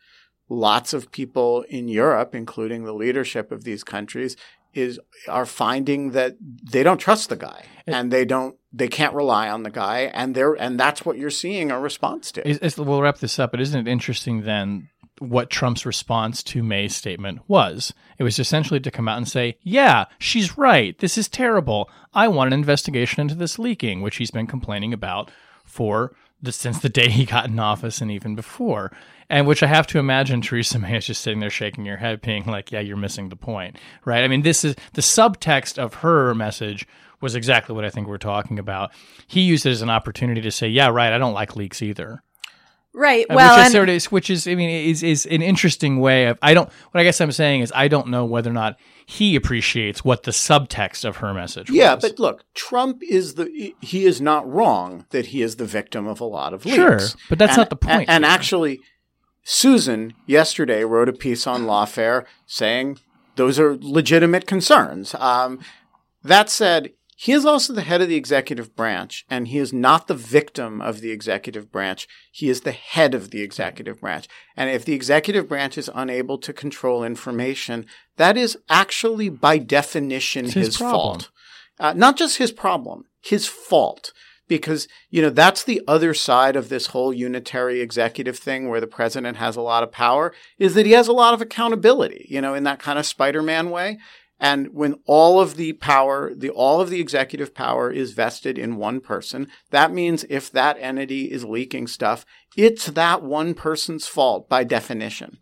lots 0.50 0.94
of 0.94 1.12
people 1.12 1.64
in 1.70 1.88
Europe 1.88 2.34
including 2.34 2.84
the 2.84 2.94
leadership 2.94 3.52
of 3.52 3.64
these 3.64 3.84
countries 3.84 4.36
is 4.74 5.00
are 5.28 5.46
finding 5.46 6.12
that 6.12 6.36
they 6.40 6.84
don't 6.84 7.00
trust 7.00 7.30
the 7.30 7.36
guy 7.36 7.64
and 7.88 8.12
they 8.12 8.26
don't 8.26 8.56
they 8.72 8.88
can't 8.88 9.14
rely 9.14 9.50
on 9.50 9.64
the 9.64 9.70
guy 9.70 10.02
and 10.14 10.36
they're 10.36 10.54
and 10.54 10.80
that's 10.80 11.04
what 11.06 11.18
you're 11.18 11.30
seeing 11.30 11.72
a 11.72 11.80
response 11.80 12.32
to 12.32 12.48
Is, 12.48 12.60
is, 12.60 12.78
we'll 12.78 13.02
wrap 13.02 13.18
this 13.18 13.40
up, 13.40 13.52
but 13.52 13.62
isn't 13.62 13.88
it 13.88 13.92
interesting 13.92 14.44
then 14.44 14.90
what 15.20 15.50
Trump's 15.50 15.86
response 15.86 16.42
to 16.44 16.64
May's 16.64 16.96
statement 16.96 17.42
was? 17.48 17.94
It 18.18 18.24
was 18.24 18.40
essentially 18.40 18.80
to 18.80 18.92
come 18.92 19.08
out 19.08 19.18
and 19.18 19.28
say, 19.28 19.58
yeah, 19.62 20.06
she's 20.18 20.58
right. 20.58 20.98
This 21.00 21.18
is 21.18 21.28
terrible. 21.28 21.90
I 22.14 22.28
want 22.30 22.48
an 22.48 22.60
investigation 22.60 23.22
into 23.22 23.36
this 23.36 23.60
leaking, 23.60 24.02
which 24.02 24.16
he's 24.16 24.32
been 24.32 24.48
complaining 24.48 24.94
about 24.94 25.32
for 25.66 26.14
since 26.50 26.80
the 26.80 26.90
day 26.90 27.10
he 27.10 27.26
got 27.26 27.48
in 27.48 27.60
office 27.60 28.02
and 28.02 28.12
even 28.12 28.36
before. 28.36 28.92
And 29.30 29.46
which 29.46 29.62
I 29.62 29.68
have 29.68 29.88
to 29.88 30.00
imagine 30.00 30.42
Theresa 30.42 30.80
May 30.80 30.98
is 30.98 31.06
just 31.06 31.22
sitting 31.22 31.40
there 31.40 31.50
shaking 31.50 31.86
her 31.86 31.98
head, 31.98 32.22
being 32.22 32.46
like, 32.46 32.72
yeah, 32.72 32.80
you're 32.80 32.98
missing 32.98 33.30
the 33.30 33.36
point, 33.36 33.78
right? 34.06 34.24
I 34.24 34.28
mean, 34.28 34.42
this 34.42 34.64
is 34.64 34.76
the 34.94 35.02
subtext 35.02 35.78
of 35.78 35.96
her 35.96 36.34
message 36.34 36.88
was 37.22 37.36
exactly 37.36 37.76
what 37.76 37.86
I 37.86 37.90
think 37.90 38.08
we're 38.08 38.18
talking 38.18 38.60
about. 38.60 38.92
He 39.28 39.42
used 39.42 39.66
it 39.66 39.72
as 39.72 39.82
an 39.82 39.90
opportunity 39.90 40.42
to 40.42 40.52
say, 40.52 40.68
yeah, 40.70 40.88
right, 40.88 41.14
I 41.14 41.18
don't 41.18 41.34
like 41.34 41.56
leaks 41.56 41.82
either. 41.82 42.24
Right. 42.94 43.26
Uh, 43.30 43.36
Well, 43.36 43.56
which 43.56 43.60
is 43.60 43.66
and- 43.66 43.74
sort 43.74 43.90
of 43.90 44.06
which 44.12 44.30
is 44.30 44.48
I 44.48 44.56
mean 44.56 44.70
is 44.70 45.04
is 45.04 45.26
an 45.28 45.42
interesting 45.42 46.00
way 46.00 46.26
of 46.26 46.38
I 46.42 46.54
don't 46.54 46.68
what 46.92 47.00
I 47.00 47.04
guess 47.04 47.22
I'm 47.22 47.32
saying 47.32 47.62
is 47.62 47.72
I 47.76 47.88
don't 47.88 48.08
know 48.08 48.26
whether 48.26 48.50
or 48.50 48.54
not 48.54 48.78
he 49.06 49.36
appreciates 49.36 50.04
what 50.04 50.24
the 50.24 50.32
subtext 50.32 51.04
of 51.06 51.18
her 51.18 51.34
message 51.34 51.70
Yeah, 51.70 51.96
was. 51.96 52.04
but 52.04 52.20
look, 52.20 52.44
Trump 52.56 53.02
is 53.08 53.36
the 53.36 53.74
he 53.82 54.06
is 54.06 54.20
not 54.22 54.48
wrong 54.52 55.06
that 55.12 55.28
he 55.28 55.42
is 55.44 55.58
the 55.58 55.66
victim 55.66 56.08
of 56.08 56.20
a 56.20 56.26
lot 56.26 56.54
of 56.54 56.66
leaks. 56.66 56.76
Sure, 56.76 57.00
but 57.30 57.38
that's 57.40 57.52
And- 57.52 57.58
not 57.58 57.70
the 57.70 57.76
point 57.76 58.10
And, 58.10 58.24
and 58.24 58.26
actually, 58.26 58.80
Susan 59.44 60.14
yesterday 60.26 60.84
wrote 60.84 61.10
a 61.10 61.14
piece 61.14 61.48
on 61.48 61.64
Lawfare 61.66 62.26
saying 62.46 63.00
those 63.36 63.60
are 63.60 63.78
legitimate 63.80 64.46
concerns. 64.46 65.16
Um, 65.16 65.60
that 66.24 66.50
said, 66.50 66.92
he 67.22 67.34
is 67.34 67.46
also 67.46 67.74
the 67.74 67.82
head 67.82 68.02
of 68.02 68.08
the 68.08 68.16
executive 68.16 68.78
branch, 68.78 69.26
and 69.30 69.50
he 69.50 69.58
is 69.58 69.74
not 69.74 70.08
the 70.08 70.14
victim 70.14 70.80
of 70.80 71.02
the 71.02 71.12
executive 71.12 71.70
branch. 71.70 72.08
He 72.32 72.48
is 72.48 72.62
the 72.62 72.72
head 72.72 73.14
of 73.14 73.32
the 73.32 73.42
executive 73.42 74.00
branch. 74.00 74.30
And 74.56 74.70
if 74.70 74.86
the 74.86 74.94
executive 74.94 75.50
branch 75.50 75.78
is 75.78 75.90
unable 75.94 76.38
to 76.38 76.54
control 76.54 77.04
information, 77.04 77.86
that 78.16 78.38
is 78.38 78.58
actually 78.70 79.28
by 79.28 79.58
definition 79.58 80.46
his, 80.46 80.54
his 80.54 80.78
fault. 80.78 81.30
Uh, 81.78 81.92
not 81.92 82.16
just 82.16 82.38
his 82.38 82.54
problem, 82.54 83.04
his 83.22 83.46
fault. 83.46 84.14
Because, 84.48 84.88
you 85.10 85.22
know, 85.22 85.30
that's 85.30 85.64
the 85.66 85.82
other 85.90 86.14
side 86.14 86.56
of 86.56 86.70
this 86.70 86.88
whole 86.88 87.14
unitary 87.14 87.82
executive 87.82 88.40
thing 88.40 88.70
where 88.70 88.80
the 88.80 88.88
president 88.88 89.38
has 89.38 89.58
a 89.58 89.62
lot 89.62 89.84
of 89.84 89.92
power 89.92 90.34
is 90.58 90.74
that 90.74 90.86
he 90.86 90.94
has 90.94 91.10
a 91.10 91.14
lot 91.14 91.34
of 91.34 91.42
accountability, 91.42 92.26
you 92.30 92.40
know, 92.40 92.54
in 92.54 92.64
that 92.64 92.80
kind 92.80 92.98
of 92.98 93.06
Spider-Man 93.06 93.70
way. 93.72 94.00
And 94.40 94.74
when 94.74 94.96
all 95.06 95.42
of 95.42 95.56
the 95.58 95.74
power, 95.74 96.34
the 96.34 96.50
all 96.50 96.80
of 96.80 96.90
the 96.90 97.02
executive 97.02 97.54
power 97.54 97.92
is 97.92 98.14
vested 98.14 98.58
in 98.58 98.78
one 98.78 99.02
person, 99.02 99.48
that 99.72 99.92
means 99.92 100.26
if 100.30 100.52
that 100.52 100.78
entity 100.80 101.32
is 101.32 101.44
leaking 101.44 101.88
stuff, 101.88 102.26
it's 102.56 102.88
that 102.88 103.22
one 103.22 103.54
person's 103.54 104.08
fault 104.08 104.48
by 104.48 104.64
definition. 104.64 105.40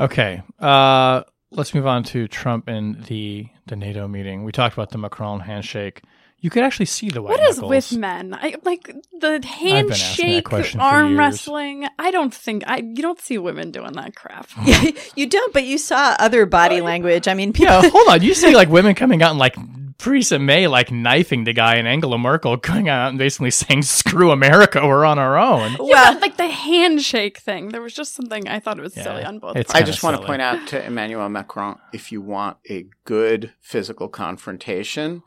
Okay. 0.00 0.42
Uh, 0.58 1.22
let's 1.50 1.74
move 1.74 1.86
on 1.86 2.04
to 2.04 2.28
Trump 2.28 2.68
and 2.68 3.04
the 3.04 3.48
the 3.66 3.76
NATO 3.76 4.08
meeting. 4.08 4.44
We 4.44 4.52
talked 4.52 4.74
about 4.74 4.90
the 4.90 4.98
Macron 4.98 5.40
handshake. 5.40 6.02
You 6.40 6.50
could 6.50 6.62
actually 6.64 6.86
see 6.86 7.08
the 7.08 7.22
white 7.22 7.30
What 7.30 7.40
is 7.48 7.56
knuckles. 7.56 7.70
with 7.70 7.92
men? 7.98 8.34
I 8.34 8.54
like 8.62 8.94
the 9.20 9.40
handshake, 9.44 10.52
arm 10.78 11.18
wrestling. 11.18 11.86
I 11.98 12.10
don't 12.10 12.32
think 12.32 12.62
I. 12.66 12.78
You 12.78 13.02
don't 13.02 13.20
see 13.20 13.38
women 13.38 13.70
doing 13.70 13.92
that 13.92 14.14
crap. 14.14 14.48
Yeah, 14.66 14.90
you 15.14 15.26
don't, 15.28 15.52
but 15.52 15.64
you 15.64 15.78
saw 15.78 16.14
other 16.18 16.44
body 16.46 16.80
language. 16.80 17.26
I 17.28 17.34
mean, 17.34 17.52
people. 17.52 17.82
Yeah, 17.82 17.88
hold 17.90 18.08
on. 18.08 18.22
You 18.22 18.34
see 18.34 18.54
like 18.54 18.68
women 18.68 18.94
coming 18.94 19.22
out 19.22 19.30
and 19.30 19.38
like 19.38 19.56
Theresa 19.98 20.38
May 20.38 20.66
like 20.66 20.90
knifing 20.92 21.44
the 21.44 21.52
guy 21.54 21.76
and 21.76 21.88
Angela 21.88 22.18
Merkel 22.18 22.56
going 22.58 22.88
out 22.88 23.08
and 23.08 23.18
basically 23.18 23.50
saying 23.50 23.82
"Screw 23.82 24.30
America, 24.30 24.86
we're 24.86 25.04
on 25.06 25.18
our 25.18 25.38
own." 25.38 25.72
Yeah, 25.72 25.78
Well- 25.80 26.20
like 26.20 26.36
the 26.36 26.48
handshake 26.48 27.38
thing. 27.38 27.68
There 27.70 27.80
was 27.82 27.94
just 27.94 28.14
something 28.14 28.46
I 28.46 28.60
thought 28.60 28.78
it 28.78 28.82
was 28.82 28.96
Yeah, 28.96 29.04
silly 29.04 29.24
on 29.24 29.38
both. 29.38 29.56
it's 29.56 29.70
I 29.70 29.78
parts. 29.80 29.80
kinda 29.80 29.92
just 29.92 30.02
want 30.02 30.20
to 30.20 30.26
point 30.26 30.42
out 30.42 30.66
to 30.68 30.84
Emmanuel 30.84 31.28
Macron 31.28 31.78
if 31.92 32.12
you 32.12 32.20
want 32.20 32.58
a 32.70 32.84
good 33.04 33.52
physical 33.60 34.08
confrontation, 34.08 35.22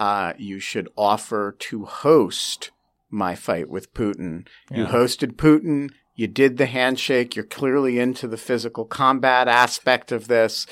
uh, 0.00 0.32
you 0.38 0.58
should 0.58 0.88
offer 0.96 1.54
to 1.58 1.84
host 1.84 2.70
my 3.10 3.34
fight 3.34 3.68
with 3.68 3.92
Putin. 3.92 4.46
You 4.72 4.86
hosted 4.86 5.32
Putin, 5.32 5.90
you 6.14 6.26
did 6.26 6.56
the 6.56 6.66
handshake, 6.66 7.36
you're 7.36 7.44
clearly 7.44 7.98
into 7.98 8.26
the 8.26 8.38
physical 8.38 8.86
combat 8.86 9.46
aspect 9.46 10.10
of 10.10 10.26
this. 10.26 10.66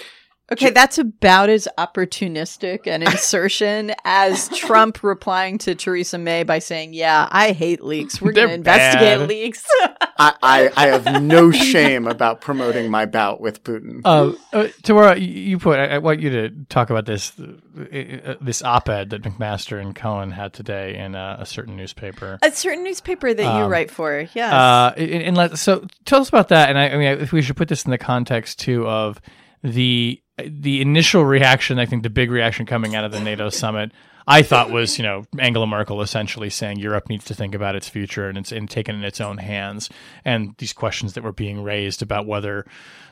Okay, 0.51 0.71
that's 0.71 0.97
about 0.99 1.51
as 1.51 1.69
opportunistic 1.77 2.87
an 2.87 3.03
insertion 3.13 3.93
as 4.05 4.49
Trump 4.51 5.03
replying 5.03 5.59
to 5.59 5.75
Theresa 5.75 6.17
May 6.19 6.43
by 6.43 6.59
saying, 6.59 6.95
"Yeah, 6.95 7.29
I 7.31 7.53
hate 7.53 7.83
leaks. 7.85 8.21
We're 8.21 8.33
going 8.33 8.49
to 8.49 8.55
investigate 8.55 9.19
bad." 9.19 9.29
leaks." 9.29 9.65
I, 10.21 10.35
I, 10.43 10.71
I 10.77 10.87
have 10.89 11.23
no 11.23 11.53
shame 11.53 12.07
about 12.09 12.41
promoting 12.41 12.91
my 12.91 13.07
bout 13.07 13.41
with 13.41 13.63
Putin. 13.63 14.01
Uh, 14.05 14.33
uh, 14.53 14.69
Tamara, 14.83 15.17
you- 15.19 15.29
you 15.49 15.59
put. 15.59 15.79
I, 15.79 15.87
I 15.95 15.99
want 15.99 16.21
you 16.21 16.31
to 16.31 16.51
talk 16.71 16.91
about 16.91 17.05
this 17.07 17.33
uh, 17.39 17.83
uh, 17.83 18.35
this 18.41 18.63
op-ed 18.63 19.11
that 19.11 19.23
McMaster 19.23 19.81
and 19.81 19.95
Cohn 19.95 20.31
had 20.33 20.53
today 20.55 20.97
in 20.97 21.15
uh, 21.15 21.37
a 21.39 21.47
certain 21.47 21.77
newspaper. 21.77 22.39
A 22.43 22.51
certain 22.51 22.83
newspaper 22.85 23.35
that 23.35 23.43
you 23.43 23.65
Um, 23.65 23.71
write 23.71 23.91
for, 23.91 24.27
yes. 24.35 24.53
Uh, 24.53 24.95
and, 24.97 25.23
and 25.23 25.37
let, 25.37 25.59
so 25.59 25.87
tell 26.05 26.21
us 26.21 26.29
about 26.29 26.49
that. 26.49 26.69
And 26.71 26.79
I, 26.79 26.89
I 26.89 26.97
mean, 26.97 27.21
if 27.21 27.33
we 27.33 27.43
should 27.43 27.57
put 27.57 27.69
this 27.69 27.85
in 27.85 27.91
the 27.91 27.99
context 27.99 28.59
too 28.61 28.87
of 28.89 29.21
the 29.63 30.21
the 30.47 30.81
initial 30.81 31.25
reaction, 31.25 31.79
I 31.79 31.87
think 31.87 32.03
the 32.03 32.11
big 32.11 32.31
reaction 32.31 32.67
coming 32.67 32.95
out 32.95 33.05
of 33.05 33.13
the 33.13 33.21
NATO 33.21 33.51
summit, 33.51 33.93
I 34.27 34.43
thought 34.43 34.71
was 34.71 34.99
you 34.99 35.05
know 35.05 35.25
Angela 35.39 35.67
Merkel 35.67 36.03
essentially 36.03 36.51
saying 36.51 36.79
Europe 36.79 37.09
needs 37.09 37.25
to 37.27 37.35
think 37.35 37.55
about 37.55 37.75
its 37.75 37.89
future 37.89 38.29
and 38.29 38.39
it's 38.39 38.53
and 38.53 38.69
take 38.69 38.89
it 38.89 38.95
in 38.95 39.03
its 39.03 39.21
own 39.21 39.39
hands. 39.39 39.89
And 40.25 40.55
these 40.59 40.73
questions 40.73 41.15
that 41.15 41.25
were 41.25 41.33
being 41.33 41.63
raised 41.63 42.03
about 42.03 42.27
whether 42.27 42.67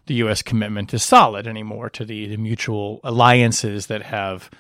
the 0.07 0.15
U.S. 0.15 0.43
commitment 0.43 0.95
is 0.95 1.03
solid 1.03 1.47
anymore 1.47 1.91
to 1.91 2.05
the, 2.05 2.29
the 2.29 2.37
mutual 2.37 3.01
alliances 3.03 3.87
that 3.87 4.03
have 4.03 4.51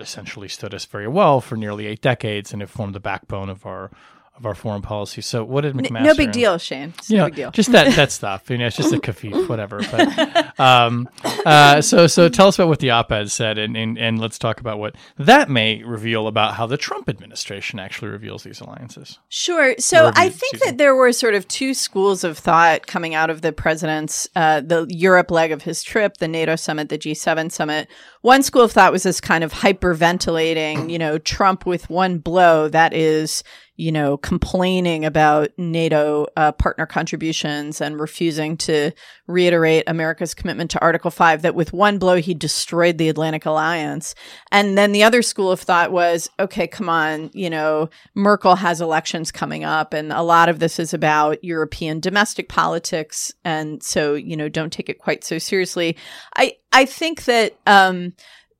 essentially 0.00 0.48
stood 0.48 0.72
us 0.72 0.86
very 0.86 1.08
well 1.08 1.40
for 1.40 1.56
nearly 1.56 1.86
eight 1.86 2.00
decades 2.00 2.52
and 2.52 2.62
have 2.62 2.70
formed 2.70 2.94
the 2.94 3.00
backbone 3.00 3.50
of 3.50 3.66
our 3.66 3.90
of 4.38 4.46
our 4.46 4.54
foreign 4.54 4.82
policy. 4.82 5.20
So 5.20 5.44
what 5.44 5.62
did 5.62 5.74
McMaster? 5.74 6.02
no 6.02 6.14
big 6.14 6.32
deal, 6.32 6.58
Shane. 6.58 6.94
It's 6.98 7.10
you 7.10 7.16
no 7.16 7.24
know, 7.24 7.26
big 7.28 7.36
deal. 7.36 7.50
just 7.50 7.72
that 7.72 7.94
that 7.96 8.12
stuff. 8.18 8.48
You 8.50 8.58
know, 8.58 8.66
it's 8.66 8.76
just 8.76 8.92
a 8.92 8.98
kafif, 8.98 9.48
whatever. 9.48 9.80
But 9.90 10.58
um, 10.60 11.08
uh, 11.24 11.80
so 11.80 12.06
so 12.06 12.28
tell 12.28 12.48
us 12.48 12.58
about 12.58 12.68
what 12.68 12.78
the 12.78 12.90
op-ed 12.90 13.30
said, 13.30 13.58
and, 13.58 13.76
and 13.76 13.98
and 13.98 14.20
let's 14.20 14.38
talk 14.38 14.60
about 14.60 14.78
what 14.78 14.94
that 15.18 15.48
may 15.48 15.82
reveal 15.82 16.26
about 16.26 16.54
how 16.54 16.66
the 16.66 16.76
Trump 16.76 17.08
administration 17.08 17.78
actually 17.78 18.10
reveals 18.10 18.44
these 18.44 18.60
alliances. 18.60 19.18
Sure. 19.28 19.74
So 19.78 20.06
Review, 20.06 20.22
I 20.22 20.28
think 20.28 20.62
that 20.64 20.78
there 20.78 20.94
were 20.94 21.12
sort 21.12 21.34
of 21.34 21.46
two 21.48 21.74
schools 21.74 22.24
of 22.24 22.38
thought 22.38 22.86
coming 22.86 23.14
out 23.14 23.30
of 23.30 23.42
the 23.42 23.52
president's, 23.52 24.28
uh, 24.36 24.60
the 24.60 24.86
Europe 24.88 25.30
leg 25.30 25.52
of 25.52 25.62
his 25.62 25.82
trip, 25.82 26.18
the 26.18 26.28
NATO 26.28 26.56
summit, 26.56 26.88
the 26.88 26.98
G7 26.98 27.50
summit. 27.50 27.88
One 28.22 28.42
school 28.42 28.62
of 28.62 28.72
thought 28.72 28.92
was 28.92 29.02
this 29.02 29.20
kind 29.20 29.44
of 29.44 29.52
hyperventilating, 29.52 30.90
you 30.90 30.98
know, 30.98 31.18
Trump 31.18 31.66
with 31.66 31.88
one 31.90 32.18
blow 32.18 32.68
that 32.68 32.92
is, 32.94 33.42
you 33.78 33.92
know, 33.92 34.16
complaining 34.16 35.04
about 35.04 35.50
NATO 35.56 36.26
uh, 36.36 36.50
partner 36.50 36.84
contributions 36.84 37.80
and 37.80 38.00
refusing 38.00 38.56
to 38.56 38.90
reiterate 39.28 39.84
America's 39.86 40.34
commitment 40.34 40.72
to 40.72 40.80
Article 40.80 41.12
5, 41.12 41.42
that 41.42 41.54
with 41.54 41.72
one 41.72 41.98
blow, 41.98 42.16
he 42.16 42.34
destroyed 42.34 42.98
the 42.98 43.08
Atlantic 43.08 43.46
Alliance. 43.46 44.16
And 44.50 44.76
then 44.76 44.90
the 44.90 45.04
other 45.04 45.22
school 45.22 45.52
of 45.52 45.60
thought 45.60 45.92
was, 45.92 46.28
okay, 46.40 46.66
come 46.66 46.88
on, 46.88 47.30
you 47.32 47.48
know, 47.48 47.88
Merkel 48.16 48.56
has 48.56 48.80
elections 48.80 49.30
coming 49.30 49.62
up, 49.62 49.94
and 49.94 50.12
a 50.12 50.22
lot 50.22 50.48
of 50.48 50.58
this 50.58 50.80
is 50.80 50.92
about 50.92 51.44
European 51.44 52.00
domestic 52.00 52.48
politics. 52.48 53.32
And 53.44 53.80
so, 53.80 54.14
you 54.14 54.36
know, 54.36 54.48
don't 54.48 54.72
take 54.72 54.88
it 54.88 54.98
quite 54.98 55.22
so 55.22 55.38
seriously. 55.38 55.96
I, 56.36 56.56
I 56.72 56.84
think 56.84 57.26
that, 57.26 57.56
um, 57.64 58.14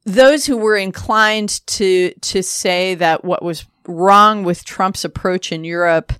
those 0.04 0.46
who 0.46 0.56
were 0.56 0.76
inclined 0.76 1.60
to 1.66 2.12
to 2.22 2.42
say 2.42 2.94
that 2.94 3.26
what 3.26 3.42
was 3.42 3.66
wrong 3.88 4.44
with 4.44 4.64
Trump's 4.64 5.04
approach 5.04 5.50
in 5.50 5.64
Europe 5.64 6.12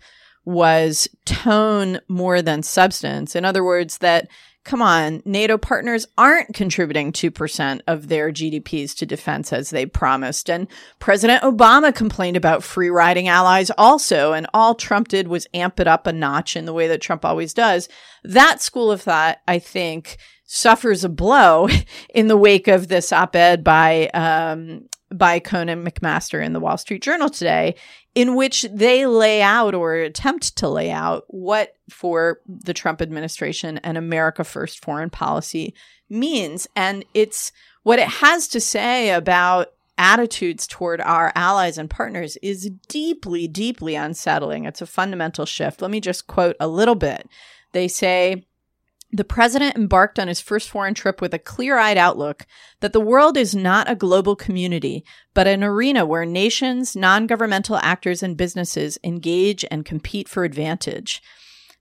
was 0.44 1.08
tone 1.26 2.00
more 2.08 2.40
than 2.40 2.62
substance. 2.62 3.36
In 3.36 3.44
other 3.44 3.62
words, 3.62 3.98
that 3.98 4.28
come 4.68 4.82
on, 4.82 5.22
NATO 5.24 5.56
partners 5.56 6.06
aren't 6.18 6.54
contributing 6.54 7.10
2% 7.10 7.80
of 7.86 8.08
their 8.08 8.30
GDPs 8.30 8.94
to 8.96 9.06
defense 9.06 9.50
as 9.50 9.70
they 9.70 9.86
promised. 9.86 10.50
And 10.50 10.68
President 10.98 11.42
Obama 11.42 11.94
complained 11.94 12.36
about 12.36 12.62
free 12.62 12.90
riding 12.90 13.28
allies 13.28 13.70
also. 13.78 14.34
And 14.34 14.46
all 14.52 14.74
Trump 14.74 15.08
did 15.08 15.26
was 15.26 15.46
amp 15.54 15.80
it 15.80 15.86
up 15.86 16.06
a 16.06 16.12
notch 16.12 16.54
in 16.54 16.66
the 16.66 16.74
way 16.74 16.86
that 16.88 17.00
Trump 17.00 17.24
always 17.24 17.54
does. 17.54 17.88
That 18.24 18.60
school 18.60 18.90
of 18.90 19.00
thought, 19.00 19.38
I 19.48 19.58
think, 19.58 20.18
suffers 20.44 21.02
a 21.02 21.08
blow 21.08 21.68
in 22.14 22.28
the 22.28 22.36
wake 22.36 22.68
of 22.68 22.88
this 22.88 23.10
op-ed 23.10 23.64
by 23.64 24.08
um, 24.08 24.88
by 25.12 25.38
Cohn 25.38 25.68
and 25.68 25.86
McMaster 25.86 26.44
in 26.44 26.52
the 26.52 26.60
Wall 26.60 26.76
Street 26.76 27.02
Journal 27.02 27.28
today, 27.28 27.74
in 28.14 28.34
which 28.34 28.66
they 28.70 29.06
lay 29.06 29.40
out 29.40 29.74
or 29.74 29.94
attempt 29.94 30.56
to 30.56 30.68
lay 30.68 30.90
out 30.90 31.24
what 31.28 31.74
for 31.88 32.40
the 32.46 32.74
Trump 32.74 33.00
administration 33.00 33.78
and 33.78 33.96
America 33.96 34.44
First 34.44 34.84
foreign 34.84 35.10
policy 35.10 35.74
means, 36.10 36.66
and 36.76 37.04
it's 37.14 37.52
what 37.82 37.98
it 37.98 38.08
has 38.08 38.48
to 38.48 38.60
say 38.60 39.10
about 39.10 39.68
attitudes 39.96 40.66
toward 40.66 41.00
our 41.00 41.32
allies 41.34 41.78
and 41.78 41.90
partners 41.90 42.36
is 42.42 42.70
deeply, 42.88 43.48
deeply 43.48 43.94
unsettling. 43.94 44.64
It's 44.64 44.82
a 44.82 44.86
fundamental 44.86 45.46
shift. 45.46 45.82
Let 45.82 45.90
me 45.90 46.00
just 46.00 46.26
quote 46.26 46.56
a 46.60 46.68
little 46.68 46.94
bit. 46.94 47.28
They 47.72 47.88
say. 47.88 48.44
The 49.10 49.24
president 49.24 49.76
embarked 49.76 50.18
on 50.18 50.28
his 50.28 50.40
first 50.40 50.68
foreign 50.68 50.92
trip 50.92 51.22
with 51.22 51.32
a 51.32 51.38
clear 51.38 51.78
eyed 51.78 51.96
outlook 51.96 52.46
that 52.80 52.92
the 52.92 53.00
world 53.00 53.38
is 53.38 53.54
not 53.54 53.90
a 53.90 53.94
global 53.94 54.36
community, 54.36 55.02
but 55.32 55.46
an 55.46 55.64
arena 55.64 56.04
where 56.04 56.26
nations, 56.26 56.94
non 56.94 57.26
governmental 57.26 57.76
actors, 57.76 58.22
and 58.22 58.36
businesses 58.36 58.98
engage 59.02 59.64
and 59.70 59.86
compete 59.86 60.28
for 60.28 60.44
advantage. 60.44 61.22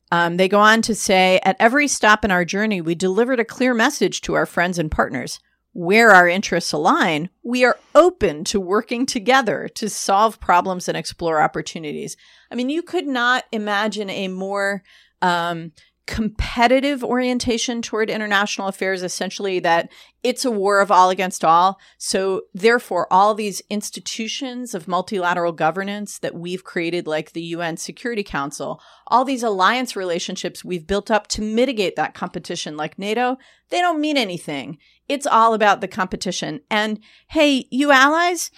Um, 0.09 0.38
they 0.38 0.47
go 0.47 0.59
on 0.59 0.82
to 0.84 0.95
say 0.95 1.41
At 1.43 1.57
every 1.59 1.89
stop 1.89 2.23
in 2.23 2.32
our 2.32 2.45
journey, 2.45 2.80
we 2.80 2.95
delivered 2.95 3.41
a 3.41 3.45
clear 3.45 3.73
message 3.73 4.21
to 4.21 4.36
our 4.36 4.45
friends 4.45 4.80
and 4.80 4.89
partners. 4.89 5.39
Where 5.73 6.11
our 6.11 6.28
interests 6.28 6.71
align, 6.71 7.30
we 7.43 7.63
are 7.63 7.78
open 7.93 8.45
to 8.45 8.59
working 8.59 9.05
together 9.05 9.67
to 9.75 9.89
solve 9.89 10.39
problems 10.39 10.88
and 10.88 10.97
explore 10.97 11.39
opportunities. 11.39 12.17
I 12.49 12.55
mean, 12.55 12.69
you 12.69 12.82
could 12.82 13.05
not 13.05 13.43
imagine 13.51 14.09
a 14.09 14.28
more 14.28 14.82
um, 15.21 15.73
competitive 16.08 17.03
orientation 17.03 17.82
toward 17.82 18.10
international 18.10 18.68
affairs, 18.68 19.03
essentially 19.03 19.60
that 19.60 19.91
it's 20.24 20.45
a 20.45 20.51
war 20.51 20.80
of 20.80 20.89
all 20.89 21.10
against 21.10 21.43
all. 21.45 21.80
So 21.97 22.43
therefore, 22.53 23.12
all 23.12 23.36
these 23.36 23.62
institutions 23.70 24.74
of 24.74 24.88
multilateral 24.88 25.51
governance 25.51 26.18
that 26.20 26.34
we've 26.34 26.64
created, 26.64 27.05
like 27.05 27.34
the 27.34 27.41
UN 27.41 27.78
Security 27.78 28.24
Council, 28.24 28.82
all 29.08 29.26
these 29.26 29.43
alliance 29.43 29.95
relationships 29.95 30.66
we've 30.66 30.88
built 30.88 31.12
up 31.12 31.28
to 31.28 31.41
mitigate 31.41 31.97
that 31.97 32.14
competition, 32.14 32.78
like 32.78 32.97
NATO, 32.97 33.38
they 33.70 33.80
don't 33.80 34.01
mean 34.01 34.18
anything. 34.18 34.78
It's 35.08 35.28
all 35.28 35.53
about 35.53 35.82
the 35.82 35.88
competition. 35.88 36.62
And 36.72 36.99
hey, 37.30 37.68
you 37.70 37.91
allies, 37.91 38.49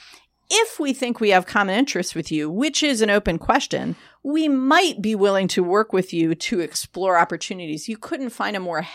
if 0.49 0.79
we 0.79 0.93
think 0.93 1.19
we 1.19 1.29
have 1.29 1.45
common 1.45 1.77
interests 1.77 2.15
with 2.15 2.31
you, 2.31 2.49
which 2.49 2.81
is 2.81 3.01
an 3.01 3.09
open 3.09 3.37
question, 3.37 3.95
we 4.23 4.47
might 4.47 5.01
be 5.01 5.15
willing 5.15 5.47
to 5.49 5.63
work 5.63 5.93
with 5.93 6.13
you 6.13 6.35
to 6.35 6.59
explore 6.59 7.17
opportunities. 7.17 7.87
You 7.87 7.97
couldn't 7.97 8.31
find 8.31 8.55
a 8.55 8.59
more 8.59 8.85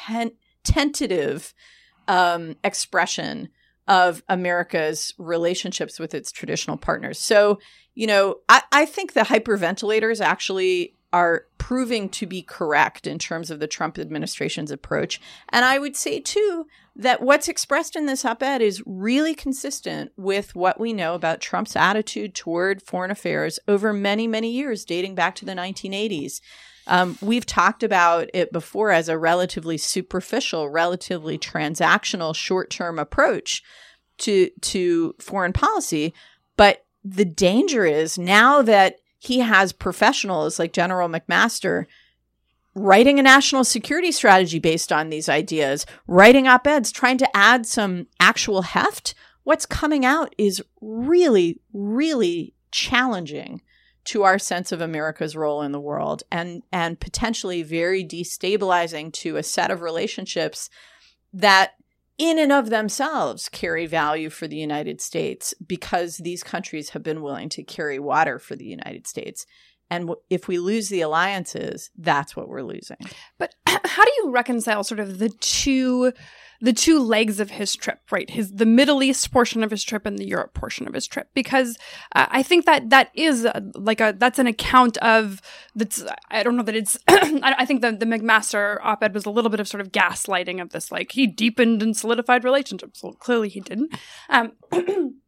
tentative 0.64 1.54
um, 2.08 2.56
expression 2.64 3.48
of 3.86 4.22
America's 4.28 5.14
relationships 5.18 5.98
with 5.98 6.14
its 6.14 6.32
traditional 6.32 6.76
partners. 6.76 7.18
So, 7.18 7.60
you 7.94 8.06
know, 8.06 8.36
I, 8.48 8.62
I 8.72 8.86
think 8.86 9.12
the 9.12 9.20
hyperventilators 9.20 10.20
actually 10.20 10.96
are 11.12 11.46
proving 11.58 12.08
to 12.08 12.26
be 12.26 12.42
correct 12.42 13.06
in 13.06 13.18
terms 13.18 13.50
of 13.50 13.60
the 13.60 13.68
Trump 13.68 13.98
administration's 13.98 14.70
approach. 14.70 15.20
And 15.50 15.64
I 15.64 15.78
would 15.78 15.96
say, 15.96 16.18
too, 16.18 16.66
that 16.96 17.20
what's 17.20 17.48
expressed 17.48 17.96
in 17.96 18.06
this 18.06 18.24
op 18.24 18.42
ed 18.42 18.62
is 18.62 18.82
really 18.86 19.34
consistent 19.34 20.12
with 20.16 20.54
what 20.54 20.78
we 20.78 20.92
know 20.92 21.14
about 21.14 21.40
Trump's 21.40 21.74
attitude 21.74 22.34
toward 22.34 22.82
foreign 22.82 23.10
affairs 23.10 23.58
over 23.66 23.92
many, 23.92 24.28
many 24.28 24.50
years, 24.50 24.84
dating 24.84 25.14
back 25.14 25.34
to 25.36 25.44
the 25.44 25.54
1980s. 25.54 26.40
Um, 26.86 27.18
we've 27.20 27.46
talked 27.46 27.82
about 27.82 28.28
it 28.32 28.52
before 28.52 28.90
as 28.90 29.08
a 29.08 29.18
relatively 29.18 29.78
superficial, 29.78 30.68
relatively 30.68 31.38
transactional, 31.38 32.34
short 32.34 32.70
term 32.70 32.98
approach 32.98 33.62
to, 34.18 34.50
to 34.60 35.14
foreign 35.18 35.52
policy. 35.52 36.14
But 36.56 36.84
the 37.02 37.24
danger 37.24 37.84
is 37.84 38.18
now 38.18 38.62
that 38.62 38.98
he 39.18 39.40
has 39.40 39.72
professionals 39.72 40.58
like 40.58 40.72
General 40.72 41.08
McMaster 41.08 41.86
writing 42.74 43.18
a 43.18 43.22
national 43.22 43.64
security 43.64 44.10
strategy 44.10 44.58
based 44.58 44.92
on 44.92 45.08
these 45.08 45.28
ideas, 45.28 45.86
writing 46.06 46.48
op 46.48 46.66
eds, 46.66 46.90
trying 46.90 47.18
to 47.18 47.36
add 47.36 47.66
some 47.66 48.06
actual 48.18 48.62
heft. 48.62 49.14
What's 49.44 49.66
coming 49.66 50.04
out 50.04 50.34
is 50.38 50.62
really, 50.80 51.60
really 51.72 52.54
challenging 52.72 53.62
to 54.04 54.22
our 54.22 54.38
sense 54.38 54.72
of 54.72 54.80
America's 54.80 55.36
role 55.36 55.62
in 55.62 55.72
the 55.72 55.80
world 55.80 56.22
and, 56.30 56.62
and 56.72 57.00
potentially 57.00 57.62
very 57.62 58.04
destabilizing 58.04 59.12
to 59.12 59.36
a 59.36 59.42
set 59.42 59.70
of 59.70 59.80
relationships 59.80 60.68
that 61.32 61.72
in 62.18 62.38
and 62.38 62.52
of 62.52 62.70
themselves 62.70 63.48
carry 63.48 63.86
value 63.86 64.30
for 64.30 64.46
the 64.46 64.56
United 64.56 65.00
States 65.00 65.54
because 65.66 66.18
these 66.18 66.44
countries 66.44 66.90
have 66.90 67.02
been 67.02 67.22
willing 67.22 67.48
to 67.48 67.62
carry 67.62 67.98
water 67.98 68.38
for 68.38 68.54
the 68.54 68.66
United 68.66 69.06
States. 69.06 69.46
And 69.90 70.10
if 70.30 70.48
we 70.48 70.58
lose 70.58 70.88
the 70.88 71.02
alliances, 71.02 71.90
that's 71.96 72.34
what 72.34 72.48
we're 72.48 72.62
losing. 72.62 72.96
But 73.38 73.54
how 73.66 74.04
do 74.04 74.12
you 74.18 74.30
reconcile 74.30 74.84
sort 74.84 75.00
of 75.00 75.18
the 75.18 75.28
two 75.28 76.12
the 76.60 76.72
two 76.72 76.98
legs 76.98 77.40
of 77.40 77.50
his 77.50 77.76
trip, 77.76 78.00
right? 78.10 78.30
His 78.30 78.52
the 78.52 78.64
Middle 78.64 79.02
East 79.02 79.30
portion 79.30 79.62
of 79.62 79.70
his 79.70 79.84
trip 79.84 80.06
and 80.06 80.18
the 80.18 80.26
Europe 80.26 80.54
portion 80.54 80.88
of 80.88 80.94
his 80.94 81.06
trip, 81.06 81.28
because 81.34 81.76
uh, 82.14 82.26
I 82.30 82.42
think 82.42 82.64
that 82.64 82.88
that 82.90 83.10
is 83.14 83.44
uh, 83.44 83.60
like 83.74 84.00
a 84.00 84.14
that's 84.16 84.38
an 84.38 84.46
account 84.46 84.96
of 84.98 85.42
that's 85.74 86.02
I 86.30 86.42
don't 86.42 86.56
know 86.56 86.62
that 86.62 86.74
it's 86.74 86.96
I, 87.08 87.54
I 87.58 87.64
think 87.66 87.82
the 87.82 87.92
the 87.92 88.06
McMaster 88.06 88.78
op-ed 88.82 89.14
was 89.14 89.26
a 89.26 89.30
little 89.30 89.50
bit 89.50 89.60
of 89.60 89.68
sort 89.68 89.82
of 89.82 89.92
gaslighting 89.92 90.62
of 90.62 90.70
this 90.70 90.90
like 90.90 91.12
he 91.12 91.26
deepened 91.26 91.82
and 91.82 91.96
solidified 91.96 92.44
relationships. 92.44 93.02
Well, 93.02 93.12
clearly 93.12 93.50
he 93.50 93.60
didn't. 93.60 93.94
Um, 94.30 94.52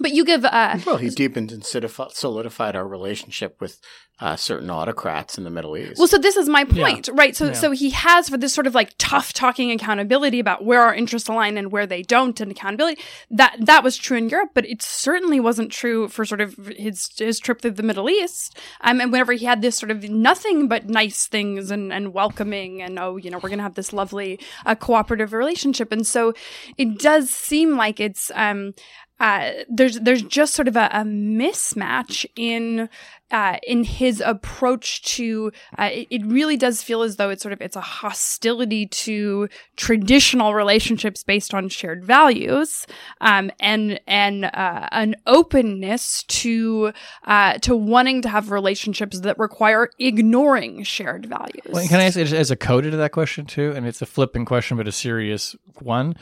but 0.00 0.12
you 0.12 0.24
give 0.24 0.44
uh, 0.44 0.78
Well, 0.86 0.96
he 0.98 1.10
deepened 1.10 1.52
and 1.52 1.64
solidified 1.64 2.76
our 2.76 2.86
relationship 2.86 3.60
with 3.60 3.80
uh, 4.18 4.34
certain 4.34 4.70
autocrats 4.70 5.36
in 5.36 5.44
the 5.44 5.50
Middle 5.50 5.76
East. 5.76 5.98
Well, 5.98 6.08
so 6.08 6.16
this 6.16 6.36
is 6.38 6.48
my 6.48 6.64
point, 6.64 7.10
right? 7.12 7.36
So, 7.36 7.48
Yeah. 7.48 7.52
so 7.52 7.70
he 7.72 7.90
has 7.90 8.30
for 8.30 8.38
this 8.38 8.54
sort 8.54 8.66
of 8.66 8.74
like 8.74 8.94
tough 8.96 9.34
talking 9.34 9.70
accountability 9.70 10.40
about 10.40 10.64
where 10.64 10.80
our 10.80 10.94
interests 10.94 11.28
align 11.28 11.58
and 11.58 11.70
where 11.70 11.86
they 11.86 12.02
don't, 12.02 12.40
and 12.40 12.50
accountability. 12.50 13.00
That 13.30 13.56
that 13.60 13.84
was 13.84 13.98
true 13.98 14.16
in 14.16 14.30
Europe, 14.30 14.52
but 14.54 14.64
it 14.64 14.80
certainly 14.80 15.38
wasn't 15.38 15.70
true 15.70 16.08
for 16.08 16.24
sort 16.24 16.40
of 16.40 16.54
his 16.78 17.10
his 17.18 17.38
trip 17.38 17.60
through 17.60 17.72
the 17.72 17.82
Middle 17.82 18.08
East. 18.08 18.58
Um, 18.80 19.02
and 19.02 19.12
whenever 19.12 19.34
he 19.34 19.44
had 19.44 19.60
this 19.60 19.76
sort 19.76 19.90
of 19.90 20.02
nothing 20.04 20.66
but 20.66 20.88
nice 20.88 21.26
things 21.26 21.70
and 21.70 21.92
and 21.92 22.14
welcoming, 22.14 22.80
and 22.80 22.98
oh, 22.98 23.18
you 23.18 23.30
know, 23.30 23.38
we're 23.38 23.50
gonna 23.50 23.62
have 23.62 23.74
this 23.74 23.92
lovely 23.92 24.40
uh, 24.64 24.74
cooperative 24.74 25.34
relationship, 25.34 25.92
and 25.92 26.06
so 26.06 26.32
it 26.78 26.98
does 26.98 27.28
seem 27.28 27.76
like 27.76 28.00
it's 28.00 28.30
um. 28.34 28.72
Uh, 29.18 29.50
there's 29.68 29.98
there's 30.00 30.22
just 30.22 30.54
sort 30.54 30.68
of 30.68 30.76
a, 30.76 30.90
a 30.92 31.02
mismatch 31.02 32.26
in 32.36 32.88
uh, 33.30 33.56
in 33.66 33.82
his 33.82 34.20
approach 34.20 35.02
to 35.02 35.50
uh, 35.78 35.88
it, 35.90 36.06
it 36.10 36.26
really 36.26 36.56
does 36.56 36.82
feel 36.82 37.02
as 37.02 37.16
though 37.16 37.30
it's 37.30 37.42
sort 37.42 37.52
of 37.52 37.60
it's 37.62 37.76
a 37.76 37.80
hostility 37.80 38.86
to 38.86 39.48
traditional 39.76 40.54
relationships 40.54 41.24
based 41.24 41.54
on 41.54 41.68
shared 41.68 42.04
values 42.04 42.86
um, 43.22 43.50
and 43.58 43.98
and 44.06 44.44
uh, 44.44 44.88
an 44.92 45.16
openness 45.26 46.22
to 46.24 46.92
uh, 47.24 47.54
to 47.58 47.74
wanting 47.74 48.20
to 48.20 48.28
have 48.28 48.50
relationships 48.50 49.20
that 49.20 49.38
require 49.38 49.90
ignoring 49.98 50.82
shared 50.82 51.24
values. 51.26 51.64
Well, 51.70 51.86
can 51.88 52.00
I 52.00 52.04
ask 52.04 52.18
as 52.18 52.50
a 52.50 52.56
coda 52.56 52.90
to 52.90 52.96
that 52.98 53.12
question 53.12 53.46
too? 53.46 53.72
And 53.74 53.86
it's 53.86 54.02
a 54.02 54.06
flipping 54.06 54.44
question, 54.44 54.76
but 54.76 54.86
a 54.86 54.92
serious 54.92 55.56
one. 55.80 56.16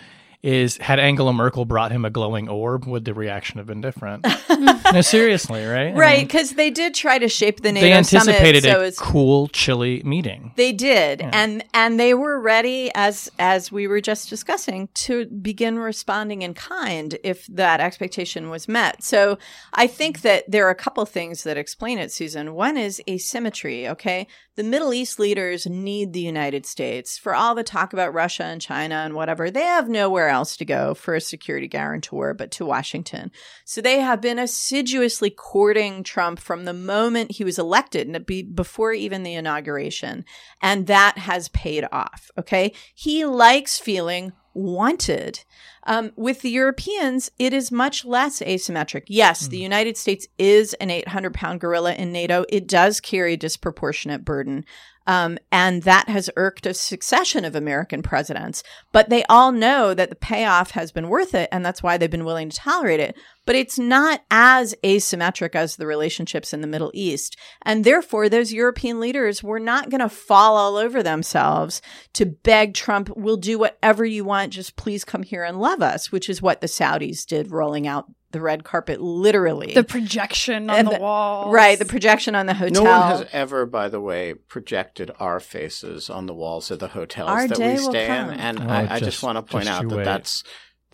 Is 0.44 0.76
had 0.76 1.00
Angela 1.00 1.32
Merkel 1.32 1.64
brought 1.64 1.90
him 1.90 2.04
a 2.04 2.10
glowing 2.10 2.50
orb, 2.50 2.84
would 2.84 3.06
the 3.06 3.14
reaction 3.14 3.56
have 3.56 3.66
been 3.66 3.80
different? 3.80 4.26
no, 4.92 5.00
seriously, 5.00 5.64
right? 5.64 5.94
I 5.94 5.98
Right, 5.98 6.18
mean, 6.18 6.26
because 6.26 6.50
they 6.50 6.70
did 6.70 6.92
try 6.92 7.18
to 7.18 7.30
shape 7.30 7.62
the 7.62 7.72
NATO 7.72 7.86
they 7.86 7.92
anticipated 7.94 8.62
summit, 8.62 8.74
so 8.74 8.80
a 8.82 8.84
it's 8.84 8.98
cool, 8.98 9.48
chilly 9.48 10.02
meeting. 10.04 10.52
They 10.56 10.72
did, 10.72 11.22
and 11.22 11.64
and 11.72 11.98
they 11.98 12.12
were 12.12 12.38
ready, 12.38 12.90
as 12.94 13.30
as 13.38 13.72
we 13.72 13.86
were 13.86 14.02
just 14.02 14.28
discussing, 14.28 14.90
to 14.94 15.24
begin 15.24 15.78
responding 15.78 16.42
in 16.42 16.52
kind 16.52 17.16
if 17.24 17.46
that 17.46 17.80
expectation 17.80 18.50
was 18.50 18.68
met. 18.68 19.02
So 19.02 19.38
I 19.72 19.86
think 19.86 20.20
that 20.20 20.44
there 20.50 20.66
are 20.66 20.70
a 20.70 20.74
couple 20.74 21.06
things 21.06 21.42
that 21.44 21.56
explain 21.56 21.96
it, 21.96 22.12
Susan. 22.12 22.52
One 22.52 22.76
is 22.76 23.00
asymmetry. 23.08 23.88
Okay, 23.88 24.26
the 24.56 24.62
Middle 24.62 24.94
East 24.94 25.18
leaders 25.18 25.66
need 25.66 26.12
the 26.12 26.20
United 26.20 26.64
States 26.64 27.18
for 27.18 27.34
all 27.34 27.54
the 27.54 27.64
talk 27.64 27.92
about 27.92 28.14
Russia 28.14 28.44
and 28.44 28.60
China 28.60 28.96
and 28.96 29.14
whatever. 29.14 29.50
They 29.50 29.62
have 29.62 29.88
nowhere 29.88 30.28
else 30.28 30.56
to 30.58 30.64
go 30.64 30.94
for 30.94 31.14
a 31.14 31.20
security 31.20 31.66
guarantor 31.66 32.34
but 32.34 32.50
to 32.52 32.66
Washington. 32.66 33.32
So 33.64 33.80
they 33.80 34.00
have 34.00 34.20
been 34.20 34.38
assiduously 34.38 35.30
courting 35.30 36.04
Trump 36.04 36.38
from 36.38 36.64
the 36.64 36.72
moment 36.72 37.32
he 37.32 37.44
was 37.44 37.58
elected 37.58 38.06
and 38.06 38.24
be, 38.24 38.42
before 38.42 38.92
even 38.92 39.24
the 39.24 39.34
inauguration. 39.34 40.24
And 40.62 40.86
that 40.86 41.18
has 41.18 41.48
paid 41.48 41.86
off. 41.90 42.30
Okay. 42.38 42.72
He 42.94 43.24
likes 43.24 43.78
feeling 43.78 44.32
wanted. 44.54 45.40
Um, 45.86 46.12
with 46.16 46.40
the 46.40 46.50
Europeans, 46.50 47.30
it 47.38 47.52
is 47.52 47.70
much 47.70 48.04
less 48.04 48.40
asymmetric. 48.40 49.04
Yes, 49.06 49.48
the 49.48 49.58
United 49.58 49.96
States 49.96 50.26
is 50.38 50.74
an 50.74 50.90
800 50.90 51.34
pound 51.34 51.60
gorilla 51.60 51.94
in 51.94 52.12
NATO. 52.12 52.44
It 52.48 52.66
does 52.66 53.00
carry 53.00 53.34
a 53.34 53.38
disproportionate 53.38 54.24
burden. 54.24 54.64
Um, 55.06 55.38
and 55.52 55.82
that 55.82 56.08
has 56.08 56.30
irked 56.36 56.64
a 56.64 56.72
succession 56.72 57.44
of 57.44 57.54
American 57.54 58.02
presidents. 58.02 58.62
But 58.92 59.10
they 59.10 59.24
all 59.24 59.52
know 59.52 59.92
that 59.92 60.08
the 60.08 60.16
payoff 60.16 60.70
has 60.70 60.92
been 60.92 61.08
worth 61.08 61.34
it, 61.34 61.48
and 61.52 61.64
that's 61.64 61.82
why 61.82 61.98
they've 61.98 62.10
been 62.10 62.24
willing 62.24 62.48
to 62.48 62.56
tolerate 62.56 63.00
it. 63.00 63.16
But 63.46 63.56
it's 63.56 63.78
not 63.78 64.22
as 64.30 64.74
asymmetric 64.82 65.54
as 65.54 65.76
the 65.76 65.86
relationships 65.86 66.52
in 66.52 66.60
the 66.62 66.66
Middle 66.66 66.90
East. 66.94 67.36
And 67.62 67.84
therefore, 67.84 68.28
those 68.28 68.52
European 68.52 69.00
leaders 69.00 69.42
were 69.42 69.60
not 69.60 69.90
going 69.90 70.00
to 70.00 70.08
fall 70.08 70.56
all 70.56 70.76
over 70.76 71.02
themselves 71.02 71.82
to 72.14 72.24
beg 72.26 72.74
Trump, 72.74 73.10
we'll 73.16 73.36
do 73.36 73.58
whatever 73.58 74.04
you 74.04 74.24
want, 74.24 74.52
just 74.52 74.76
please 74.76 75.04
come 75.04 75.22
here 75.22 75.44
and 75.44 75.60
love 75.60 75.82
us, 75.82 76.10
which 76.10 76.28
is 76.28 76.40
what 76.40 76.60
the 76.60 76.66
Saudis 76.66 77.26
did, 77.26 77.50
rolling 77.50 77.86
out 77.86 78.06
the 78.30 78.40
red 78.40 78.64
carpet 78.64 79.00
literally. 79.00 79.74
the 79.74 79.84
projection 79.84 80.68
on 80.68 80.76
And 80.76 80.88
the 80.88 80.92
the- 80.94 80.98
wall, 81.00 81.52
right, 81.52 81.78
the 81.78 81.84
projection 81.84 82.34
on 82.34 82.46
the 82.46 82.54
hotel. 82.54 82.82
no 82.82 82.90
one 82.90 83.08
has 83.10 83.26
ever, 83.32 83.64
by 83.64 83.88
the 83.88 84.00
way, 84.00 84.34
projected 84.34 85.12
our 85.20 85.38
faces 85.38 86.10
on 86.10 86.26
the 86.26 86.34
walls 86.34 86.70
of 86.72 86.80
the 86.80 86.88
hotels 86.88 87.28
Our 87.30 87.46
that 87.46 87.58
we 87.58 87.64
will 87.74 87.90
stay 87.90 88.06
in, 88.06 88.30
and 88.30 88.58
Oh, 88.60 88.66
I, 88.66 88.80
I 88.80 88.86
just- 88.98 89.04
just 89.04 89.22
want 89.22 89.36
to 89.36 89.42
point 89.42 89.68
out 89.68 89.88
that 89.88 89.96
wait. 89.96 90.04
that's 90.04 90.42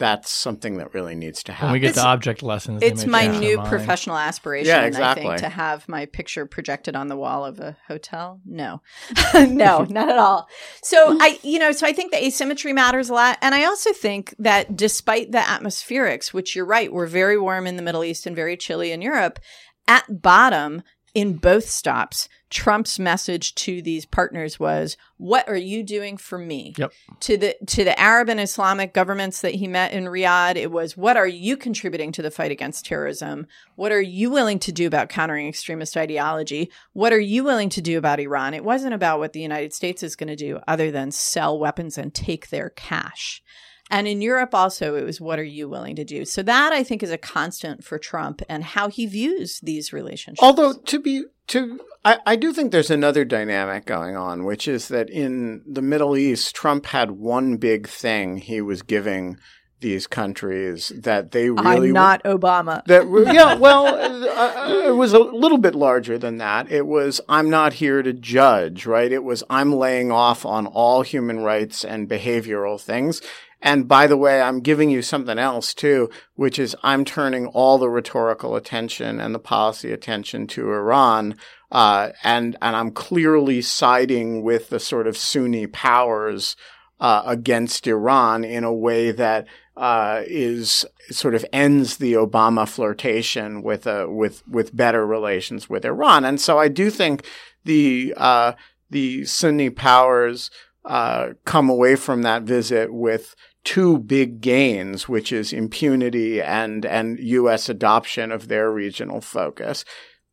that's 0.00 0.28
something 0.30 0.78
that 0.78 0.92
really 0.94 1.14
needs 1.14 1.44
to 1.44 1.52
happen. 1.52 1.68
When 1.68 1.72
we 1.74 1.78
get 1.80 1.90
It's- 1.90 2.02
to 2.04 2.08
object 2.10 2.42
lessons, 2.42 2.82
It's 2.82 3.06
my 3.06 3.28
new 3.28 3.58
mind. 3.58 3.68
professional 3.68 4.16
aspiration, 4.16 4.66
Yeah, 4.74 4.80
I 4.80 4.86
exactly. 4.86 5.24
think, 5.26 5.38
to 5.38 5.48
have 5.48 5.88
my 5.88 6.06
picture 6.06 6.46
projected 6.46 6.96
on 6.96 7.06
the 7.06 7.16
wall 7.16 7.44
of 7.44 7.60
a 7.60 7.76
hotel. 7.86 8.40
No, 8.44 8.82
no, 9.34 9.84
not 9.88 10.08
at 10.08 10.18
all. 10.18 10.48
So 10.82 11.16
I, 11.20 11.38
you 11.44 11.60
know, 11.60 11.70
so 11.70 11.86
I 11.86 11.92
think 11.92 12.10
the 12.10 12.24
asymmetry 12.24 12.72
matters 12.72 13.08
a 13.10 13.14
lot. 13.14 13.38
And 13.40 13.54
I 13.54 13.64
also 13.66 13.92
think 13.92 14.34
that 14.40 14.74
despite 14.74 15.30
the 15.30 15.38
atmospherics, 15.38 16.32
which 16.32 16.56
you're 16.56 16.64
right, 16.64 16.92
we're 16.92 17.06
very 17.06 17.38
warm 17.38 17.66
in 17.68 17.76
the 17.76 17.82
Middle 17.82 18.02
East 18.02 18.26
and 18.26 18.34
very 18.34 18.56
chilly 18.56 18.90
in 18.90 19.02
Europe, 19.02 19.38
at 19.86 20.22
bottom, 20.22 20.82
in 21.14 21.34
both 21.34 21.68
stops, 21.68 22.28
Trump's 22.50 22.98
message 22.98 23.54
to 23.54 23.80
these 23.80 24.04
partners 24.04 24.58
was, 24.58 24.96
"What 25.18 25.48
are 25.48 25.56
you 25.56 25.84
doing 25.84 26.16
for 26.16 26.36
me?" 26.36 26.74
Yep. 26.76 26.92
To 27.20 27.36
the 27.36 27.56
to 27.66 27.84
the 27.84 27.98
Arab 27.98 28.28
and 28.28 28.40
Islamic 28.40 28.92
governments 28.92 29.40
that 29.40 29.54
he 29.54 29.68
met 29.68 29.92
in 29.92 30.04
Riyadh, 30.04 30.56
it 30.56 30.72
was, 30.72 30.96
"What 30.96 31.16
are 31.16 31.28
you 31.28 31.56
contributing 31.56 32.10
to 32.12 32.22
the 32.22 32.30
fight 32.30 32.50
against 32.50 32.86
terrorism? 32.86 33.46
What 33.76 33.92
are 33.92 34.00
you 34.00 34.30
willing 34.30 34.58
to 34.60 34.72
do 34.72 34.86
about 34.86 35.08
countering 35.08 35.46
extremist 35.46 35.96
ideology? 35.96 36.70
What 36.92 37.12
are 37.12 37.20
you 37.20 37.44
willing 37.44 37.68
to 37.70 37.80
do 37.80 37.96
about 37.96 38.18
Iran?" 38.18 38.54
It 38.54 38.64
wasn't 38.64 38.94
about 38.94 39.20
what 39.20 39.32
the 39.32 39.40
United 39.40 39.72
States 39.72 40.02
is 40.02 40.16
going 40.16 40.28
to 40.28 40.36
do 40.36 40.58
other 40.66 40.90
than 40.90 41.12
sell 41.12 41.58
weapons 41.58 41.96
and 41.96 42.12
take 42.12 42.48
their 42.48 42.70
cash. 42.70 43.42
And 43.90 44.06
in 44.06 44.22
Europe 44.22 44.54
also, 44.54 44.94
it 44.94 45.04
was, 45.04 45.20
what 45.20 45.38
are 45.38 45.44
you 45.44 45.68
willing 45.68 45.96
to 45.96 46.04
do? 46.04 46.24
So 46.24 46.42
that 46.44 46.72
I 46.72 46.82
think 46.84 47.02
is 47.02 47.10
a 47.10 47.18
constant 47.18 47.82
for 47.84 47.98
Trump 47.98 48.40
and 48.48 48.62
how 48.62 48.88
he 48.88 49.06
views 49.06 49.60
these 49.60 49.92
relationships. 49.92 50.42
Although 50.42 50.74
to 50.74 51.00
be 51.00 51.24
to 51.48 51.80
I, 52.04 52.18
I 52.24 52.36
do 52.36 52.52
think 52.52 52.72
there's 52.72 52.90
another 52.90 53.24
dynamic 53.24 53.84
going 53.84 54.16
on, 54.16 54.44
which 54.44 54.66
is 54.66 54.88
that 54.88 55.10
in 55.10 55.62
the 55.66 55.82
Middle 55.82 56.16
East, 56.16 56.54
Trump 56.54 56.86
had 56.86 57.10
one 57.10 57.56
big 57.56 57.88
thing 57.88 58.38
he 58.38 58.60
was 58.62 58.82
giving 58.82 59.36
these 59.80 60.06
countries 60.06 60.92
that 60.94 61.32
they 61.32 61.50
really 61.50 61.88
I'm 61.88 61.92
not 61.92 62.22
Obama. 62.24 62.84
that 62.84 63.04
yeah 63.34 63.54
well 63.54 63.86
uh, 63.86 64.88
it 64.88 64.94
was 64.94 65.12
a 65.12 65.18
little 65.18 65.58
bit 65.58 65.74
larger 65.74 66.18
than 66.18 66.36
that 66.38 66.70
it 66.70 66.86
was 66.86 67.20
i'm 67.30 67.48
not 67.48 67.72
here 67.72 68.02
to 68.02 68.12
judge 68.12 68.84
right 68.84 69.10
it 69.10 69.24
was 69.24 69.42
i'm 69.48 69.72
laying 69.72 70.12
off 70.12 70.44
on 70.44 70.66
all 70.66 71.02
human 71.02 71.40
rights 71.40 71.82
and 71.82 72.10
behavioral 72.10 72.78
things 72.78 73.22
and 73.62 73.88
by 73.88 74.06
the 74.06 74.16
way 74.16 74.40
i'm 74.40 74.60
giving 74.60 74.90
you 74.90 75.02
something 75.02 75.38
else 75.38 75.74
too 75.74 76.08
which 76.34 76.58
is 76.58 76.76
i'm 76.82 77.04
turning 77.04 77.46
all 77.48 77.78
the 77.78 77.90
rhetorical 77.90 78.56
attention 78.56 79.20
and 79.20 79.34
the 79.34 79.38
policy 79.38 79.92
attention 79.92 80.46
to 80.46 80.70
iran 80.70 81.36
uh, 81.72 82.10
and 82.22 82.56
and 82.60 82.76
i'm 82.76 82.90
clearly 82.90 83.60
siding 83.60 84.42
with 84.42 84.70
the 84.70 84.80
sort 84.80 85.06
of 85.06 85.16
sunni 85.16 85.66
powers 85.66 86.56
uh, 87.00 87.22
against 87.24 87.86
Iran 87.86 88.44
in 88.44 88.62
a 88.62 88.72
way 88.72 89.10
that 89.10 89.46
uh, 89.76 90.22
is 90.26 90.84
sort 91.10 91.34
of 91.34 91.44
ends 91.52 91.96
the 91.96 92.12
Obama 92.12 92.68
flirtation 92.68 93.62
with 93.62 93.86
a 93.86 94.08
with 94.08 94.46
with 94.46 94.76
better 94.76 95.06
relations 95.06 95.68
with 95.70 95.84
Iran, 95.84 96.24
and 96.24 96.38
so 96.38 96.58
I 96.58 96.68
do 96.68 96.90
think 96.90 97.24
the 97.64 98.12
uh, 98.16 98.52
the 98.90 99.24
Sunni 99.24 99.70
powers 99.70 100.50
uh, 100.84 101.30
come 101.44 101.70
away 101.70 101.96
from 101.96 102.22
that 102.22 102.42
visit 102.42 102.92
with 102.92 103.34
two 103.64 103.98
big 103.98 104.40
gains, 104.40 105.08
which 105.08 105.32
is 105.32 105.52
impunity 105.52 106.40
and 106.40 106.84
and 106.86 107.18
U.S. 107.18 107.68
adoption 107.68 108.32
of 108.32 108.48
their 108.48 108.70
regional 108.70 109.20
focus. 109.20 109.84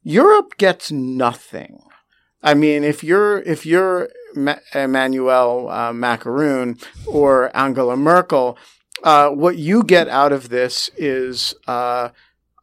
Europe 0.03 0.57
gets 0.57 0.91
nothing. 0.91 1.80
I 2.41 2.53
mean, 2.53 2.84
if 2.84 3.03
you're 3.03 3.39
if 3.39 3.65
you're 3.65 4.09
Ma- 4.36 4.59
Emmanuel 4.73 5.69
uh, 5.69 5.93
Macron 5.93 6.78
or 7.05 7.55
Angela 7.55 7.97
Merkel, 7.97 8.57
uh, 9.03 9.30
what 9.30 9.57
you 9.57 9.84
get 9.84 10.07
out 10.07 10.32
of 10.32 10.49
this 10.49 10.89
is 10.97 11.53
uh, 11.67 12.09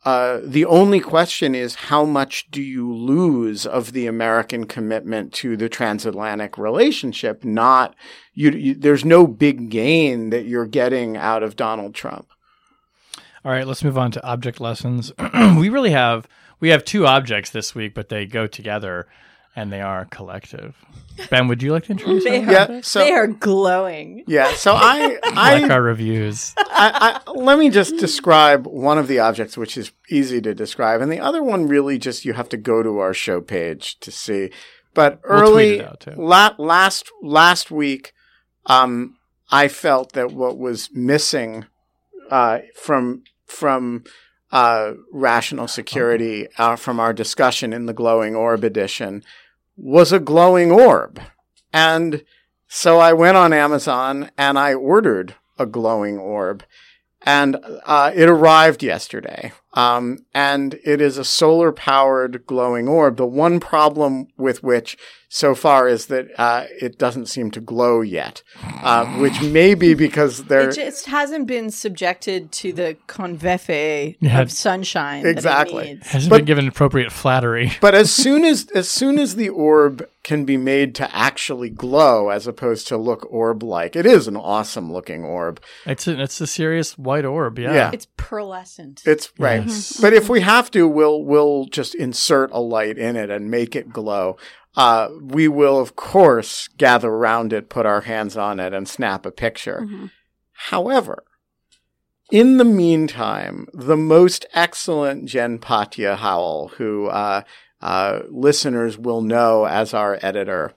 uh, 0.05 0.41
the 0.45 0.67
only 0.67 1.01
question 1.01 1.55
is 1.55 1.75
how 1.75 2.05
much 2.05 2.51
do 2.51 2.61
you 2.63 2.93
lose 2.95 3.67
of 3.67 3.93
the 3.93 4.07
American 4.07 4.67
commitment 4.67 5.33
to 5.33 5.57
the 5.57 5.69
transatlantic 5.69 6.59
relationship? 6.59 7.43
Not 7.43 7.95
you, 8.35 8.51
you. 8.51 8.75
There's 8.75 9.05
no 9.05 9.27
big 9.27 9.71
gain 9.71 10.29
that 10.31 10.45
you're 10.45 10.67
getting 10.67 11.17
out 11.17 11.43
of 11.43 11.57
Donald 11.57 11.95
Trump. 11.95 12.29
All 13.45 13.53
right, 13.53 13.67
let's 13.67 13.85
move 13.85 13.97
on 13.97 14.11
to 14.13 14.27
object 14.27 14.61
lessons. 14.61 15.11
we 15.59 15.71
really 15.71 15.93
have 15.93 16.29
we 16.61 16.69
have 16.69 16.85
two 16.85 17.07
objects 17.07 17.51
this 17.51 17.75
week, 17.75 17.95
but 17.95 18.11
they 18.11 18.27
go 18.27 18.47
together 18.47 19.07
and 19.57 19.73
they 19.73 19.81
are 19.81 20.05
collective. 20.07 20.75
Ben, 21.31 21.47
would 21.49 21.63
you 21.63 21.73
like 21.73 21.85
to 21.85 21.93
introduce 21.93 22.25
They 22.29 22.43
are, 22.45 22.51
Yeah, 22.51 22.81
so- 22.83 22.99
they 23.01 23.13
are 23.13 23.27
glowing. 23.29 24.25
Yeah. 24.27 24.53
So 24.55 24.75
I, 24.77 25.19
I 25.25 25.59
like 25.61 25.71
our 25.71 25.83
reviews? 25.83 26.55
I, 26.57 27.21
I, 27.27 27.31
let 27.33 27.59
me 27.59 27.71
just 27.71 27.97
describe 27.99 28.67
one 28.67 28.99
of 28.99 29.07
the 29.09 29.21
objects, 29.21 29.57
which 29.57 29.77
is 29.77 29.93
easy 30.11 30.41
to 30.41 30.55
describe, 30.55 31.01
and 31.01 31.11
the 31.13 31.21
other 31.21 31.43
one 31.43 31.69
really 31.69 31.99
just 31.99 32.25
you 32.25 32.33
have 32.33 32.49
to 32.51 32.57
go 32.57 32.83
to 32.83 32.99
our 32.99 33.15
show 33.15 33.41
page 33.41 33.99
to 34.01 34.11
see. 34.11 34.51
But 34.93 35.21
We'll 35.29 35.41
tweet 35.41 35.49
early 35.51 35.79
it 35.79 35.85
out, 35.87 36.01
too. 36.01 36.13
la- 36.17 36.55
last 36.59 37.11
last 37.23 37.71
week, 37.71 38.13
um, 38.67 39.17
I 39.51 39.69
felt 39.69 40.13
that 40.13 40.33
what 40.33 40.57
was 40.59 40.89
missing 40.93 41.67
uh, 42.31 42.61
from 42.77 43.25
from 43.47 44.05
uh, 44.53 44.93
rational 45.13 45.67
security 45.69 46.47
uh, 46.59 46.77
from 46.77 47.01
our 47.01 47.13
discussion 47.13 47.73
in 47.73 47.87
the 47.87 47.93
glowing 47.93 48.35
orb 48.37 48.63
edition 48.65 49.23
was 49.77 50.13
a 50.13 50.21
glowing 50.21 50.71
orb, 50.71 51.21
and 51.73 52.25
so 52.69 52.99
I 52.99 53.13
went 53.13 53.37
on 53.37 53.53
Amazon 53.53 54.31
and 54.37 54.59
I 54.59 54.75
ordered 54.75 55.35
a 55.59 55.67
glowing 55.67 56.19
orb, 56.19 56.65
and 57.23 57.57
uh, 57.87 58.13
it 58.15 58.29
arrived 58.29 58.83
yesterday. 58.83 59.53
Um, 59.75 60.19
and 60.33 60.75
it 60.85 61.01
is 61.01 61.19
a 61.19 61.25
solar 61.25 61.73
powered 61.73 62.47
glowing 62.47 62.89
orb. 62.89 63.17
The 63.17 63.27
one 63.27 63.59
problem 63.61 64.29
with 64.37 64.63
which 64.63 64.97
so 65.29 65.53
far 65.57 65.89
is 65.89 66.07
that 66.07 66.29
uh, 66.39 66.67
it 66.81 66.97
doesn't 66.97 67.27
seem 67.27 67.51
to 67.51 67.61
glow 67.61 68.01
yet, 68.03 68.45
uh, 68.85 69.05
which 69.19 69.43
may 69.43 69.75
be 69.75 69.95
because 69.95 70.45
there. 70.45 70.69
It 70.71 70.77
just 70.77 71.07
hasn't 71.07 71.49
been 71.49 71.71
subjected 71.73 72.53
to 72.53 72.73
the 72.73 72.97
convefe 73.09 74.17
Yeah. 74.21 74.41
of 74.41 74.53
sunshine. 74.53 75.25
that 75.25 75.31
it 75.31 75.33
Exactly. 75.33 75.85
needs. 75.87 76.07
Hasn't 76.09 76.31
But- 76.31 76.37
been 76.39 76.45
given 76.45 76.69
appropriate 76.69 77.11
flattery. 77.11 77.73
but 77.81 77.97
as 77.97 78.13
soon 78.13 78.45
as 78.45 78.69
as 78.77 78.89
soon 78.89 79.19
as 79.19 79.35
the 79.35 79.49
orb 79.49 80.07
can 80.23 80.45
be 80.45 80.57
made 80.57 80.95
to 80.95 81.15
actually 81.15 81.69
glow 81.69 82.31
as 82.31 82.47
opposed 82.47 82.87
to 82.89 82.97
look 82.97 83.27
orb 83.31 83.63
like, 83.63 83.97
it 83.97 84.07
is 84.07 84.27
an 84.29 84.37
awesome 84.37 84.93
looking 84.93 85.25
orb. 85.25 85.61
It's 85.85 86.07
a, 86.07 86.19
it's 86.23 86.41
a 86.41 86.47
serious 86.47 86.97
white 86.97 87.25
orb. 87.25 87.59
Yeah. 87.59 87.75
Yeah. 87.75 87.91
It's 87.93 88.07
pearlescent. 88.17 89.03
It's 89.07 89.33
right. 89.39 89.64
Yes. 89.69 90.01
But 90.01 90.13
if 90.13 90.29
we 90.29 90.41
have 90.41 90.71
to, 90.73 90.89
we'll 90.89 91.23
we'll 91.23 91.67
just 91.67 91.95
insert 91.95 92.51
a 92.53 92.61
light 92.61 92.99
in 92.99 93.17
it 93.17 93.31
and 93.31 93.51
make 93.51 93.75
it 93.77 93.93
glow. 93.93 94.37
Uh, 94.77 95.09
we 95.21 95.47
will, 95.47 95.79
of 95.79 95.95
course, 95.95 96.69
gather 96.77 97.09
around 97.09 97.53
it, 97.53 97.69
put 97.69 97.87
our 97.87 98.03
hands 98.03 98.37
on 98.37 98.59
it, 98.59 98.73
and 98.73 98.89
snap 98.89 99.25
a 99.25 99.31
picture. 99.31 99.87
However, 100.53 101.25
in 102.31 102.57
the 102.57 102.65
meantime, 102.65 103.69
the 103.73 103.97
most 103.97 104.47
excellent 104.55 105.27
Jen 105.27 105.59
Patja 105.59 106.17
Howell, 106.17 106.73
who 106.77 107.07
uh, 107.07 107.43
uh, 107.81 108.21
listeners 108.29 108.99
will 108.99 109.21
know 109.21 109.67
as 109.67 109.95
our 109.95 110.19
editor, 110.23 110.73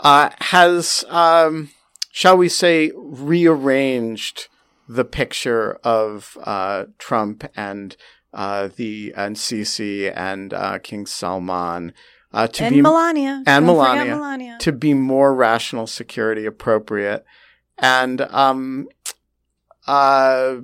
uh, 0.00 0.30
has, 0.40 1.04
um, 1.08 1.70
shall 2.10 2.36
we 2.36 2.48
say, 2.48 2.90
rearranged 2.96 4.48
the 4.92 5.04
picture 5.04 5.74
of 5.84 6.36
uh, 6.44 6.84
Trump 6.98 7.44
and 7.56 7.96
uh, 8.34 8.68
the 8.76 9.12
and 9.16 9.36
Sisi 9.36 10.12
and 10.14 10.52
uh, 10.54 10.78
King 10.78 11.06
Salman 11.06 11.92
uh, 12.32 12.46
to 12.48 12.64
and 12.64 12.74
be 12.74 12.82
Melania. 12.82 13.42
and 13.46 13.66
Don't 13.66 13.76
Melania, 13.76 14.14
Melania. 14.16 14.56
to 14.60 14.72
be 14.72 14.94
more 14.94 15.34
rational 15.34 15.86
security 15.86 16.46
appropriate. 16.46 17.24
And 17.78 18.20
um, 18.22 18.88
uh, 19.86 20.56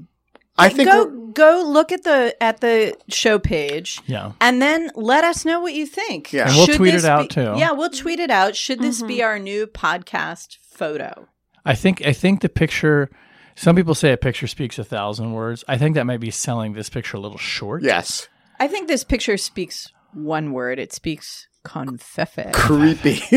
I 0.56 0.68
think 0.68 0.88
go 0.90 1.06
go 1.32 1.62
look 1.66 1.92
at 1.92 2.04
the 2.04 2.34
at 2.42 2.60
the 2.60 2.96
show 3.08 3.38
page 3.38 4.00
Yeah. 4.06 4.32
and 4.40 4.60
then 4.60 4.90
let 4.94 5.24
us 5.24 5.44
know 5.44 5.60
what 5.60 5.74
you 5.74 5.86
think. 5.86 6.32
Yeah. 6.32 6.46
And 6.48 6.56
we'll 6.56 6.66
Should 6.66 6.76
tweet 6.76 6.94
it 6.94 7.04
out, 7.04 7.22
be- 7.28 7.34
too. 7.34 7.54
Yeah, 7.56 7.72
we'll 7.72 7.90
tweet 7.90 8.18
it 8.18 8.30
out. 8.30 8.56
Should 8.56 8.80
this 8.80 9.02
be 9.02 9.22
our 9.22 9.38
new 9.38 9.66
podcast 9.66 10.56
photo? 10.70 11.28
I 11.64 11.74
think 11.74 12.04
I 12.06 12.12
think 12.12 12.40
the 12.40 12.48
picture. 12.48 13.10
Some 13.58 13.74
people 13.74 13.96
say 13.96 14.12
a 14.12 14.16
picture 14.16 14.46
speaks 14.46 14.78
a 14.78 14.84
thousand 14.84 15.32
words. 15.32 15.64
I 15.66 15.78
think 15.78 15.96
that 15.96 16.04
might 16.06 16.20
be 16.20 16.30
selling 16.30 16.74
this 16.74 16.88
picture 16.88 17.16
a 17.16 17.20
little 17.20 17.38
short. 17.38 17.82
yes, 17.82 18.28
I 18.60 18.68
think 18.68 18.86
this 18.86 19.02
picture 19.02 19.36
speaks 19.36 19.92
one 20.14 20.52
word. 20.52 20.78
It 20.78 20.92
speaks 20.92 21.48
confefe. 21.64 22.52
creepy. 22.52 23.20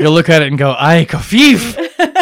You'll 0.00 0.12
look 0.12 0.28
at 0.28 0.42
it 0.42 0.48
and 0.48 0.58
go, 0.58 0.74
"Ay, 0.76 1.06
kafif." 1.08 1.76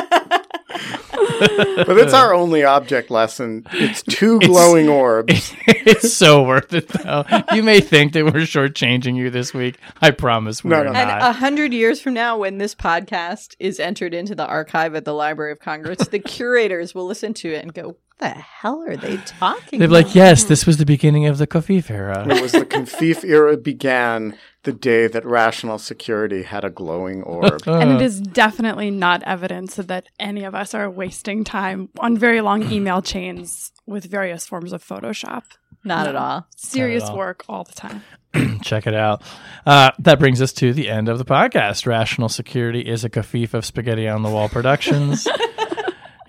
but 1.86 1.98
it's 1.98 2.12
our 2.12 2.34
only 2.34 2.64
object 2.64 3.10
lesson. 3.10 3.66
It's 3.72 4.02
two 4.02 4.38
glowing 4.40 4.88
orbs. 4.88 5.54
it's 5.66 6.12
so 6.12 6.42
worth 6.42 6.72
it, 6.72 6.88
though. 6.88 7.24
You 7.52 7.62
may 7.62 7.80
think 7.80 8.12
that 8.12 8.24
we're 8.24 8.42
shortchanging 8.42 9.16
you 9.16 9.30
this 9.30 9.52
week. 9.52 9.78
I 10.00 10.10
promise 10.10 10.62
we're 10.62 10.70
No, 10.70 10.82
no. 10.84 10.92
And 10.92 11.08
not. 11.08 11.22
a 11.22 11.32
hundred 11.32 11.72
years 11.72 12.00
from 12.00 12.14
now, 12.14 12.38
when 12.38 12.58
this 12.58 12.74
podcast 12.74 13.56
is 13.58 13.80
entered 13.80 14.14
into 14.14 14.34
the 14.34 14.46
archive 14.46 14.94
at 14.94 15.04
the 15.04 15.14
Library 15.14 15.52
of 15.52 15.60
Congress, 15.60 16.06
the 16.08 16.18
curators 16.20 16.94
will 16.94 17.06
listen 17.06 17.34
to 17.34 17.52
it 17.52 17.62
and 17.62 17.74
go, 17.74 17.88
"What 17.88 18.18
the 18.18 18.28
hell 18.28 18.82
are 18.82 18.96
they 18.96 19.16
talking?" 19.18 19.80
They'd 19.80 19.86
be 19.86 19.92
like, 19.92 20.14
"Yes, 20.14 20.44
this 20.44 20.66
was 20.66 20.76
the 20.76 20.86
beginning 20.86 21.26
of 21.26 21.38
the 21.38 21.46
kafif 21.46 21.90
era." 21.90 22.26
It 22.28 22.40
was 22.40 22.52
the 22.52 22.66
Confif 22.66 23.24
era 23.24 23.56
began 23.56 24.38
the 24.64 24.72
day 24.72 25.06
that 25.06 25.24
rational 25.24 25.78
security 25.78 26.42
had 26.42 26.64
a 26.64 26.70
glowing 26.70 27.22
orb. 27.22 27.62
And 27.66 27.92
it 27.92 28.02
is 28.02 28.20
definitely 28.20 28.90
not 28.90 29.22
evidence 29.22 29.76
that 29.76 30.08
any 30.18 30.44
of 30.44 30.54
us 30.54 30.74
are 30.74 30.90
wasting 30.90 31.44
time 31.44 31.88
on 31.98 32.18
very 32.18 32.40
long 32.40 32.62
email 32.72 33.02
chains 33.02 33.72
with 33.86 34.04
various 34.06 34.46
forms 34.46 34.72
of 34.72 34.82
Photoshop. 34.82 35.42
Not 35.86 36.08
at 36.08 36.16
all. 36.16 36.46
Serious 36.56 37.04
all. 37.04 37.16
work 37.18 37.44
all 37.46 37.64
the 37.64 37.74
time. 37.74 38.02
Check 38.62 38.86
it 38.86 38.94
out. 38.94 39.22
Uh, 39.66 39.90
that 39.98 40.18
brings 40.18 40.40
us 40.40 40.52
to 40.54 40.72
the 40.72 40.88
end 40.88 41.08
of 41.08 41.18
the 41.18 41.24
podcast. 41.26 41.86
Rational 41.86 42.30
Security 42.30 42.80
is 42.80 43.04
a 43.04 43.10
kafif 43.10 43.52
of 43.52 43.66
Spaghetti 43.66 44.08
on 44.08 44.22
the 44.22 44.30
Wall 44.30 44.48
Productions. 44.48 45.28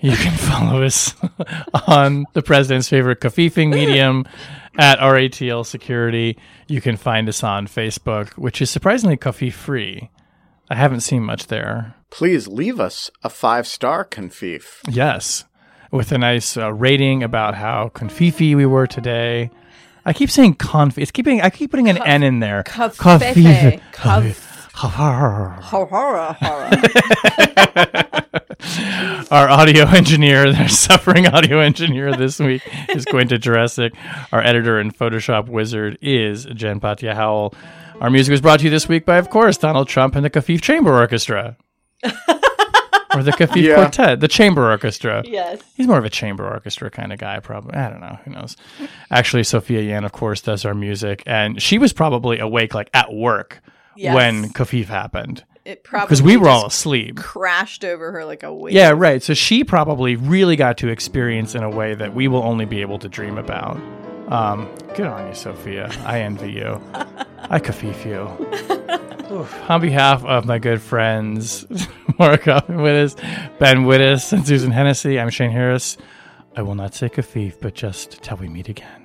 you 0.06 0.16
can 0.16 0.38
follow 0.38 0.84
us 0.84 1.16
on 1.88 2.26
the 2.34 2.44
president's 2.44 2.88
favorite 2.88 3.20
kafifing 3.22 3.74
medium 3.74 4.26
at 4.78 5.00
RATL 5.00 5.66
Security. 5.66 6.38
You 6.68 6.80
can 6.80 6.96
find 6.96 7.28
us 7.28 7.44
on 7.44 7.66
Facebook, 7.68 8.34
which 8.34 8.62
is 8.62 8.70
surprisingly 8.70 9.18
kafif 9.18 9.54
free. 9.54 10.12
I 10.70 10.76
haven't 10.76 11.02
seen 11.02 11.24
much 11.24 11.48
there. 11.48 11.96
Please 12.12 12.48
leave 12.48 12.80
us 12.80 13.10
a 13.24 13.30
five 13.30 13.66
star 13.66 14.06
Confif. 14.06 14.82
Yes, 14.88 15.46
with 15.92 16.12
a 16.12 16.18
nice 16.20 16.56
uh, 16.56 16.72
rating 16.72 17.24
about 17.24 17.56
how 17.56 17.90
confifi 17.94 18.56
we 18.56 18.66
were 18.66 18.88
today. 18.88 19.50
I 20.06 20.14
keep 20.14 20.30
saying 20.30 20.56
conf. 20.56 21.00
It's 21.00 21.10
keeping. 21.12 21.42
I 21.42 21.50
keep 21.50 21.72
putting 21.72 21.90
an 21.90 21.98
N 22.06 22.22
in 22.22 22.40
there. 22.42 22.64
Confefe. 22.64 23.82
Confifi. 23.92 24.42
Horror, 24.76 25.58
horror. 25.62 26.36
Our 29.32 29.50
audio 29.50 29.86
engineer, 29.88 30.52
their 30.54 30.70
suffering 30.70 31.28
audio 31.28 31.60
engineer 31.60 32.16
this 32.16 32.40
week 32.40 32.62
is 32.90 33.06
Quinta 33.06 33.38
Jurecic. 33.38 33.96
Our 34.32 34.42
editor 34.42 34.80
and 34.80 34.96
Photoshop 34.96 35.48
wizard 35.50 35.98
is 36.02 36.46
Jen 36.46 36.80
Patja 36.80 37.14
Howell. 37.14 37.54
Our 38.02 38.10
music 38.10 38.32
was 38.32 38.42
brought 38.42 38.60
to 38.60 38.66
you 38.66 38.70
this 38.72 38.88
week 38.88 39.06
by, 39.06 39.18
of 39.18 39.30
course, 39.30 39.58
Donald 39.58 39.88
Trump 39.88 40.16
and 40.16 40.24
the 40.26 40.30
Kafif 40.30 40.62
Chamber 40.62 40.94
Orchestra. 40.94 41.58
or 42.04 43.24
the 43.24 43.32
Kafif 43.32 43.62
Yeah. 43.62 43.76
Quartet, 43.76 44.20
the 44.20 44.28
Chamber 44.28 44.70
Orchestra. 44.70 45.24
yes. 45.26 45.62
He's 45.76 45.88
more 45.88 45.98
of 45.98 46.06
a 46.06 46.10
chamber 46.10 46.46
orchestra 46.48 46.90
kind 46.92 47.14
of 47.14 47.20
guy, 47.20 47.40
probably. 47.40 47.76
I 47.76 47.90
don't 47.90 48.02
know. 48.02 48.20
Who 48.26 48.32
knows? 48.32 48.56
Actually, 49.12 49.44
Sophia 49.44 49.82
Yan, 49.82 50.04
of 50.04 50.12
course, 50.12 50.42
does 50.42 50.66
our 50.66 50.74
music, 50.74 51.24
and 51.26 51.62
she 51.62 51.78
was 51.78 51.94
probably 51.94 52.40
awake, 52.40 52.74
like 52.74 52.90
at 52.94 53.14
work, 53.14 53.62
Yes. 53.96 54.14
when 54.16 54.50
Kafif 54.50 54.88
happened, 54.88 55.46
It 55.66 55.84
probably 55.84 56.06
because 56.06 56.22
we 56.22 56.38
were 56.38 56.48
all 56.48 56.68
asleep. 56.68 57.18
crashed 57.18 57.84
over 57.84 58.12
her 58.12 58.24
like 58.24 58.44
a 58.44 58.54
wave. 58.54 58.74
Yeah, 58.74 58.92
right. 58.92 59.22
So 59.24 59.34
she 59.34 59.64
probably 59.64 60.16
really 60.16 60.56
got 60.56 60.78
to 60.78 60.90
experience 60.90 61.56
in 61.56 61.64
a 61.64 61.70
way 61.70 61.96
that 61.96 62.14
we 62.14 62.28
will 62.28 62.44
only 62.44 62.66
be 62.66 62.82
able 62.82 63.00
to 63.00 63.10
dream 63.10 63.40
about. 63.40 63.78
Um, 64.32 64.70
good 64.96 65.08
on 65.08 65.28
you, 65.28 65.34
Sophia. 65.34 65.90
I 66.06 66.22
envy 66.22 66.52
you. 66.52 66.80
I 67.50 67.60
kafif 67.60 68.06
you. 68.06 69.36
Oof. 69.36 69.70
On 69.70 69.82
behalf 69.82 70.24
of 70.24 70.46
my 70.46 70.60
good 70.60 70.82
friends, 70.82 71.66
Mark 72.20 72.44
Wittes, 72.44 73.18
Ben 73.58 73.86
Wittes, 73.86 74.32
and 74.34 74.46
Susan 74.46 74.72
Hennessey, 74.72 75.20
I'm 75.20 75.32
Shane 75.32 75.52
Harris. 75.52 75.98
I 76.56 76.62
will 76.62 76.76
not 76.76 76.94
say 76.94 77.10
kafif, 77.10 77.60
but 77.60 77.74
just 77.74 78.22
till 78.24 78.38
we 78.38 78.48
meet 78.48 78.70
again. 78.70 79.05